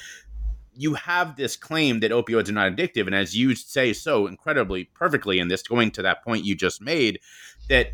you 0.74 0.94
have 0.94 1.36
this 1.36 1.56
claim 1.56 2.00
that 2.00 2.12
opioids 2.12 2.48
are 2.48 2.52
not 2.52 2.70
addictive. 2.72 3.06
And 3.06 3.14
as 3.14 3.36
you 3.36 3.56
say 3.56 3.92
so 3.92 4.28
incredibly 4.28 4.84
perfectly 4.84 5.40
in 5.40 5.48
this, 5.48 5.62
going 5.62 5.90
to 5.92 6.02
that 6.02 6.22
point 6.22 6.44
you 6.44 6.54
just 6.54 6.80
made, 6.80 7.18
that 7.68 7.88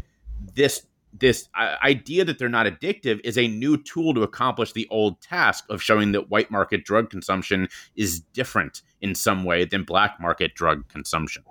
this 0.55 0.87
this 1.19 1.49
uh, 1.59 1.77
idea 1.83 2.25
that 2.25 2.39
they're 2.39 2.49
not 2.49 2.67
addictive 2.67 3.21
is 3.25 3.39
a 3.39 3.47
new 3.47 3.77
tool 3.77 4.15
to 4.15 4.23
accomplish 4.23 4.73
the 4.73 4.89
old 4.91 5.21
task 5.21 5.65
of 5.71 5.81
showing 5.81 6.13
that 6.13 6.29
white 6.29 6.51
market 6.51 6.85
drug 6.85 7.09
consumption 7.09 7.69
is 7.95 8.21
different 8.21 8.83
in 9.01 9.15
some 9.15 9.45
way 9.45 9.65
than 9.65 9.85
black 9.85 10.21
market 10.21 10.55
drug 10.55 10.89
consumption. 10.89 11.45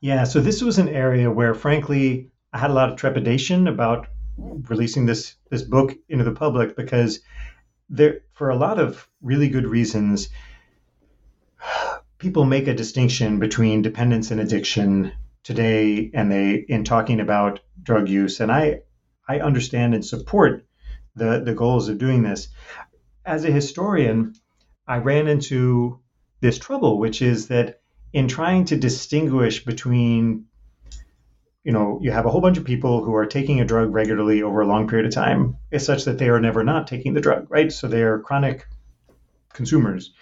Yeah, 0.00 0.24
so 0.24 0.40
this 0.40 0.62
was 0.62 0.78
an 0.78 0.88
area 0.88 1.30
where, 1.30 1.52
frankly, 1.52 2.30
I 2.52 2.58
had 2.58 2.70
a 2.70 2.74
lot 2.74 2.90
of 2.90 2.96
trepidation 2.96 3.66
about 3.66 4.06
releasing 4.38 5.04
this 5.04 5.36
this 5.50 5.62
book 5.62 5.94
into 6.08 6.24
the 6.24 6.32
public 6.32 6.76
because 6.76 7.20
there, 7.90 8.20
for 8.32 8.50
a 8.50 8.56
lot 8.56 8.78
of 8.78 9.08
really 9.20 9.48
good 9.48 9.66
reasons, 9.66 10.28
people 12.18 12.44
make 12.44 12.68
a 12.68 12.74
distinction 12.74 13.38
between 13.38 13.82
dependence 13.82 14.30
and 14.30 14.40
addiction 14.40 15.12
today, 15.42 16.10
and 16.14 16.30
they 16.30 16.54
in 16.54 16.84
talking 16.84 17.20
about 17.20 17.60
drug 17.82 18.08
use. 18.08 18.40
And 18.40 18.52
I, 18.52 18.80
I 19.28 19.40
understand 19.40 19.94
and 19.94 20.04
support 20.04 20.66
the 21.14 21.42
the 21.44 21.54
goals 21.54 21.88
of 21.88 21.98
doing 21.98 22.22
this. 22.22 22.48
As 23.24 23.44
a 23.44 23.50
historian, 23.50 24.34
I 24.86 24.98
ran 24.98 25.28
into 25.28 26.00
this 26.40 26.58
trouble, 26.58 26.98
which 26.98 27.22
is 27.22 27.48
that 27.48 27.80
in 28.12 28.28
trying 28.28 28.64
to 28.66 28.76
distinguish 28.76 29.64
between 29.64 30.46
you 31.62 31.72
know, 31.72 31.98
you 32.00 32.10
have 32.10 32.24
a 32.24 32.30
whole 32.30 32.40
bunch 32.40 32.56
of 32.56 32.64
people 32.64 33.04
who 33.04 33.14
are 33.14 33.26
taking 33.26 33.60
a 33.60 33.64
drug 33.64 33.92
regularly 33.92 34.42
over 34.42 34.62
a 34.62 34.66
long 34.66 34.88
period 34.88 35.06
of 35.06 35.12
time, 35.12 35.56
is 35.70 35.84
such 35.84 36.04
that 36.06 36.18
they 36.18 36.28
are 36.28 36.40
never 36.40 36.64
not 36.64 36.86
taking 36.86 37.12
the 37.12 37.20
drug, 37.20 37.46
right? 37.50 37.70
So 37.70 37.86
they 37.86 38.02
are 38.02 38.18
chronic 38.18 38.66
consumers. 39.52 40.14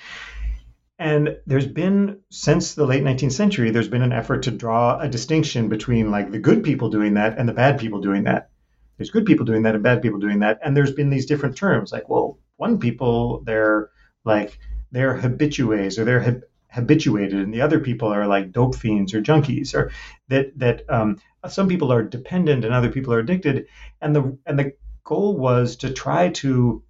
And 0.98 1.38
there's 1.46 1.66
been 1.66 2.20
since 2.30 2.74
the 2.74 2.86
late 2.86 3.04
19th 3.04 3.32
century 3.32 3.70
there's 3.70 3.88
been 3.88 4.02
an 4.02 4.12
effort 4.12 4.42
to 4.44 4.50
draw 4.50 4.98
a 4.98 5.08
distinction 5.08 5.68
between 5.68 6.10
like 6.10 6.30
the 6.30 6.38
good 6.38 6.64
people 6.64 6.90
doing 6.90 7.14
that 7.14 7.38
and 7.38 7.48
the 7.48 7.52
bad 7.52 7.78
people 7.78 8.00
doing 8.00 8.24
that. 8.24 8.50
There's 8.96 9.10
good 9.10 9.26
people 9.26 9.46
doing 9.46 9.62
that 9.62 9.74
and 9.74 9.82
bad 9.82 10.02
people 10.02 10.18
doing 10.18 10.40
that. 10.40 10.58
And 10.62 10.76
there's 10.76 10.92
been 10.92 11.10
these 11.10 11.26
different 11.26 11.56
terms 11.56 11.92
like 11.92 12.08
well 12.08 12.38
one 12.56 12.78
people 12.78 13.42
they're 13.44 13.90
like 14.24 14.58
they're 14.90 15.14
habitues 15.14 15.98
or 15.98 16.04
they're 16.04 16.20
hab- 16.20 16.42
habituated 16.70 17.38
and 17.38 17.54
the 17.54 17.60
other 17.60 17.80
people 17.80 18.12
are 18.12 18.26
like 18.26 18.52
dope 18.52 18.74
fiends 18.74 19.14
or 19.14 19.22
junkies 19.22 19.74
or 19.74 19.92
that 20.28 20.58
that 20.58 20.82
um, 20.88 21.18
some 21.48 21.68
people 21.68 21.92
are 21.92 22.02
dependent 22.02 22.64
and 22.64 22.74
other 22.74 22.90
people 22.90 23.14
are 23.14 23.20
addicted. 23.20 23.66
And 24.00 24.16
the 24.16 24.36
and 24.46 24.58
the 24.58 24.72
goal 25.04 25.36
was 25.36 25.76
to 25.76 25.92
try 25.92 26.30
to 26.30 26.82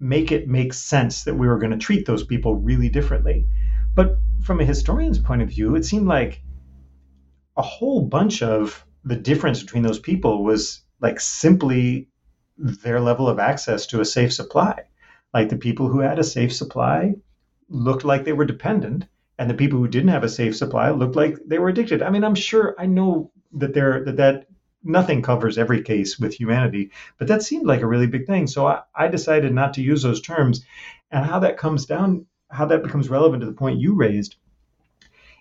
make 0.00 0.32
it 0.32 0.48
make 0.48 0.74
sense 0.74 1.24
that 1.24 1.34
we 1.34 1.46
were 1.46 1.58
going 1.58 1.72
to 1.72 1.78
treat 1.78 2.06
those 2.06 2.24
people 2.24 2.56
really 2.56 2.88
differently. 2.88 3.46
But 3.94 4.18
from 4.42 4.60
a 4.60 4.64
historian's 4.64 5.18
point 5.18 5.42
of 5.42 5.48
view, 5.48 5.76
it 5.76 5.84
seemed 5.84 6.06
like 6.06 6.42
a 7.56 7.62
whole 7.62 8.02
bunch 8.02 8.42
of 8.42 8.84
the 9.04 9.16
difference 9.16 9.62
between 9.62 9.82
those 9.82 9.98
people 9.98 10.42
was 10.44 10.82
like 11.00 11.20
simply 11.20 12.08
their 12.56 13.00
level 13.00 13.28
of 13.28 13.38
access 13.38 13.86
to 13.86 14.00
a 14.00 14.04
safe 14.04 14.32
supply. 14.32 14.84
Like 15.32 15.48
the 15.48 15.56
people 15.56 15.88
who 15.88 16.00
had 16.00 16.18
a 16.18 16.24
safe 16.24 16.54
supply 16.54 17.14
looked 17.68 18.04
like 18.04 18.24
they 18.24 18.32
were 18.32 18.44
dependent, 18.44 19.06
and 19.38 19.50
the 19.50 19.54
people 19.54 19.78
who 19.78 19.88
didn't 19.88 20.08
have 20.10 20.24
a 20.24 20.28
safe 20.28 20.56
supply 20.56 20.90
looked 20.90 21.16
like 21.16 21.38
they 21.46 21.58
were 21.58 21.68
addicted. 21.68 22.02
I 22.02 22.10
mean, 22.10 22.24
I'm 22.24 22.34
sure 22.34 22.74
I 22.78 22.86
know 22.86 23.32
that 23.52 23.74
there 23.74 24.04
that 24.04 24.16
that 24.16 24.46
nothing 24.84 25.22
covers 25.22 25.58
every 25.58 25.82
case 25.82 26.18
with 26.18 26.34
humanity, 26.34 26.90
but 27.18 27.28
that 27.28 27.42
seemed 27.42 27.66
like 27.66 27.80
a 27.80 27.86
really 27.86 28.06
big 28.06 28.26
thing. 28.26 28.46
So 28.46 28.66
I, 28.66 28.82
I 28.94 29.08
decided 29.08 29.52
not 29.52 29.74
to 29.74 29.82
use 29.82 30.02
those 30.02 30.20
terms. 30.20 30.64
And 31.10 31.24
how 31.24 31.38
that 31.40 31.56
comes 31.56 31.86
down, 31.86 32.26
how 32.50 32.66
that 32.66 32.82
becomes 32.82 33.08
relevant 33.08 33.40
to 33.40 33.46
the 33.46 33.52
point 33.52 33.80
you 33.80 33.94
raised, 33.94 34.36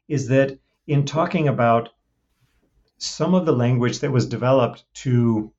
is 0.08 0.28
that 0.30 0.58
in 0.88 1.06
talking 1.06 1.48
about 1.48 1.90
some 2.98 3.34
of 3.34 3.46
the 3.46 3.54
language 3.54 4.00
that 4.00 4.12
was 4.12 4.26
developed 4.26 4.86
to 4.94 5.52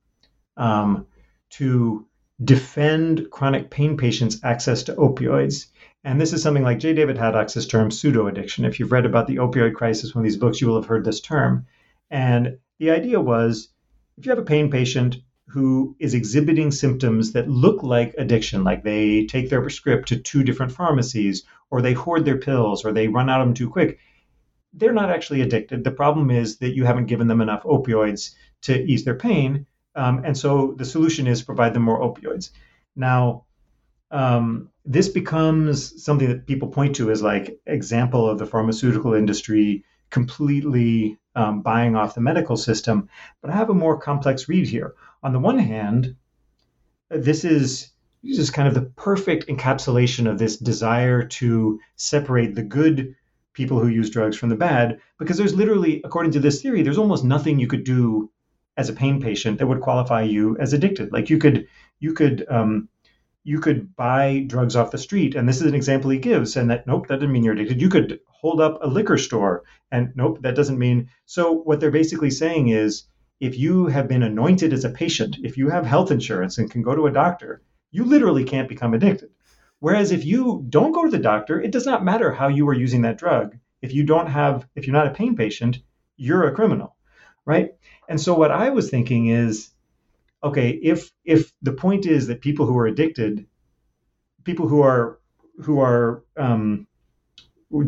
um, 0.56 1.06
to 1.50 2.06
defend 2.42 3.30
chronic 3.30 3.70
pain 3.70 3.96
patients' 3.96 4.42
access 4.42 4.82
to 4.84 4.94
opioids. 4.94 5.66
And 6.02 6.20
this 6.20 6.32
is 6.32 6.42
something 6.42 6.62
like 6.62 6.78
J. 6.78 6.92
David 6.92 7.16
Haddox's 7.16 7.66
term 7.66 7.90
pseudo 7.90 8.26
addiction. 8.26 8.64
If 8.64 8.78
you've 8.78 8.92
read 8.92 9.06
about 9.06 9.26
the 9.26 9.36
opioid 9.36 9.74
crisis, 9.74 10.14
one 10.14 10.24
of 10.24 10.30
these 10.30 10.38
books, 10.38 10.60
you 10.60 10.66
will 10.66 10.80
have 10.80 10.86
heard 10.86 11.04
this 11.04 11.20
term. 11.20 11.66
And 12.10 12.58
the 12.78 12.90
idea 12.90 13.20
was 13.20 13.68
if 14.16 14.26
you 14.26 14.30
have 14.30 14.38
a 14.38 14.42
pain 14.42 14.70
patient 14.70 15.16
who 15.48 15.94
is 15.98 16.14
exhibiting 16.14 16.70
symptoms 16.70 17.32
that 17.32 17.48
look 17.48 17.82
like 17.82 18.14
addiction, 18.18 18.64
like 18.64 18.82
they 18.82 19.26
take 19.26 19.50
their 19.50 19.68
script 19.68 20.08
to 20.08 20.16
two 20.16 20.42
different 20.42 20.72
pharmacies, 20.72 21.44
or 21.70 21.82
they 21.82 21.92
hoard 21.92 22.24
their 22.24 22.38
pills, 22.38 22.84
or 22.84 22.92
they 22.92 23.08
run 23.08 23.28
out 23.28 23.40
of 23.40 23.46
them 23.46 23.54
too 23.54 23.68
quick, 23.68 23.98
they're 24.72 24.92
not 24.92 25.10
actually 25.10 25.42
addicted. 25.42 25.84
The 25.84 25.90
problem 25.90 26.30
is 26.30 26.58
that 26.58 26.74
you 26.74 26.84
haven't 26.84 27.06
given 27.06 27.28
them 27.28 27.40
enough 27.40 27.62
opioids 27.64 28.34
to 28.62 28.82
ease 28.82 29.04
their 29.04 29.14
pain. 29.14 29.66
Um, 29.94 30.24
and 30.24 30.36
so 30.36 30.74
the 30.76 30.84
solution 30.84 31.26
is 31.26 31.42
provide 31.42 31.74
them 31.74 31.82
more 31.82 32.00
opioids. 32.00 32.50
Now, 32.96 33.44
um, 34.10 34.70
this 34.84 35.08
becomes 35.08 36.02
something 36.02 36.28
that 36.28 36.46
people 36.46 36.68
point 36.68 36.96
to 36.96 37.10
as 37.10 37.22
like 37.22 37.58
example 37.66 38.28
of 38.28 38.38
the 38.38 38.46
pharmaceutical 38.46 39.14
industry 39.14 39.84
completely 40.10 41.18
um, 41.34 41.62
buying 41.62 41.96
off 41.96 42.14
the 42.14 42.20
medical 42.20 42.56
system. 42.56 43.08
But 43.40 43.50
I 43.50 43.56
have 43.56 43.70
a 43.70 43.74
more 43.74 43.98
complex 43.98 44.48
read 44.48 44.68
here. 44.68 44.94
On 45.22 45.32
the 45.32 45.38
one 45.38 45.58
hand, 45.58 46.16
this 47.10 47.44
is 47.44 47.90
this 48.22 48.38
is 48.38 48.50
kind 48.50 48.68
of 48.68 48.74
the 48.74 48.90
perfect 48.96 49.48
encapsulation 49.48 50.30
of 50.30 50.38
this 50.38 50.56
desire 50.56 51.26
to 51.26 51.78
separate 51.96 52.54
the 52.54 52.62
good 52.62 53.14
people 53.52 53.78
who 53.78 53.88
use 53.88 54.10
drugs 54.10 54.36
from 54.36 54.48
the 54.48 54.56
bad, 54.56 54.98
because 55.18 55.36
there's 55.36 55.54
literally, 55.54 56.00
according 56.04 56.32
to 56.32 56.40
this 56.40 56.60
theory, 56.60 56.82
there's 56.82 56.98
almost 56.98 57.24
nothing 57.24 57.58
you 57.58 57.68
could 57.68 57.84
do 57.84 58.30
as 58.76 58.88
a 58.88 58.92
pain 58.92 59.20
patient 59.20 59.58
that 59.58 59.66
would 59.66 59.80
qualify 59.80 60.22
you 60.22 60.56
as 60.58 60.72
addicted. 60.72 61.12
Like 61.12 61.30
you 61.30 61.38
could 61.38 61.68
you 62.00 62.12
could 62.12 62.44
um, 62.50 62.88
you 63.44 63.60
could 63.60 63.94
buy 63.94 64.44
drugs 64.46 64.74
off 64.74 64.90
the 64.90 64.98
street, 64.98 65.34
and 65.34 65.46
this 65.46 65.60
is 65.60 65.66
an 65.66 65.74
example 65.74 66.10
he 66.10 66.18
gives, 66.18 66.56
and 66.56 66.70
that 66.70 66.86
nope, 66.86 67.06
that 67.08 67.16
doesn't 67.16 67.30
mean 67.30 67.44
you're 67.44 67.52
addicted. 67.52 67.80
You 67.80 67.90
could 67.90 68.20
hold 68.26 68.60
up 68.60 68.78
a 68.82 68.88
liquor 68.88 69.18
store, 69.18 69.64
and 69.92 70.12
nope, 70.16 70.38
that 70.40 70.56
doesn't 70.56 70.78
mean. 70.78 71.10
So 71.26 71.52
what 71.52 71.78
they're 71.78 71.90
basically 71.90 72.30
saying 72.30 72.68
is, 72.68 73.04
if 73.40 73.58
you 73.58 73.86
have 73.86 74.08
been 74.08 74.22
anointed 74.22 74.72
as 74.72 74.84
a 74.84 74.90
patient, 74.90 75.36
if 75.42 75.58
you 75.58 75.68
have 75.68 75.84
health 75.84 76.10
insurance 76.10 76.56
and 76.56 76.70
can 76.70 76.82
go 76.82 76.94
to 76.94 77.06
a 77.06 77.12
doctor, 77.12 77.62
you 77.90 78.04
literally 78.04 78.44
can't 78.44 78.68
become 78.68 78.94
addicted. 78.94 79.28
Whereas 79.78 80.10
if 80.12 80.24
you 80.24 80.64
don't 80.70 80.92
go 80.92 81.04
to 81.04 81.10
the 81.10 81.18
doctor, 81.18 81.60
it 81.60 81.70
does 81.70 81.84
not 81.84 82.04
matter 82.04 82.32
how 82.32 82.48
you 82.48 82.66
are 82.68 82.74
using 82.74 83.02
that 83.02 83.18
drug. 83.18 83.58
If 83.82 83.92
you 83.92 84.04
don't 84.04 84.28
have, 84.28 84.66
if 84.74 84.86
you're 84.86 84.96
not 84.96 85.08
a 85.08 85.14
pain 85.14 85.36
patient, 85.36 85.80
you're 86.16 86.48
a 86.48 86.54
criminal, 86.54 86.96
right? 87.44 87.74
And 88.08 88.18
so 88.18 88.32
what 88.34 88.50
I 88.50 88.70
was 88.70 88.88
thinking 88.88 89.26
is 89.26 89.73
okay, 90.44 90.70
if 90.70 91.10
if 91.24 91.52
the 91.62 91.72
point 91.72 92.06
is 92.06 92.26
that 92.28 92.42
people 92.42 92.66
who 92.66 92.78
are 92.78 92.86
addicted, 92.86 93.46
people 94.44 94.68
who 94.68 94.82
are 94.82 95.18
who 95.62 95.80
are 95.80 96.24
um, 96.36 96.86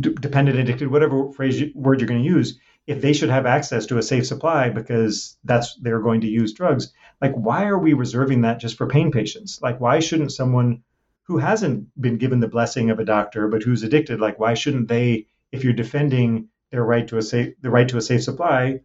d- 0.00 0.14
dependent, 0.20 0.59
addicted, 0.59 0.88
whatever 0.88 1.30
phrase 1.32 1.61
you, 1.61 1.72
word 1.74 2.00
you're 2.00 2.09
going 2.09 2.22
to 2.22 2.28
use, 2.28 2.59
if 2.86 3.02
they 3.02 3.12
should 3.12 3.30
have 3.30 3.46
access 3.46 3.86
to 3.86 3.98
a 3.98 4.02
safe 4.02 4.26
supply 4.26 4.70
because 4.70 5.36
that's 5.44 5.76
they're 5.82 6.00
going 6.00 6.22
to 6.22 6.28
use 6.28 6.54
drugs, 6.54 6.92
like 7.20 7.34
why 7.34 7.64
are 7.66 7.78
we 7.78 7.92
reserving 7.92 8.42
that 8.42 8.61
just 8.61 8.76
for 8.76 8.86
pain 8.86 9.11
patients? 9.11 9.61
Like 9.61 9.80
why 9.80 10.00
shouldn't 10.00 10.32
someone 10.32 10.82
who 11.24 11.38
hasn't 11.38 11.88
been 12.00 12.18
given 12.18 12.40
the 12.40 12.48
blessing 12.48 12.90
of 12.90 13.00
a 13.00 13.04
doctor 13.04 13.48
but 13.48 13.62
who's 13.62 13.82
addicted, 13.82 14.20
like 14.20 14.38
why 14.38 14.54
shouldn't 14.54 14.88
they, 14.88 15.26
if 15.52 15.64
you're 15.64 15.72
defending 15.72 16.48
their 16.70 16.84
right 16.84 17.07
to 17.09 17.18
a 17.18 17.22
safe 17.22 17.54
the 17.61 17.70
right 17.70 17.88
to 17.88 17.96
a 17.96 18.02
safe 18.02 18.22
supply, 18.22 18.80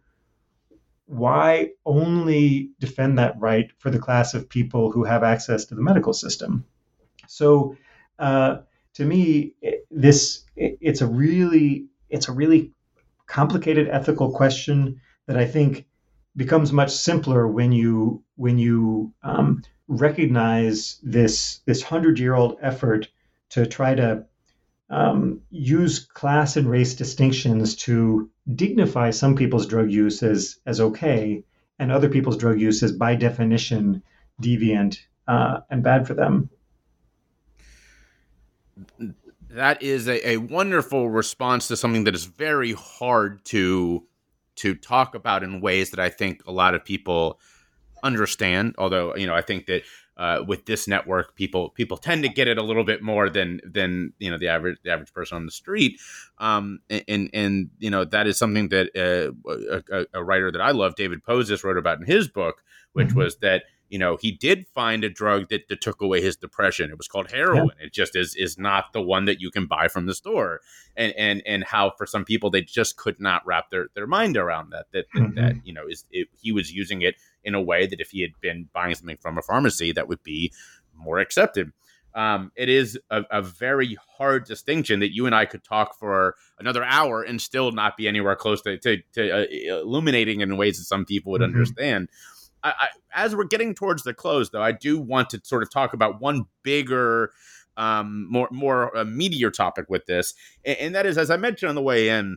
why 1.12 1.68
only 1.84 2.70
defend 2.78 3.18
that 3.18 3.38
right 3.38 3.70
for 3.78 3.90
the 3.90 3.98
class 3.98 4.32
of 4.32 4.48
people 4.48 4.90
who 4.90 5.04
have 5.04 5.22
access 5.22 5.66
to 5.66 5.74
the 5.74 5.82
medical 5.82 6.14
system? 6.14 6.64
So, 7.28 7.76
uh, 8.18 8.60
to 8.94 9.04
me, 9.04 9.54
this 9.90 10.44
it's 10.56 11.02
a 11.02 11.06
really 11.06 11.86
it's 12.08 12.28
a 12.28 12.32
really 12.32 12.72
complicated 13.26 13.88
ethical 13.88 14.32
question 14.32 15.02
that 15.26 15.36
I 15.36 15.44
think 15.44 15.84
becomes 16.34 16.72
much 16.72 16.90
simpler 16.90 17.46
when 17.46 17.72
you 17.72 18.24
when 18.36 18.58
you 18.58 19.12
um, 19.22 19.62
recognize 19.88 20.98
this 21.02 21.60
this 21.66 21.82
hundred 21.82 22.18
year 22.18 22.34
old 22.34 22.56
effort 22.62 23.08
to 23.50 23.66
try 23.66 23.94
to 23.94 24.24
um, 24.92 25.40
use 25.50 26.00
class 26.00 26.56
and 26.56 26.68
race 26.68 26.94
distinctions 26.94 27.74
to 27.74 28.30
dignify 28.54 29.10
some 29.10 29.34
people's 29.34 29.66
drug 29.66 29.90
use 29.90 30.22
as, 30.22 30.58
as 30.66 30.80
okay 30.80 31.42
and 31.78 31.90
other 31.90 32.10
people's 32.10 32.36
drug 32.36 32.60
use 32.60 32.82
as 32.82 32.92
by 32.92 33.14
definition 33.14 34.02
deviant 34.40 34.98
uh, 35.26 35.60
and 35.70 35.82
bad 35.82 36.06
for 36.06 36.12
them. 36.12 36.50
That 39.48 39.82
is 39.82 40.08
a, 40.08 40.28
a 40.28 40.36
wonderful 40.36 41.08
response 41.08 41.68
to 41.68 41.76
something 41.76 42.04
that 42.04 42.14
is 42.14 42.24
very 42.24 42.72
hard 42.72 43.44
to 43.46 44.06
to 44.56 44.74
talk 44.74 45.14
about 45.14 45.42
in 45.42 45.62
ways 45.62 45.90
that 45.90 46.00
I 46.00 46.10
think 46.10 46.42
a 46.46 46.52
lot 46.52 46.74
of 46.74 46.84
people 46.84 47.40
understand. 48.02 48.74
Although 48.78 49.16
you 49.16 49.26
know, 49.26 49.34
I 49.34 49.42
think 49.42 49.66
that 49.66 49.82
uh, 50.16 50.42
with 50.46 50.66
this 50.66 50.86
network, 50.86 51.34
people 51.34 51.70
people 51.70 51.96
tend 51.96 52.22
to 52.22 52.28
get 52.28 52.46
it 52.46 52.58
a 52.58 52.62
little 52.62 52.84
bit 52.84 53.02
more 53.02 53.30
than 53.30 53.60
than 53.64 54.12
you 54.18 54.30
know 54.30 54.38
the 54.38 54.48
average 54.48 54.78
the 54.84 54.90
average 54.90 55.12
person 55.12 55.36
on 55.36 55.46
the 55.46 55.52
street. 55.52 55.98
Um, 56.38 56.80
and 57.08 57.30
and 57.32 57.70
you 57.78 57.90
know 57.90 58.04
that 58.04 58.26
is 58.26 58.36
something 58.36 58.68
that 58.68 58.90
uh, 58.94 59.32
a, 59.90 60.06
a, 60.12 60.22
writer 60.22 60.52
that 60.52 60.60
I 60.60 60.72
love, 60.72 60.96
David 60.96 61.24
Poses, 61.24 61.64
wrote 61.64 61.78
about 61.78 61.98
in 61.98 62.06
his 62.06 62.28
book, 62.28 62.62
which 62.92 63.08
mm-hmm. 63.08 63.20
was 63.20 63.36
that 63.38 63.64
you 63.88 63.98
know 63.98 64.18
he 64.20 64.32
did 64.32 64.66
find 64.74 65.02
a 65.02 65.08
drug 65.08 65.48
that, 65.48 65.68
that 65.68 65.80
took 65.80 66.02
away 66.02 66.20
his 66.20 66.36
depression. 66.36 66.90
It 66.90 66.98
was 66.98 67.08
called 67.08 67.30
heroin. 67.30 67.70
Yeah. 67.78 67.86
It 67.86 67.94
just 67.94 68.14
is 68.14 68.36
is 68.36 68.58
not 68.58 68.92
the 68.92 69.02
one 69.02 69.24
that 69.24 69.40
you 69.40 69.50
can 69.50 69.66
buy 69.66 69.88
from 69.88 70.04
the 70.04 70.14
store, 70.14 70.60
and 70.94 71.14
and 71.16 71.42
and 71.46 71.64
how 71.64 71.92
for 71.96 72.04
some 72.04 72.26
people 72.26 72.50
they 72.50 72.62
just 72.62 72.98
could 72.98 73.18
not 73.18 73.46
wrap 73.46 73.70
their 73.70 73.86
their 73.94 74.06
mind 74.06 74.36
around 74.36 74.70
that 74.70 74.86
that 74.92 75.06
that, 75.14 75.20
mm-hmm. 75.22 75.34
that 75.36 75.66
you 75.66 75.72
know 75.72 75.86
is 75.88 76.04
it, 76.10 76.28
he 76.38 76.52
was 76.52 76.70
using 76.70 77.00
it 77.00 77.14
in 77.44 77.54
a 77.54 77.62
way 77.62 77.86
that 77.86 78.00
if 78.00 78.10
he 78.10 78.22
had 78.22 78.32
been 78.40 78.68
buying 78.72 78.94
something 78.94 79.18
from 79.20 79.38
a 79.38 79.42
pharmacy, 79.42 79.92
that 79.92 80.08
would 80.08 80.22
be 80.22 80.52
more 80.94 81.18
accepted. 81.18 81.72
Um, 82.14 82.52
it 82.56 82.68
is 82.68 82.98
a, 83.10 83.22
a, 83.30 83.40
very 83.40 83.96
hard 84.18 84.44
distinction 84.44 85.00
that 85.00 85.14
you 85.14 85.24
and 85.24 85.34
I 85.34 85.46
could 85.46 85.64
talk 85.64 85.98
for 85.98 86.34
another 86.58 86.84
hour 86.84 87.22
and 87.22 87.40
still 87.40 87.72
not 87.72 87.96
be 87.96 88.06
anywhere 88.06 88.36
close 88.36 88.60
to, 88.62 88.76
to, 88.76 88.98
to 89.14 89.30
uh, 89.30 89.46
illuminating 89.80 90.42
in 90.42 90.58
ways 90.58 90.76
that 90.76 90.84
some 90.84 91.06
people 91.06 91.32
would 91.32 91.40
mm-hmm. 91.40 91.54
understand. 91.54 92.10
I, 92.62 92.74
I, 92.78 92.88
as 93.14 93.34
we're 93.34 93.44
getting 93.44 93.74
towards 93.74 94.02
the 94.02 94.12
close, 94.12 94.50
though, 94.50 94.62
I 94.62 94.72
do 94.72 94.98
want 94.98 95.30
to 95.30 95.40
sort 95.42 95.62
of 95.62 95.70
talk 95.70 95.94
about 95.94 96.20
one 96.20 96.44
bigger, 96.62 97.32
um, 97.78 98.30
more 98.30 98.48
more 98.50 98.94
uh, 98.94 99.04
meatier 99.04 99.50
topic 99.50 99.86
with 99.88 100.04
this, 100.04 100.34
and, 100.66 100.78
and, 100.78 100.94
that 100.94 101.06
is, 101.06 101.16
as 101.16 101.30
I 101.30 101.38
mentioned 101.38 101.70
on 101.70 101.74
the 101.74 101.82
way 101.82 102.10
in, 102.10 102.36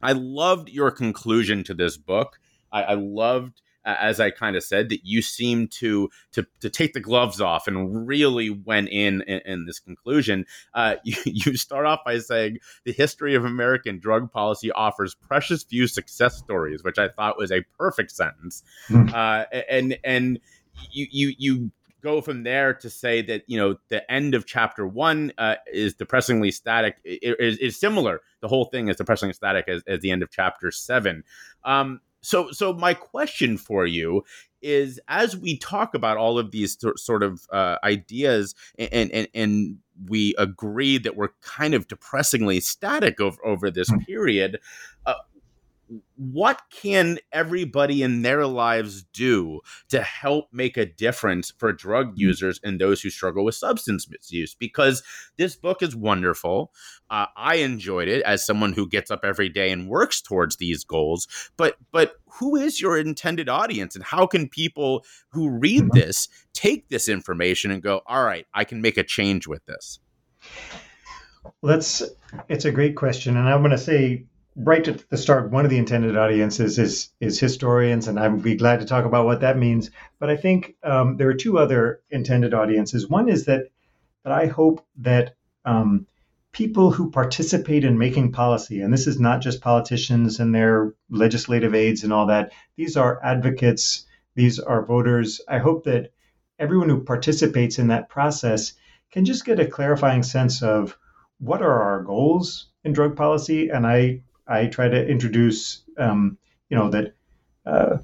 I 0.00 0.12
loved 0.12 0.68
your 0.68 0.92
conclusion 0.92 1.64
to 1.64 1.74
this 1.74 1.96
book. 1.96 2.38
I, 2.70 2.82
I 2.82 2.94
loved 2.94 3.60
as 3.84 4.20
I 4.20 4.30
kind 4.30 4.56
of 4.56 4.62
said, 4.62 4.88
that 4.90 5.04
you 5.04 5.22
seem 5.22 5.68
to 5.68 6.10
to 6.32 6.46
to 6.60 6.70
take 6.70 6.92
the 6.92 7.00
gloves 7.00 7.40
off 7.40 7.66
and 7.66 8.06
really 8.06 8.50
went 8.50 8.88
in 8.88 9.22
in, 9.22 9.40
in 9.44 9.66
this 9.66 9.78
conclusion. 9.78 10.46
Uh, 10.74 10.96
you, 11.04 11.16
you 11.24 11.56
start 11.56 11.86
off 11.86 12.00
by 12.04 12.18
saying 12.18 12.58
the 12.84 12.92
history 12.92 13.34
of 13.34 13.44
American 13.44 13.98
drug 13.98 14.30
policy 14.30 14.70
offers 14.72 15.14
precious 15.14 15.64
few 15.64 15.86
success 15.86 16.36
stories, 16.36 16.82
which 16.82 16.98
I 16.98 17.08
thought 17.08 17.38
was 17.38 17.50
a 17.50 17.62
perfect 17.78 18.10
sentence. 18.10 18.62
Mm. 18.88 19.12
Uh, 19.12 19.46
and 19.68 19.98
and 20.04 20.40
you 20.90 21.06
you 21.10 21.34
you 21.38 21.70
go 22.02 22.20
from 22.20 22.42
there 22.42 22.74
to 22.74 22.90
say 22.90 23.22
that 23.22 23.44
you 23.46 23.56
know 23.56 23.76
the 23.88 24.10
end 24.10 24.34
of 24.34 24.44
chapter 24.44 24.86
one 24.86 25.32
uh, 25.38 25.54
is 25.72 25.94
depressingly 25.94 26.50
static 26.50 26.96
is, 27.04 27.58
is 27.58 27.78
similar 27.78 28.20
the 28.40 28.48
whole 28.48 28.64
thing 28.66 28.88
is 28.88 28.96
depressingly 28.96 29.32
static 29.32 29.68
as, 29.68 29.82
as 29.86 30.00
the 30.00 30.10
end 30.10 30.22
of 30.22 30.30
chapter 30.30 30.70
seven 30.70 31.22
um, 31.64 32.00
so 32.22 32.50
so 32.50 32.72
my 32.72 32.94
question 32.94 33.56
for 33.56 33.86
you 33.86 34.24
is 34.62 35.00
as 35.08 35.36
we 35.36 35.56
talk 35.56 35.94
about 35.94 36.16
all 36.16 36.38
of 36.38 36.52
these 36.52 36.78
sort 36.96 37.22
of 37.22 37.46
uh, 37.52 37.76
ideas 37.84 38.54
and, 38.78 39.10
and 39.10 39.28
and 39.34 39.78
we 40.08 40.34
agree 40.38 40.98
that 40.98 41.16
we're 41.16 41.30
kind 41.42 41.74
of 41.74 41.86
depressingly 41.88 42.60
static 42.60 43.20
over, 43.20 43.44
over 43.44 43.70
this 43.70 43.88
hmm. 43.88 43.98
period 43.98 44.58
uh, 45.06 45.14
what 46.16 46.62
can 46.70 47.18
everybody 47.32 48.02
in 48.02 48.22
their 48.22 48.46
lives 48.46 49.02
do 49.02 49.60
to 49.88 50.02
help 50.02 50.46
make 50.52 50.76
a 50.76 50.86
difference 50.86 51.52
for 51.58 51.72
drug 51.72 52.08
mm-hmm. 52.08 52.20
users 52.20 52.60
and 52.62 52.80
those 52.80 53.00
who 53.00 53.10
struggle 53.10 53.44
with 53.44 53.54
substance 53.54 54.08
misuse? 54.08 54.54
Because 54.54 55.02
this 55.36 55.56
book 55.56 55.82
is 55.82 55.96
wonderful. 55.96 56.72
Uh, 57.10 57.26
I 57.36 57.56
enjoyed 57.56 58.08
it 58.08 58.22
as 58.22 58.46
someone 58.46 58.72
who 58.72 58.88
gets 58.88 59.10
up 59.10 59.24
every 59.24 59.48
day 59.48 59.70
and 59.70 59.88
works 59.88 60.20
towards 60.20 60.56
these 60.56 60.84
goals. 60.84 61.28
But 61.56 61.76
but 61.90 62.14
who 62.38 62.56
is 62.56 62.80
your 62.80 62.98
intended 62.98 63.48
audience, 63.48 63.94
and 63.94 64.04
how 64.04 64.26
can 64.26 64.48
people 64.48 65.04
who 65.30 65.50
read 65.50 65.82
mm-hmm. 65.82 65.98
this 65.98 66.28
take 66.52 66.88
this 66.88 67.08
information 67.08 67.70
and 67.70 67.82
go, 67.82 68.02
"All 68.06 68.24
right, 68.24 68.46
I 68.54 68.64
can 68.64 68.80
make 68.80 68.96
a 68.96 69.04
change 69.04 69.46
with 69.46 69.64
this"? 69.66 69.98
That's 71.62 72.02
it's 72.48 72.64
a 72.64 72.70
great 72.70 72.96
question, 72.96 73.36
and 73.36 73.48
I'm 73.48 73.60
going 73.60 73.72
to 73.72 73.78
say 73.78 74.24
right 74.56 74.86
at 74.86 75.08
the 75.08 75.16
start, 75.16 75.50
one 75.50 75.64
of 75.64 75.70
the 75.70 75.78
intended 75.78 76.16
audiences 76.16 76.78
is 76.78 77.10
is 77.20 77.40
historians, 77.40 78.08
and 78.08 78.18
I'd 78.18 78.42
be 78.42 78.56
glad 78.56 78.80
to 78.80 78.86
talk 78.86 79.04
about 79.04 79.24
what 79.24 79.40
that 79.40 79.58
means. 79.58 79.90
But 80.18 80.30
I 80.30 80.36
think 80.36 80.76
um, 80.82 81.16
there 81.16 81.28
are 81.28 81.34
two 81.34 81.58
other 81.58 82.00
intended 82.10 82.54
audiences. 82.54 83.08
One 83.08 83.28
is 83.28 83.46
that 83.46 83.68
that 84.24 84.32
I 84.32 84.46
hope 84.46 84.86
that 84.98 85.34
um, 85.64 86.06
people 86.52 86.90
who 86.90 87.10
participate 87.10 87.84
in 87.84 87.98
making 87.98 88.32
policy, 88.32 88.82
and 88.82 88.92
this 88.92 89.06
is 89.06 89.18
not 89.18 89.40
just 89.40 89.62
politicians 89.62 90.38
and 90.38 90.54
their 90.54 90.94
legislative 91.10 91.74
aides 91.74 92.04
and 92.04 92.12
all 92.12 92.26
that. 92.26 92.52
These 92.76 92.96
are 92.96 93.24
advocates. 93.24 94.06
These 94.34 94.58
are 94.58 94.84
voters. 94.84 95.40
I 95.48 95.58
hope 95.58 95.84
that 95.84 96.12
everyone 96.58 96.88
who 96.88 97.02
participates 97.02 97.78
in 97.78 97.88
that 97.88 98.08
process 98.08 98.74
can 99.10 99.24
just 99.24 99.44
get 99.44 99.60
a 99.60 99.66
clarifying 99.66 100.22
sense 100.22 100.62
of 100.62 100.96
what 101.38 101.62
are 101.62 101.82
our 101.82 102.02
goals 102.02 102.68
in 102.84 102.92
drug 102.92 103.16
policy, 103.16 103.68
and 103.68 103.86
I 103.86 104.22
I 104.46 104.66
try 104.66 104.88
to 104.88 105.06
introduce, 105.08 105.82
um, 105.98 106.38
you 106.68 106.76
know, 106.76 106.90
that 106.90 107.14
uh, 107.66 107.98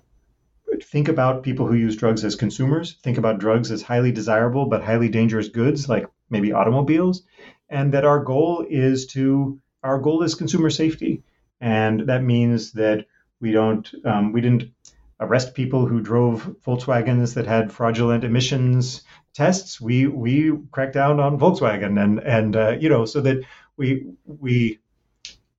think 0.82 1.08
about 1.08 1.42
people 1.42 1.66
who 1.66 1.74
use 1.74 1.96
drugs 1.96 2.24
as 2.24 2.36
consumers, 2.36 2.96
think 3.02 3.18
about 3.18 3.38
drugs 3.38 3.70
as 3.70 3.82
highly 3.82 4.12
desirable 4.12 4.66
but 4.66 4.82
highly 4.82 5.08
dangerous 5.08 5.48
goods, 5.48 5.88
like 5.88 6.06
maybe 6.30 6.52
automobiles, 6.52 7.22
and 7.68 7.92
that 7.94 8.04
our 8.04 8.22
goal 8.22 8.64
is 8.68 9.06
to 9.06 9.60
our 9.82 9.98
goal 9.98 10.22
is 10.22 10.34
consumer 10.34 10.70
safety, 10.70 11.22
and 11.60 12.00
that 12.08 12.22
means 12.22 12.72
that 12.72 13.06
we 13.40 13.52
don't 13.52 13.92
um, 14.04 14.32
we 14.32 14.40
didn't 14.40 14.64
arrest 15.20 15.54
people 15.54 15.86
who 15.86 16.00
drove 16.00 16.54
Volkswagens 16.64 17.34
that 17.34 17.46
had 17.46 17.72
fraudulent 17.72 18.24
emissions 18.24 19.02
tests. 19.34 19.80
We 19.80 20.06
we 20.06 20.52
cracked 20.70 20.94
down 20.94 21.20
on 21.20 21.38
Volkswagen, 21.38 22.02
and 22.02 22.20
and 22.20 22.56
uh, 22.56 22.76
you 22.80 22.88
know 22.88 23.04
so 23.04 23.20
that 23.20 23.44
we 23.76 24.06
we 24.24 24.78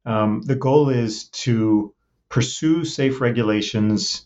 um, 0.06 0.42
the 0.42 0.56
goal 0.56 0.90
is 0.90 1.26
to 1.26 1.94
pursue 2.30 2.86
safe 2.86 3.22
regulations 3.22 4.26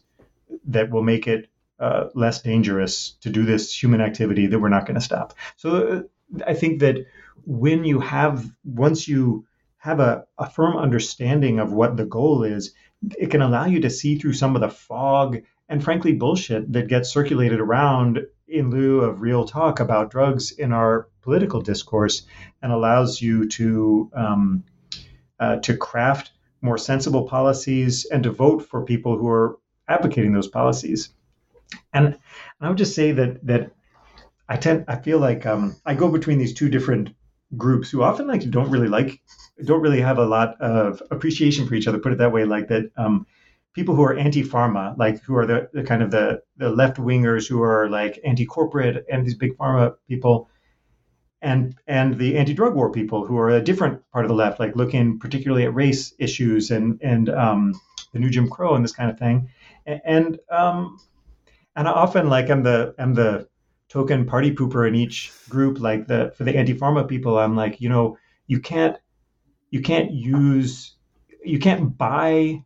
that 0.66 0.90
will 0.90 1.04
make 1.04 1.28
it 1.28 1.50
uh, 1.80 2.10
less 2.14 2.42
dangerous 2.42 3.12
to 3.22 3.30
do 3.30 3.44
this 3.44 3.74
human 3.74 4.02
activity 4.02 4.48
that 4.48 4.60
we're 4.60 4.70
not 4.70 4.86
going 4.86 4.96
to 4.96 5.02
stop. 5.02 5.34
So 5.58 5.88
uh, 5.88 6.42
I 6.46 6.54
think 6.54 6.80
that 6.80 7.06
when 7.46 7.84
you 7.84 8.00
have, 8.00 8.50
once 8.64 9.08
you 9.08 9.46
have 9.78 10.00
a, 10.00 10.26
a 10.38 10.50
firm 10.50 10.78
understanding 10.78 11.60
of 11.60 11.74
what 11.74 11.98
the 11.98 12.06
goal 12.06 12.44
is, 12.44 12.74
it 13.20 13.32
can 13.32 13.42
allow 13.42 13.66
you 13.66 13.82
to 13.82 13.90
see 13.90 14.18
through 14.18 14.34
some 14.34 14.56
of 14.56 14.62
the 14.62 14.70
fog 14.70 15.42
and 15.68 15.84
frankly 15.84 16.14
bullshit 16.14 16.72
that 16.72 16.88
gets 16.88 17.10
circulated 17.10 17.60
around 17.60 18.20
in 18.48 18.70
lieu 18.70 19.02
of 19.02 19.22
real 19.22 19.46
talk 19.46 19.80
about 19.80 20.12
drugs 20.12 20.52
in 20.52 20.72
our 20.72 21.08
political 21.22 21.62
discourse 21.62 22.26
and 22.62 22.72
allows 22.72 23.22
you 23.22 23.48
to 23.48 24.10
um, 24.14 24.64
uh, 25.44 25.56
to 25.58 25.78
craft 25.88 26.32
more 26.62 26.78
sensible 26.78 27.24
policies 27.38 28.06
and 28.12 28.24
to 28.24 28.32
vote 28.32 28.62
for 28.70 28.86
people 28.86 29.14
who 29.18 29.28
are 29.28 29.58
advocating 29.88 30.34
those 30.34 30.52
policies. 30.60 31.10
And, 31.94 32.18
I 32.62 32.70
would 32.70 32.78
just 32.78 32.96
say 32.96 33.12
that 33.12 33.46
that 33.46 33.72
I 34.48 34.56
tend 34.56 34.86
I 34.88 34.96
feel 35.06 35.20
like 35.20 35.46
um, 35.46 35.76
I 35.86 35.96
go 35.96 36.08
between 36.10 36.40
these 36.40 36.54
two 36.54 36.70
different 36.70 37.10
groups 37.58 37.92
who 37.92 38.04
often 38.04 38.26
like 38.28 38.50
don't 38.50 38.72
really 38.72 38.88
like 38.88 39.22
don't 39.70 39.82
really 39.82 40.02
have 40.02 40.20
a 40.20 40.26
lot 40.26 40.50
of 40.62 41.04
appreciation 41.12 41.68
for 41.68 41.76
each 41.76 41.88
other. 41.88 42.00
Put 42.00 42.14
it 42.14 42.20
that 42.20 42.32
way, 42.32 42.46
like 42.46 42.68
that. 42.70 42.86
Um, 42.96 43.26
people 43.74 43.96
who 43.96 44.04
are 44.04 44.18
anti-pharma, 44.18 44.98
like 44.98 45.22
who 45.26 45.36
are 45.36 45.48
the, 45.48 45.70
the 45.74 45.84
kind 45.84 46.04
of 46.04 46.12
the, 46.12 46.42
the 46.58 46.70
left 46.70 46.98
wingers 46.98 47.50
who 47.50 47.60
are 47.62 47.90
like 47.90 48.20
anti-corporate 48.24 49.04
and 49.12 49.26
these 49.26 49.38
big 49.44 49.58
pharma 49.58 49.96
people, 50.08 50.48
and 51.44 51.76
and 51.86 52.18
the 52.18 52.38
anti-drug 52.38 52.74
war 52.74 52.90
people 52.90 53.26
who 53.26 53.38
are 53.38 53.50
a 53.50 53.62
different 53.62 54.02
part 54.12 54.26
of 54.26 54.30
the 54.30 54.36
left, 54.36 54.60
like 54.60 54.76
looking 54.76 55.20
particularly 55.20 55.66
at 55.66 55.76
race 55.76 56.14
issues 56.18 56.72
and 56.72 57.00
and 57.04 57.30
um, 57.30 57.80
the 58.14 58.20
new 58.20 58.30
Jim 58.30 58.50
Crow 58.50 58.76
and 58.76 58.84
this 58.84 58.94
kind 58.94 59.12
of 59.12 59.20
thing, 59.20 59.50
and 59.86 60.40
um, 60.50 60.98
and 61.76 61.88
I 61.88 61.92
often 61.92 62.30
like 62.30 62.50
I'm 62.50 62.64
the 62.64 62.96
I'm 62.98 63.14
the 63.14 63.48
token 63.90 64.26
party 64.26 64.56
pooper 64.56 64.88
in 64.88 64.96
each 64.96 65.32
group. 65.50 65.80
Like 65.80 66.08
the 66.08 66.34
for 66.38 66.46
the 66.46 66.58
anti-pharma 66.58 67.08
people, 67.08 67.38
I'm 67.38 67.56
like 67.56 67.82
you 67.82 67.90
know 67.90 68.18
you 68.48 68.62
can't 68.62 68.96
you 69.70 69.82
can't 69.82 70.12
use 70.12 70.96
you 71.44 71.60
can't 71.60 71.98
buy 71.98 72.64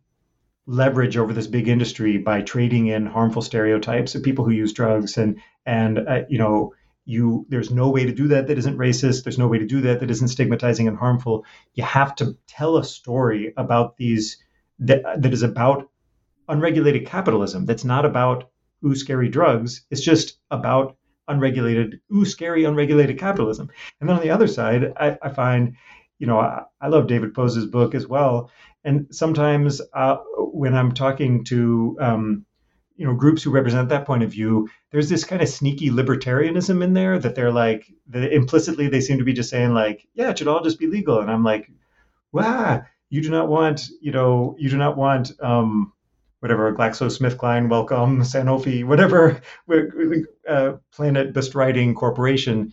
leverage 0.66 1.16
over 1.16 1.32
this 1.32 1.46
big 1.46 1.66
industry 1.66 2.18
by 2.18 2.42
trading 2.42 2.88
in 2.88 3.06
harmful 3.06 3.42
stereotypes 3.42 4.14
of 4.14 4.22
people 4.22 4.44
who 4.44 4.52
use 4.52 4.72
drugs 4.72 5.18
and 5.18 5.40
and 5.66 5.98
uh, 5.98 6.22
you 6.28 6.38
know 6.38 6.74
you 7.08 7.46
there's 7.48 7.70
no 7.70 7.88
way 7.88 8.04
to 8.04 8.12
do 8.12 8.28
that 8.28 8.48
that 8.48 8.58
isn't 8.58 8.76
racist. 8.76 9.24
There's 9.24 9.38
no 9.38 9.48
way 9.48 9.58
to 9.58 9.66
do 9.66 9.80
that 9.80 10.00
that 10.00 10.10
isn't 10.10 10.28
stigmatizing 10.28 10.86
and 10.86 10.96
harmful. 10.96 11.46
You 11.72 11.82
have 11.82 12.14
to 12.16 12.36
tell 12.46 12.76
a 12.76 12.84
story 12.84 13.54
about 13.56 13.96
these 13.96 14.36
that, 14.80 15.02
that 15.22 15.32
is 15.32 15.42
about 15.42 15.88
unregulated 16.48 17.06
capitalism. 17.06 17.64
That's 17.64 17.84
not 17.84 18.04
about 18.04 18.50
ooh 18.84 18.94
scary 18.94 19.30
drugs. 19.30 19.86
It's 19.90 20.02
just 20.02 20.38
about 20.50 20.98
unregulated 21.28 22.00
ooh 22.14 22.26
scary 22.26 22.64
unregulated 22.64 23.18
capitalism. 23.18 23.70
And 24.00 24.08
then 24.08 24.16
on 24.16 24.22
the 24.22 24.30
other 24.30 24.46
side 24.46 24.92
i, 24.98 25.16
I 25.22 25.30
find 25.30 25.76
you 26.18 26.26
know 26.26 26.38
I, 26.38 26.64
I, 26.80 26.88
love 26.88 27.06
David 27.06 27.32
Poses' 27.32 27.66
book 27.66 27.94
as 27.94 28.06
well. 28.06 28.50
And 28.84 29.06
sometimes 29.10 29.80
uh, 29.94 30.16
when 30.36 30.74
i'm 30.74 30.92
talking 30.92 31.44
to 31.44 31.96
um, 32.00 32.46
you 32.98 33.06
know 33.06 33.14
groups 33.14 33.42
who 33.42 33.50
represent 33.50 33.88
that 33.88 34.04
point 34.04 34.22
of 34.22 34.30
view 34.30 34.68
there's 34.90 35.08
this 35.08 35.24
kind 35.24 35.40
of 35.40 35.48
sneaky 35.48 35.88
libertarianism 35.88 36.82
in 36.82 36.92
there 36.92 37.18
that 37.18 37.34
they're 37.34 37.52
like 37.52 37.86
implicitly 38.12 38.88
they 38.88 39.00
seem 39.00 39.16
to 39.16 39.24
be 39.24 39.32
just 39.32 39.48
saying 39.48 39.72
like 39.72 40.06
yeah 40.14 40.30
it 40.30 40.38
should 40.38 40.48
all 40.48 40.62
just 40.62 40.78
be 40.78 40.86
legal 40.86 41.20
and 41.20 41.30
i'm 41.30 41.44
like 41.44 41.70
wow 42.32 42.82
you 43.08 43.22
do 43.22 43.30
not 43.30 43.48
want 43.48 43.88
you 44.02 44.12
know 44.12 44.54
you 44.58 44.68
do 44.68 44.76
not 44.76 44.96
want 44.96 45.30
um 45.40 45.92
whatever 46.40 46.72
GlaxoSmithKline, 46.72 47.68
Wellcome, 47.68 48.20
Sanofi, 48.20 48.84
whatever 48.84 49.40
uh, 50.48 50.74
planet 50.92 51.32
bestriding 51.32 51.96
corporation 51.96 52.72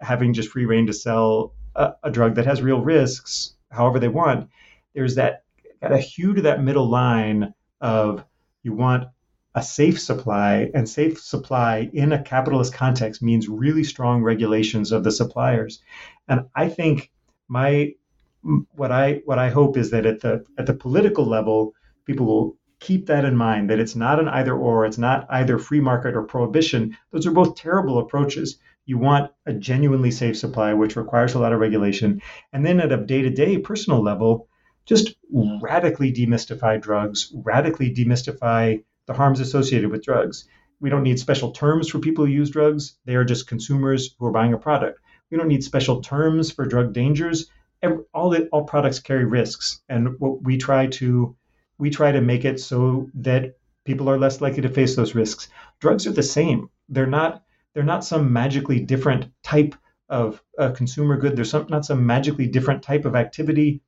having 0.00 0.32
just 0.32 0.50
free 0.50 0.64
rein 0.64 0.86
to 0.86 0.92
sell 0.92 1.54
a, 1.74 1.94
a, 2.04 2.10
drug 2.10 2.36
that 2.36 2.46
has 2.46 2.62
real 2.62 2.80
risks 2.80 3.54
however 3.72 3.98
they 3.98 4.06
want. 4.06 4.48
There's 4.94 5.16
that 5.16 5.42
got 5.82 5.92
a 5.92 5.98
hew 5.98 6.34
to 6.34 6.42
that 6.42 6.62
middle 6.62 6.88
line 6.88 7.52
of 7.80 8.24
you 8.62 8.72
want 8.72 9.08
a 9.54 9.62
safe 9.62 10.00
supply 10.00 10.70
and 10.74 10.88
safe 10.88 11.20
supply 11.20 11.88
in 11.92 12.12
a 12.12 12.22
capitalist 12.22 12.74
context 12.74 13.22
means 13.22 13.48
really 13.48 13.84
strong 13.84 14.22
regulations 14.22 14.90
of 14.92 15.04
the 15.04 15.12
suppliers. 15.12 15.80
And 16.28 16.46
i 16.54 16.68
think 16.68 17.10
my 17.48 17.92
what 18.74 18.92
i 18.92 19.22
what 19.24 19.38
i 19.38 19.48
hope 19.48 19.76
is 19.76 19.90
that 19.90 20.06
at 20.06 20.20
the 20.20 20.44
at 20.58 20.66
the 20.66 20.74
political 20.74 21.24
level 21.24 21.74
people 22.04 22.26
will 22.26 22.56
keep 22.80 23.06
that 23.06 23.24
in 23.24 23.36
mind 23.36 23.70
that 23.70 23.78
it's 23.78 23.96
not 23.96 24.20
an 24.20 24.28
either 24.28 24.54
or 24.54 24.84
it's 24.84 24.98
not 24.98 25.26
either 25.30 25.58
free 25.58 25.80
market 25.80 26.14
or 26.14 26.22
prohibition. 26.22 26.94
Those 27.12 27.26
are 27.26 27.30
both 27.30 27.54
terrible 27.54 27.98
approaches. 27.98 28.58
You 28.84 28.98
want 28.98 29.32
a 29.46 29.54
genuinely 29.54 30.10
safe 30.10 30.36
supply 30.36 30.74
which 30.74 30.96
requires 30.96 31.32
a 31.32 31.38
lot 31.38 31.54
of 31.54 31.60
regulation. 31.60 32.20
And 32.52 32.66
then 32.66 32.80
at 32.80 32.92
a 32.92 32.98
day-to-day 32.98 33.58
personal 33.58 34.02
level 34.02 34.48
just 34.84 35.14
radically 35.62 36.12
demystify 36.12 36.78
drugs 36.82 37.32
radically 37.34 37.94
demystify 37.94 38.82
the 39.06 39.14
harms 39.14 39.40
associated 39.40 39.90
with 39.90 40.04
drugs. 40.04 40.46
We 40.80 40.90
don't 40.90 41.02
need 41.02 41.18
special 41.18 41.52
terms 41.52 41.88
for 41.88 41.98
people 41.98 42.26
who 42.26 42.32
use 42.32 42.50
drugs. 42.50 42.98
They 43.04 43.14
are 43.14 43.24
just 43.24 43.46
consumers 43.46 44.14
who 44.18 44.26
are 44.26 44.32
buying 44.32 44.52
a 44.52 44.58
product. 44.58 45.00
We 45.30 45.38
don't 45.38 45.48
need 45.48 45.64
special 45.64 46.00
terms 46.00 46.50
for 46.50 46.66
drug 46.66 46.92
dangers. 46.92 47.50
All 48.12 48.30
the, 48.30 48.48
all 48.48 48.64
products 48.64 48.98
carry 48.98 49.24
risks, 49.24 49.80
and 49.88 50.18
what 50.18 50.42
we 50.42 50.56
try 50.56 50.86
to 50.86 51.36
we 51.76 51.90
try 51.90 52.12
to 52.12 52.20
make 52.20 52.44
it 52.44 52.60
so 52.60 53.10
that 53.14 53.56
people 53.84 54.08
are 54.08 54.18
less 54.18 54.40
likely 54.40 54.62
to 54.62 54.68
face 54.68 54.96
those 54.96 55.14
risks. 55.14 55.48
Drugs 55.80 56.06
are 56.06 56.12
the 56.12 56.22
same. 56.22 56.70
They're 56.88 57.06
not 57.06 57.42
they're 57.74 57.82
not 57.82 58.04
some 58.04 58.32
magically 58.32 58.80
different 58.80 59.26
type 59.42 59.74
of 60.08 60.42
a 60.58 60.70
consumer 60.70 61.16
good. 61.16 61.36
They're 61.36 61.44
some, 61.44 61.66
not 61.68 61.84
some 61.84 62.06
magically 62.06 62.46
different 62.46 62.82
type 62.82 63.04
of 63.04 63.16
activity. 63.16 63.82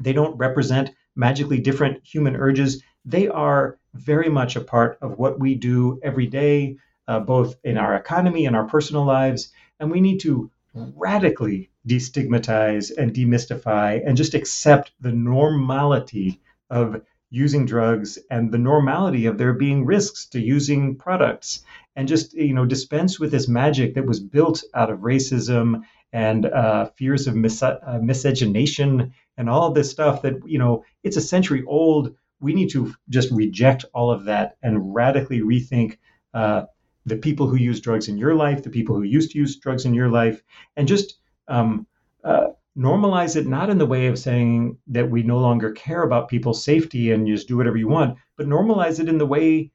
They 0.00 0.12
don't 0.12 0.36
represent 0.36 0.90
magically 1.14 1.60
different 1.60 2.04
human 2.04 2.34
urges. 2.34 2.82
They 3.04 3.28
are 3.28 3.78
very 3.94 4.28
much 4.28 4.56
a 4.56 4.60
part 4.60 4.98
of 5.00 5.18
what 5.18 5.38
we 5.38 5.54
do 5.54 6.00
every 6.02 6.26
day, 6.26 6.76
uh, 7.08 7.20
both 7.20 7.56
in 7.64 7.78
our 7.78 7.94
economy 7.94 8.46
and 8.46 8.56
our 8.56 8.66
personal 8.66 9.04
lives. 9.04 9.52
And 9.78 9.90
we 9.90 10.00
need 10.00 10.20
to 10.20 10.50
radically 10.74 11.70
destigmatize 11.86 12.90
and 12.96 13.12
demystify 13.12 14.02
and 14.04 14.16
just 14.16 14.34
accept 14.34 14.92
the 15.00 15.12
normality 15.12 16.40
of 16.70 17.02
using 17.30 17.66
drugs 17.66 18.18
and 18.30 18.52
the 18.52 18.58
normality 18.58 19.26
of 19.26 19.38
there 19.38 19.52
being 19.52 19.84
risks 19.84 20.26
to 20.26 20.40
using 20.40 20.96
products 20.96 21.62
and 21.96 22.08
just 22.08 22.32
you 22.34 22.54
know 22.54 22.64
dispense 22.64 23.18
with 23.18 23.30
this 23.30 23.48
magic 23.48 23.94
that 23.94 24.06
was 24.06 24.20
built 24.20 24.62
out 24.74 24.90
of 24.90 25.00
racism 25.00 25.82
and 26.12 26.46
uh, 26.46 26.86
fears 26.96 27.26
of 27.26 27.34
mis- 27.34 27.62
uh, 27.62 27.98
miscegenation 28.02 29.12
and 29.36 29.50
all 29.50 29.72
this 29.72 29.90
stuff 29.90 30.22
that 30.22 30.34
you 30.46 30.58
know 30.58 30.84
it's 31.02 31.16
a 31.16 31.20
century 31.20 31.64
old 31.66 32.14
we 32.44 32.54
need 32.54 32.70
to 32.70 32.94
just 33.08 33.30
reject 33.30 33.84
all 33.94 34.10
of 34.10 34.24
that 34.24 34.56
and 34.62 34.94
radically 34.94 35.40
rethink 35.40 35.98
uh, 36.34 36.62
the 37.06 37.16
people 37.16 37.46
who 37.48 37.56
use 37.56 37.80
drugs 37.80 38.08
in 38.08 38.16
your 38.18 38.34
life 38.34 38.62
the 38.62 38.76
people 38.78 38.94
who 38.94 39.02
used 39.02 39.30
to 39.30 39.38
use 39.38 39.56
drugs 39.56 39.84
in 39.84 39.94
your 39.94 40.08
life 40.08 40.42
and 40.76 40.86
just 40.86 41.18
um, 41.48 41.86
uh, 42.22 42.48
normalize 42.76 43.36
it 43.36 43.46
not 43.46 43.70
in 43.70 43.78
the 43.78 43.86
way 43.86 44.06
of 44.06 44.18
saying 44.18 44.76
that 44.88 45.10
we 45.10 45.22
no 45.22 45.38
longer 45.38 45.70
care 45.72 46.02
about 46.02 46.28
people's 46.28 46.64
safety 46.64 47.12
and 47.12 47.26
just 47.26 47.48
do 47.48 47.56
whatever 47.56 47.76
you 47.76 47.88
want, 47.88 48.18
but 48.36 48.46
normalize 48.46 48.98
it 49.00 49.08
in 49.08 49.18
the 49.18 49.26
way 49.26 49.70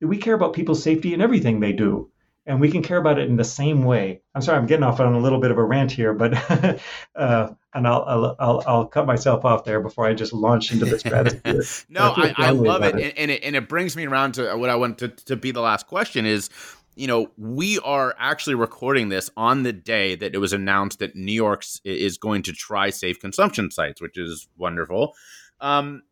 that 0.00 0.06
we 0.06 0.16
care 0.16 0.34
about 0.34 0.52
people's 0.52 0.82
safety 0.82 1.12
in 1.14 1.20
everything 1.20 1.58
they 1.58 1.72
do. 1.72 2.10
And 2.46 2.60
we 2.60 2.70
can 2.70 2.82
care 2.82 2.98
about 2.98 3.18
it 3.18 3.28
in 3.28 3.36
the 3.36 3.44
same 3.44 3.82
way. 3.82 4.22
I'm 4.34 4.40
sorry, 4.40 4.58
I'm 4.58 4.66
getting 4.66 4.84
off 4.84 5.00
on 5.00 5.12
a 5.12 5.18
little 5.18 5.40
bit 5.40 5.50
of 5.50 5.58
a 5.58 5.64
rant 5.64 5.90
here, 5.90 6.14
but 6.14 6.32
uh, 7.16 7.48
and 7.74 7.88
I'll, 7.88 8.04
I'll, 8.06 8.36
I'll 8.38 8.62
I'll 8.66 8.86
cut 8.86 9.04
myself 9.04 9.44
off 9.44 9.64
there 9.64 9.80
before 9.80 10.06
I 10.06 10.14
just 10.14 10.32
launch 10.32 10.72
into 10.72 10.84
this 10.84 11.04
no, 11.88 12.14
I, 12.16 12.34
I, 12.36 12.50
love 12.50 12.84
it, 12.84 12.94
it. 12.94 13.14
And, 13.16 13.30
it, 13.32 13.42
and 13.42 13.56
it 13.56 13.68
brings 13.68 13.96
me 13.96 14.06
around 14.06 14.34
to 14.34 14.56
what 14.56 14.70
I 14.70 14.76
want 14.76 14.98
to, 14.98 15.08
to 15.08 15.34
be 15.34 15.50
the 15.50 15.60
last 15.60 15.88
question 15.88 16.24
is 16.24 16.48
you 16.96 17.06
know, 17.06 17.30
we 17.36 17.78
are 17.80 18.14
actually 18.18 18.54
recording 18.54 19.10
this 19.10 19.28
on 19.36 19.62
the 19.62 19.72
day 19.72 20.14
that 20.14 20.34
it 20.34 20.38
was 20.38 20.54
announced 20.54 20.98
that 20.98 21.14
New 21.14 21.32
York 21.32 21.62
is 21.84 22.16
going 22.16 22.42
to 22.44 22.52
try 22.52 22.88
safe 22.88 23.20
consumption 23.20 23.70
sites, 23.70 24.00
which 24.00 24.16
is 24.16 24.48
wonderful. 24.56 25.14
Um, 25.60 26.02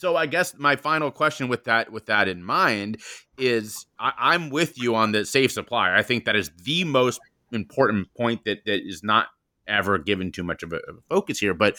so 0.00 0.16
I 0.16 0.24
guess 0.24 0.54
my 0.56 0.76
final 0.76 1.10
question 1.10 1.48
with 1.48 1.64
that 1.64 1.92
with 1.92 2.06
that 2.06 2.26
in 2.26 2.42
mind 2.42 3.02
is 3.36 3.84
I, 3.98 4.34
am 4.34 4.48
with 4.48 4.78
you 4.78 4.94
on 4.94 5.12
the 5.12 5.26
safe 5.26 5.52
supplier. 5.52 5.94
I 5.94 6.02
think 6.02 6.24
that 6.24 6.34
is 6.34 6.50
the 6.64 6.84
most 6.84 7.20
important 7.52 8.12
point 8.14 8.46
that 8.46 8.64
that 8.64 8.80
is 8.80 9.04
not 9.04 9.26
ever 9.68 9.98
given 9.98 10.32
too 10.32 10.42
much 10.42 10.62
of 10.62 10.72
a, 10.72 10.76
of 10.76 10.96
a 10.96 11.00
focus 11.10 11.38
here. 11.38 11.52
But 11.52 11.76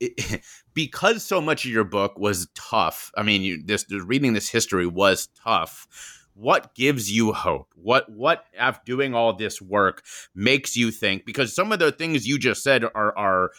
it, 0.00 0.40
because 0.74 1.22
so 1.22 1.42
much 1.42 1.66
of 1.66 1.70
your 1.70 1.84
book 1.84 2.18
was 2.18 2.48
tough. 2.54 3.12
I 3.14 3.22
mean, 3.22 3.42
you, 3.42 3.62
this 3.62 3.84
reading 3.90 4.32
this 4.32 4.48
history 4.48 4.86
was 4.86 5.28
tough. 5.44 5.86
What 6.32 6.74
gives 6.74 7.12
you 7.12 7.34
hope? 7.34 7.68
What 7.76 8.10
what 8.10 8.46
after 8.58 8.82
doing 8.86 9.14
all 9.14 9.34
this 9.34 9.60
work 9.60 10.02
makes 10.34 10.78
you 10.78 10.90
think? 10.90 11.26
Because 11.26 11.54
some 11.54 11.72
of 11.72 11.78
the 11.78 11.92
things 11.92 12.26
you 12.26 12.38
just 12.38 12.62
said 12.62 12.84
are 12.84 13.16
are 13.18 13.50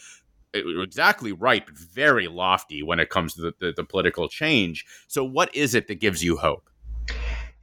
exactly 0.55 1.31
right, 1.31 1.65
but 1.65 1.77
very 1.77 2.27
lofty 2.27 2.83
when 2.83 2.99
it 2.99 3.09
comes 3.09 3.33
to 3.35 3.41
the, 3.41 3.53
the, 3.59 3.73
the 3.77 3.83
political 3.83 4.27
change. 4.27 4.85
So, 5.07 5.23
what 5.23 5.53
is 5.55 5.75
it 5.75 5.87
that 5.87 5.99
gives 5.99 6.23
you 6.23 6.37
hope? 6.37 6.69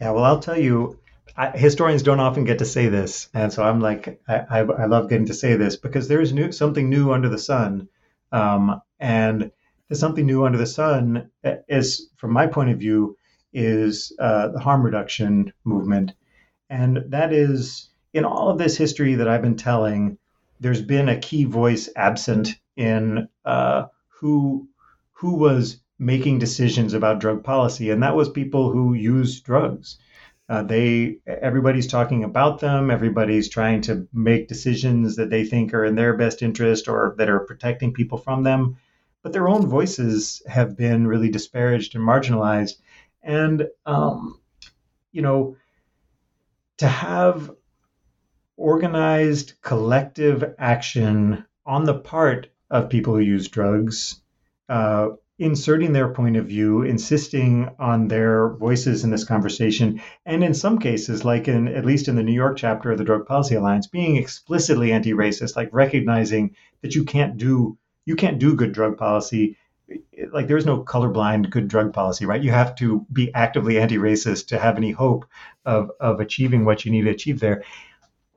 Yeah, 0.01 0.11
well, 0.11 0.25
I'll 0.25 0.41
tell 0.41 0.59
you, 0.59 0.99
I, 1.37 1.51
historians 1.51 2.03
don't 2.03 2.21
often 2.21 2.45
get 2.45 2.59
to 2.59 2.65
say 2.65 2.89
this, 2.89 3.29
and 3.33 3.53
so 3.53 3.63
I'm 3.63 3.81
like, 3.81 4.21
I, 4.29 4.35
I, 4.35 4.59
I, 4.61 4.87
love 4.87 5.09
getting 5.09 5.27
to 5.27 5.35
say 5.35 5.57
this 5.57 5.77
because 5.77 6.09
there 6.09 6.21
is 6.21 6.33
new 6.33 6.53
something 6.53 6.91
new 6.91 7.13
under 7.13 7.29
the 7.29 7.39
sun, 7.39 7.89
um, 8.33 8.81
and 9.01 9.51
something 9.93 10.27
new 10.27 10.45
under 10.45 10.59
the 10.59 10.67
sun. 10.67 11.31
Is 11.69 12.11
from 12.17 12.33
my 12.33 12.47
point 12.47 12.71
of 12.71 12.79
view, 12.79 13.17
is 13.53 14.15
uh, 14.19 14.49
the 14.49 14.61
harm 14.61 14.83
reduction 14.83 15.53
movement, 15.65 16.13
and 16.69 17.05
that 17.09 17.33
is 17.33 17.89
in 18.13 18.25
all 18.25 18.51
of 18.51 18.59
this 18.59 18.77
history 18.77 19.15
that 19.15 19.29
I've 19.29 19.43
been 19.43 19.57
telling. 19.57 20.19
There's 20.63 20.81
been 20.83 21.09
a 21.09 21.19
key 21.19 21.45
voice 21.45 21.89
absent 21.97 22.51
in 22.77 23.29
uh, 23.45 23.87
who 24.09 24.69
who 25.11 25.35
was 25.35 25.81
making 25.99 26.39
decisions 26.39 26.95
about 26.95 27.21
drug 27.21 27.43
policy, 27.43 27.91
and 27.91 28.03
that 28.03 28.15
was 28.15 28.29
people 28.29 28.71
who 28.71 28.95
use 28.95 29.41
drugs. 29.41 29.99
Uh, 30.49 30.63
they 30.63 31.19
everybody's 31.27 31.89
talking 31.89 32.23
about 32.23 32.61
them. 32.61 32.91
Everybody's 32.93 33.49
trying 33.49 33.81
to 33.83 34.07
make 34.13 34.47
decisions 34.47 35.17
that 35.17 35.31
they 35.31 35.45
think 35.45 35.75
are 35.75 35.85
in 35.85 35.97
their 35.97 36.17
best 36.17 36.43
interest 36.43 36.89
or 36.89 37.15
that 37.19 37.29
are 37.29 37.41
protecting 37.41 37.93
people 37.93 38.19
from 38.19 38.45
them. 38.45 38.77
But 39.23 39.33
their 39.33 39.49
own 39.49 39.67
voices 39.67 40.43
have 40.47 40.77
been 40.77 41.09
really 41.09 41.31
disparaged 41.31 41.97
and 41.97 42.05
marginalized. 42.05 42.75
And 43.23 43.67
um, 43.85 44.41
you 45.11 45.23
know, 45.23 45.57
to 46.79 46.87
have 46.87 47.51
organized 48.57 49.55
collective 49.63 50.55
action 50.59 51.45
on 51.65 51.85
the 51.85 51.99
part 51.99 52.49
of 52.71 52.89
people 52.89 53.15
who 53.15 53.21
use 53.21 53.49
drugs 53.49 54.21
uh, 54.69 55.11
inserting 55.39 55.93
their 55.93 56.09
point 56.09 56.37
of 56.37 56.47
view, 56.47 56.83
insisting 56.83 57.69
on 57.79 58.07
their 58.09 58.51
voices 58.51 59.03
in 59.03 59.11
this 59.11 59.25
conversation, 59.25 60.01
and 60.25 60.45
in 60.45 60.55
some 60.55 60.79
cases, 60.79 61.25
like 61.25 61.49
in 61.49 61.69
at 61.69 61.85
least 61.85 62.09
in 62.09 62.17
the 62.17 62.23
New 62.23 62.33
York 62.33 62.57
chapter 62.57 62.93
of 62.93 62.99
the 62.99 63.05
Drug 63.05 63.27
Policy 63.27 63.57
Alliance, 63.57 63.87
being 63.87 64.17
explicitly 64.17 64.93
anti-racist, 64.93 65.57
like 65.57 65.69
recognizing 65.73 66.55
that 66.83 66.95
you 66.95 67.05
can't 67.05 67.37
do 67.37 67.77
you 68.05 68.17
can't 68.17 68.39
do 68.39 68.55
good 68.55 68.73
drug 68.73 68.97
policy. 68.97 69.57
Like 70.33 70.49
there's 70.49 70.67
no 70.67 70.83
colorblind 70.85 71.51
good 71.51 71.69
drug 71.69 71.93
policy, 71.93 72.25
right? 72.25 72.43
You 72.43 72.51
have 72.51 72.75
to 72.77 73.05
be 73.13 73.33
actively 73.35 73.79
anti-racist 73.79 74.49
to 74.49 74.59
have 74.59 74.77
any 74.77 74.93
hope 74.93 75.27
of 75.65 75.91
of 75.99 76.21
achieving 76.21 76.65
what 76.65 76.85
you 76.85 76.93
need 76.93 77.03
to 77.03 77.11
achieve 77.11 77.41
there. 77.41 77.65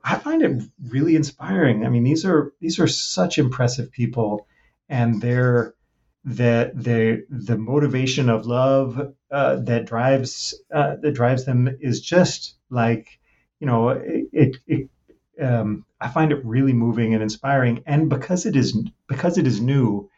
I 0.06 0.16
find 0.18 0.40
it 0.42 0.62
really 0.88 1.16
inspiring. 1.16 1.84
I 1.84 1.88
mean, 1.88 2.04
these 2.04 2.24
are 2.24 2.52
these 2.60 2.78
are 2.78 2.86
such 2.86 3.38
impressive 3.38 3.90
people, 3.90 4.46
and 4.88 5.20
they're 5.20 5.74
the 6.24 6.70
the 6.74 7.26
the 7.28 7.58
motivation 7.58 8.30
of 8.30 8.46
love 8.46 9.12
uh, 9.32 9.56
that 9.56 9.86
drives 9.86 10.54
uh, 10.72 10.96
that 11.02 11.12
drives 11.12 11.44
them 11.44 11.76
is 11.80 12.00
just 12.00 12.54
like 12.70 13.18
you 13.58 13.66
know 13.66 13.88
it, 13.88 14.28
it, 14.32 14.56
it 14.68 14.90
um, 15.42 15.84
I 16.00 16.08
find 16.08 16.30
it 16.30 16.44
really 16.44 16.72
moving 16.72 17.12
and 17.14 17.22
inspiring. 17.22 17.82
And 17.84 18.08
because 18.08 18.46
it 18.46 18.54
is 18.54 18.78
because 19.08 19.38
it 19.38 19.46
is 19.46 19.60
new 19.60 20.08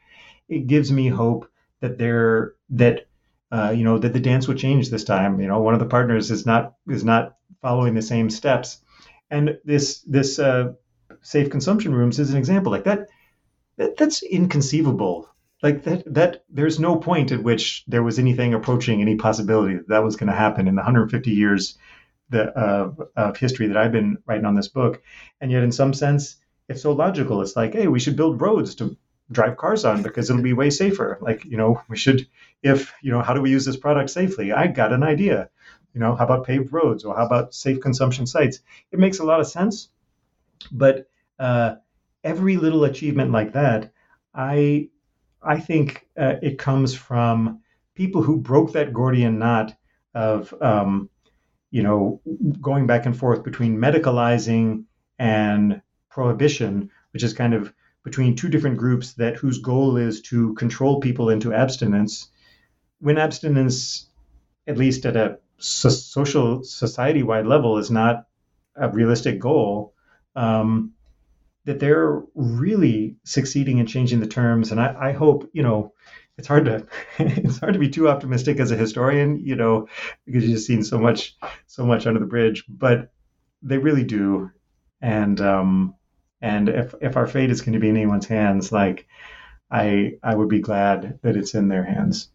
it 0.49 0.66
gives 0.66 0.93
me 0.93 1.09
hope 1.09 1.51
that 1.80 1.99
there 1.99 2.55
that 2.70 3.07
uh, 3.51 3.72
you 3.74 3.84
know 3.84 3.99
that 3.99 4.12
the 4.12 4.20
dance 4.20 4.47
will 4.47 4.55
change 4.55 4.91
this 4.91 5.05
time. 5.05 5.41
You 5.41 5.49
know 5.49 5.61
one 5.61 5.74
of 5.74 5.80
the 5.80 5.86
partners 5.86 6.30
is 6.30 6.45
not 6.45 6.74
is 6.89 7.05
not 7.05 7.36
following 7.62 7.95
the 7.95 8.03
same 8.03 8.28
steps 8.28 8.82
and 9.31 9.59
this 9.64 10.01
this 10.03 10.39
uh, 10.39 10.72
safe 11.20 11.51
consumption 11.51 11.95
rooms 11.95 12.18
is 12.18 12.31
an 12.31 12.39
example 12.39 12.72
like 12.72 12.85
that, 12.85 13.09
that 13.76 13.97
that's 13.97 14.22
inconceivable 14.22 15.29
like 15.62 15.83
that 15.85 16.03
that 16.12 16.45
there's 16.49 16.79
no 16.79 16.97
point 16.97 17.33
at 17.33 17.43
which 17.43 17.85
there 17.87 18.03
was 18.03 18.18
anything 18.18 18.55
approaching 18.55 19.01
any 19.01 19.16
possibility 19.16 19.76
that, 19.76 19.89
that 19.89 20.05
was 20.05 20.16
going 20.16 20.31
to 20.31 20.37
happen 20.37 20.68
in 20.68 20.74
the 20.74 20.81
150 20.81 21.31
years 21.31 21.76
the, 22.31 22.57
uh, 22.57 22.93
of 23.16 23.37
history 23.37 23.68
that 23.68 23.76
I've 23.76 23.93
been 23.93 24.18
writing 24.26 24.45
on 24.45 24.55
this 24.55 24.68
book, 24.68 25.03
and 25.41 25.51
yet 25.51 25.62
in 25.62 25.72
some 25.72 25.95
sense 25.95 26.37
it's 26.68 26.83
so 26.83 26.93
logical. 26.93 27.41
It's 27.41 27.57
like, 27.57 27.72
hey, 27.72 27.89
we 27.89 28.01
should 28.01 28.16
build 28.16 28.41
roads 28.41 28.74
to 28.76 28.97
drive 29.33 29.57
cars 29.57 29.85
on 29.85 30.03
because 30.03 30.29
it'll 30.29 30.43
be 30.43 30.53
way 30.53 30.70
safer. 30.70 31.18
Like, 31.20 31.45
you 31.45 31.57
know, 31.57 31.83
we 31.89 31.97
should, 31.97 32.26
if 32.62 32.93
you 33.03 33.11
know, 33.11 33.22
how 33.22 33.35
do 33.35 33.41
we 33.41 33.51
use 33.51 33.64
this 33.64 33.76
product 33.76 34.11
safely? 34.11 34.53
I 34.53 34.66
got 34.66 34.93
an 34.93 35.03
idea. 35.03 35.49
You 35.99 36.05
know, 36.05 36.14
how 36.14 36.26
about 36.26 36.46
paved 36.46 36.72
roads 36.72 37.05
or 37.05 37.16
how 37.16 37.26
about 37.26 37.53
safe 37.53 37.80
consumption 37.80 38.24
sites? 38.24 38.61
It 38.92 39.01
makes 39.01 39.18
a 39.18 39.24
lot 39.24 39.40
of 39.40 39.49
sense, 39.49 39.88
but 40.70 41.09
uh, 41.40 41.74
every 42.22 42.57
little 42.57 42.84
achievement 42.84 43.32
like 43.32 43.55
that, 43.55 43.90
I 44.32 44.90
I 45.42 45.59
think 45.59 46.07
uh, 46.16 46.36
it 46.40 46.57
comes 46.57 46.94
from 46.94 47.62
people 47.96 48.22
who 48.22 48.36
broke 48.36 48.74
that 48.74 48.92
Gordian 48.92 49.40
knot 49.40 49.74
of, 50.14 50.55
um, 50.61 51.11
you 51.72 51.82
know, 51.82 52.20
going 52.61 52.86
back 52.86 53.05
and 53.07 53.18
forth 53.18 53.42
between 53.42 53.76
medicalizing 53.76 54.84
and 55.18 55.82
prohibition, 56.11 56.90
which 57.12 57.24
is 57.24 57.34
kind 57.34 57.55
of 57.55 57.74
between 58.05 58.36
two 58.36 58.49
different 58.49 58.76
groups 58.78 59.14
that 59.14 59.34
whose 59.34 59.59
goal 59.59 59.96
is 59.96 60.22
to 60.30 60.55
control 60.55 61.01
people 61.01 61.28
into 61.28 61.53
abstinence. 61.53 62.30
when 63.01 63.18
abstinence, 63.18 64.07
at 64.68 64.78
least 64.78 65.05
at 65.05 65.16
a 65.16 65.40
so- 65.59 65.89
social 65.89 66.65
society 66.65 67.23
wide 67.23 67.47
level, 67.47 67.79
is 67.79 67.91
not 67.91 68.27
a 68.77 68.89
realistic 68.89 69.39
goal, 69.39 69.95
um, 70.37 70.93
that 71.65 71.81
they're 71.81 72.23
really 72.35 73.17
succeeding 73.25 73.79
in 73.79 73.87
changing 73.87 74.21
the 74.21 74.27
terms. 74.27 74.71
And 74.73 74.81
I, 74.81 75.11
I 75.11 75.13
hope, 75.13 75.51
you 75.53 75.63
know, 75.63 75.93
it's 76.39 76.49
hard 76.49 76.65
to 76.67 76.87
it's 77.19 77.59
hard 77.59 77.75
to 77.75 77.81
be 77.81 77.91
too 77.91 78.09
optimistic 78.09 78.61
as 78.61 78.71
a 78.71 78.77
historian, 78.77 79.39
you 79.39 79.57
know, 79.57 79.89
because 80.25 80.49
you've 80.49 80.61
seen 80.61 80.83
so 80.83 80.99
much 80.99 81.37
so 81.67 81.85
much 81.85 82.07
under 82.07 82.21
the 82.21 82.27
bridge. 82.27 82.65
But 82.69 83.11
they 83.63 83.79
really 83.79 84.05
do, 84.05 84.51
and 85.01 85.41
um, 85.41 85.95
and 86.41 86.69
if 86.69 86.95
if 87.01 87.17
our 87.17 87.27
fate 87.27 87.51
is 87.51 87.61
going 87.61 87.75
to 87.75 87.81
be 87.81 87.89
in 87.89 87.97
anyone's 87.97 88.27
hands, 88.27 88.73
like 88.73 89.07
I 89.71 90.15
I 90.23 90.35
would 90.35 90.49
be 90.49 90.61
glad 90.61 91.19
that 91.23 91.37
it's 91.37 91.55
in 91.55 91.69
their 91.69 91.85
hands. 91.85 92.31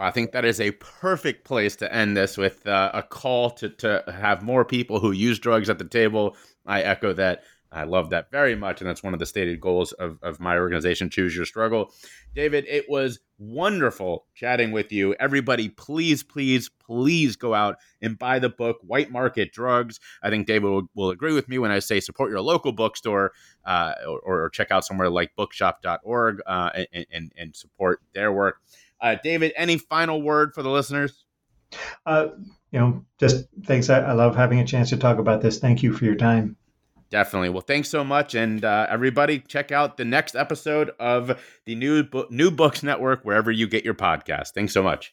Well, 0.00 0.08
I 0.08 0.12
think 0.12 0.32
that 0.32 0.46
is 0.46 0.62
a 0.62 0.70
perfect 0.70 1.44
place 1.44 1.76
to 1.76 1.94
end 1.94 2.16
this 2.16 2.38
with 2.38 2.66
uh, 2.66 2.90
a 2.94 3.02
call 3.02 3.50
to 3.50 3.68
to 3.68 4.02
have 4.10 4.42
more 4.42 4.64
people 4.64 4.98
who 4.98 5.12
use 5.12 5.38
drugs 5.38 5.68
at 5.68 5.78
the 5.78 5.84
table. 5.84 6.38
I 6.64 6.80
echo 6.80 7.12
that. 7.12 7.42
I 7.70 7.84
love 7.84 8.08
that 8.10 8.30
very 8.30 8.56
much. 8.56 8.80
And 8.80 8.88
that's 8.88 9.02
one 9.02 9.12
of 9.12 9.20
the 9.20 9.26
stated 9.26 9.60
goals 9.60 9.92
of, 9.92 10.18
of 10.22 10.40
my 10.40 10.56
organization, 10.56 11.10
Choose 11.10 11.36
Your 11.36 11.44
Struggle. 11.44 11.92
David, 12.34 12.64
it 12.66 12.86
was 12.88 13.20
wonderful 13.38 14.26
chatting 14.34 14.72
with 14.72 14.90
you. 14.90 15.14
Everybody, 15.20 15.68
please, 15.68 16.24
please, 16.24 16.68
please 16.68 17.36
go 17.36 17.54
out 17.54 17.76
and 18.02 18.18
buy 18.18 18.40
the 18.40 18.48
book, 18.48 18.78
White 18.82 19.12
Market 19.12 19.52
Drugs. 19.52 20.00
I 20.20 20.30
think 20.30 20.48
David 20.48 20.68
will, 20.68 20.90
will 20.94 21.10
agree 21.10 21.32
with 21.32 21.48
me 21.48 21.58
when 21.58 21.70
I 21.70 21.78
say 21.78 22.00
support 22.00 22.30
your 22.30 22.40
local 22.40 22.72
bookstore 22.72 23.32
uh, 23.64 23.92
or, 24.04 24.18
or, 24.20 24.50
check 24.50 24.72
out 24.72 24.84
somewhere 24.84 25.10
like 25.10 25.36
bookshop.org 25.36 26.40
uh, 26.46 26.70
and, 26.92 27.06
and, 27.12 27.32
and, 27.36 27.54
support 27.54 28.00
their 28.14 28.32
work. 28.32 28.56
Uh, 29.00 29.16
David, 29.22 29.52
any 29.56 29.78
final 29.78 30.20
word 30.20 30.52
for 30.54 30.62
the 30.62 30.70
listeners? 30.70 31.24
Uh, 32.04 32.28
you 32.72 32.78
know, 32.78 33.04
just 33.18 33.46
thanks. 33.64 33.90
I, 33.90 34.00
I 34.00 34.12
love 34.12 34.36
having 34.36 34.60
a 34.60 34.66
chance 34.66 34.90
to 34.90 34.96
talk 34.96 35.18
about 35.18 35.40
this. 35.40 35.58
Thank 35.58 35.82
you 35.82 35.92
for 35.92 36.04
your 36.04 36.16
time. 36.16 36.56
Definitely. 37.10 37.48
Well, 37.48 37.62
thanks 37.62 37.88
so 37.88 38.04
much, 38.04 38.34
and 38.36 38.64
uh, 38.64 38.86
everybody, 38.88 39.40
check 39.40 39.72
out 39.72 39.96
the 39.96 40.04
next 40.04 40.36
episode 40.36 40.92
of 41.00 41.40
the 41.66 41.74
new 41.74 42.04
Bo- 42.04 42.28
New 42.30 42.52
Books 42.52 42.84
Network 42.84 43.24
wherever 43.24 43.50
you 43.50 43.66
get 43.66 43.84
your 43.84 43.94
podcast. 43.94 44.50
Thanks 44.54 44.72
so 44.72 44.82
much. 44.82 45.12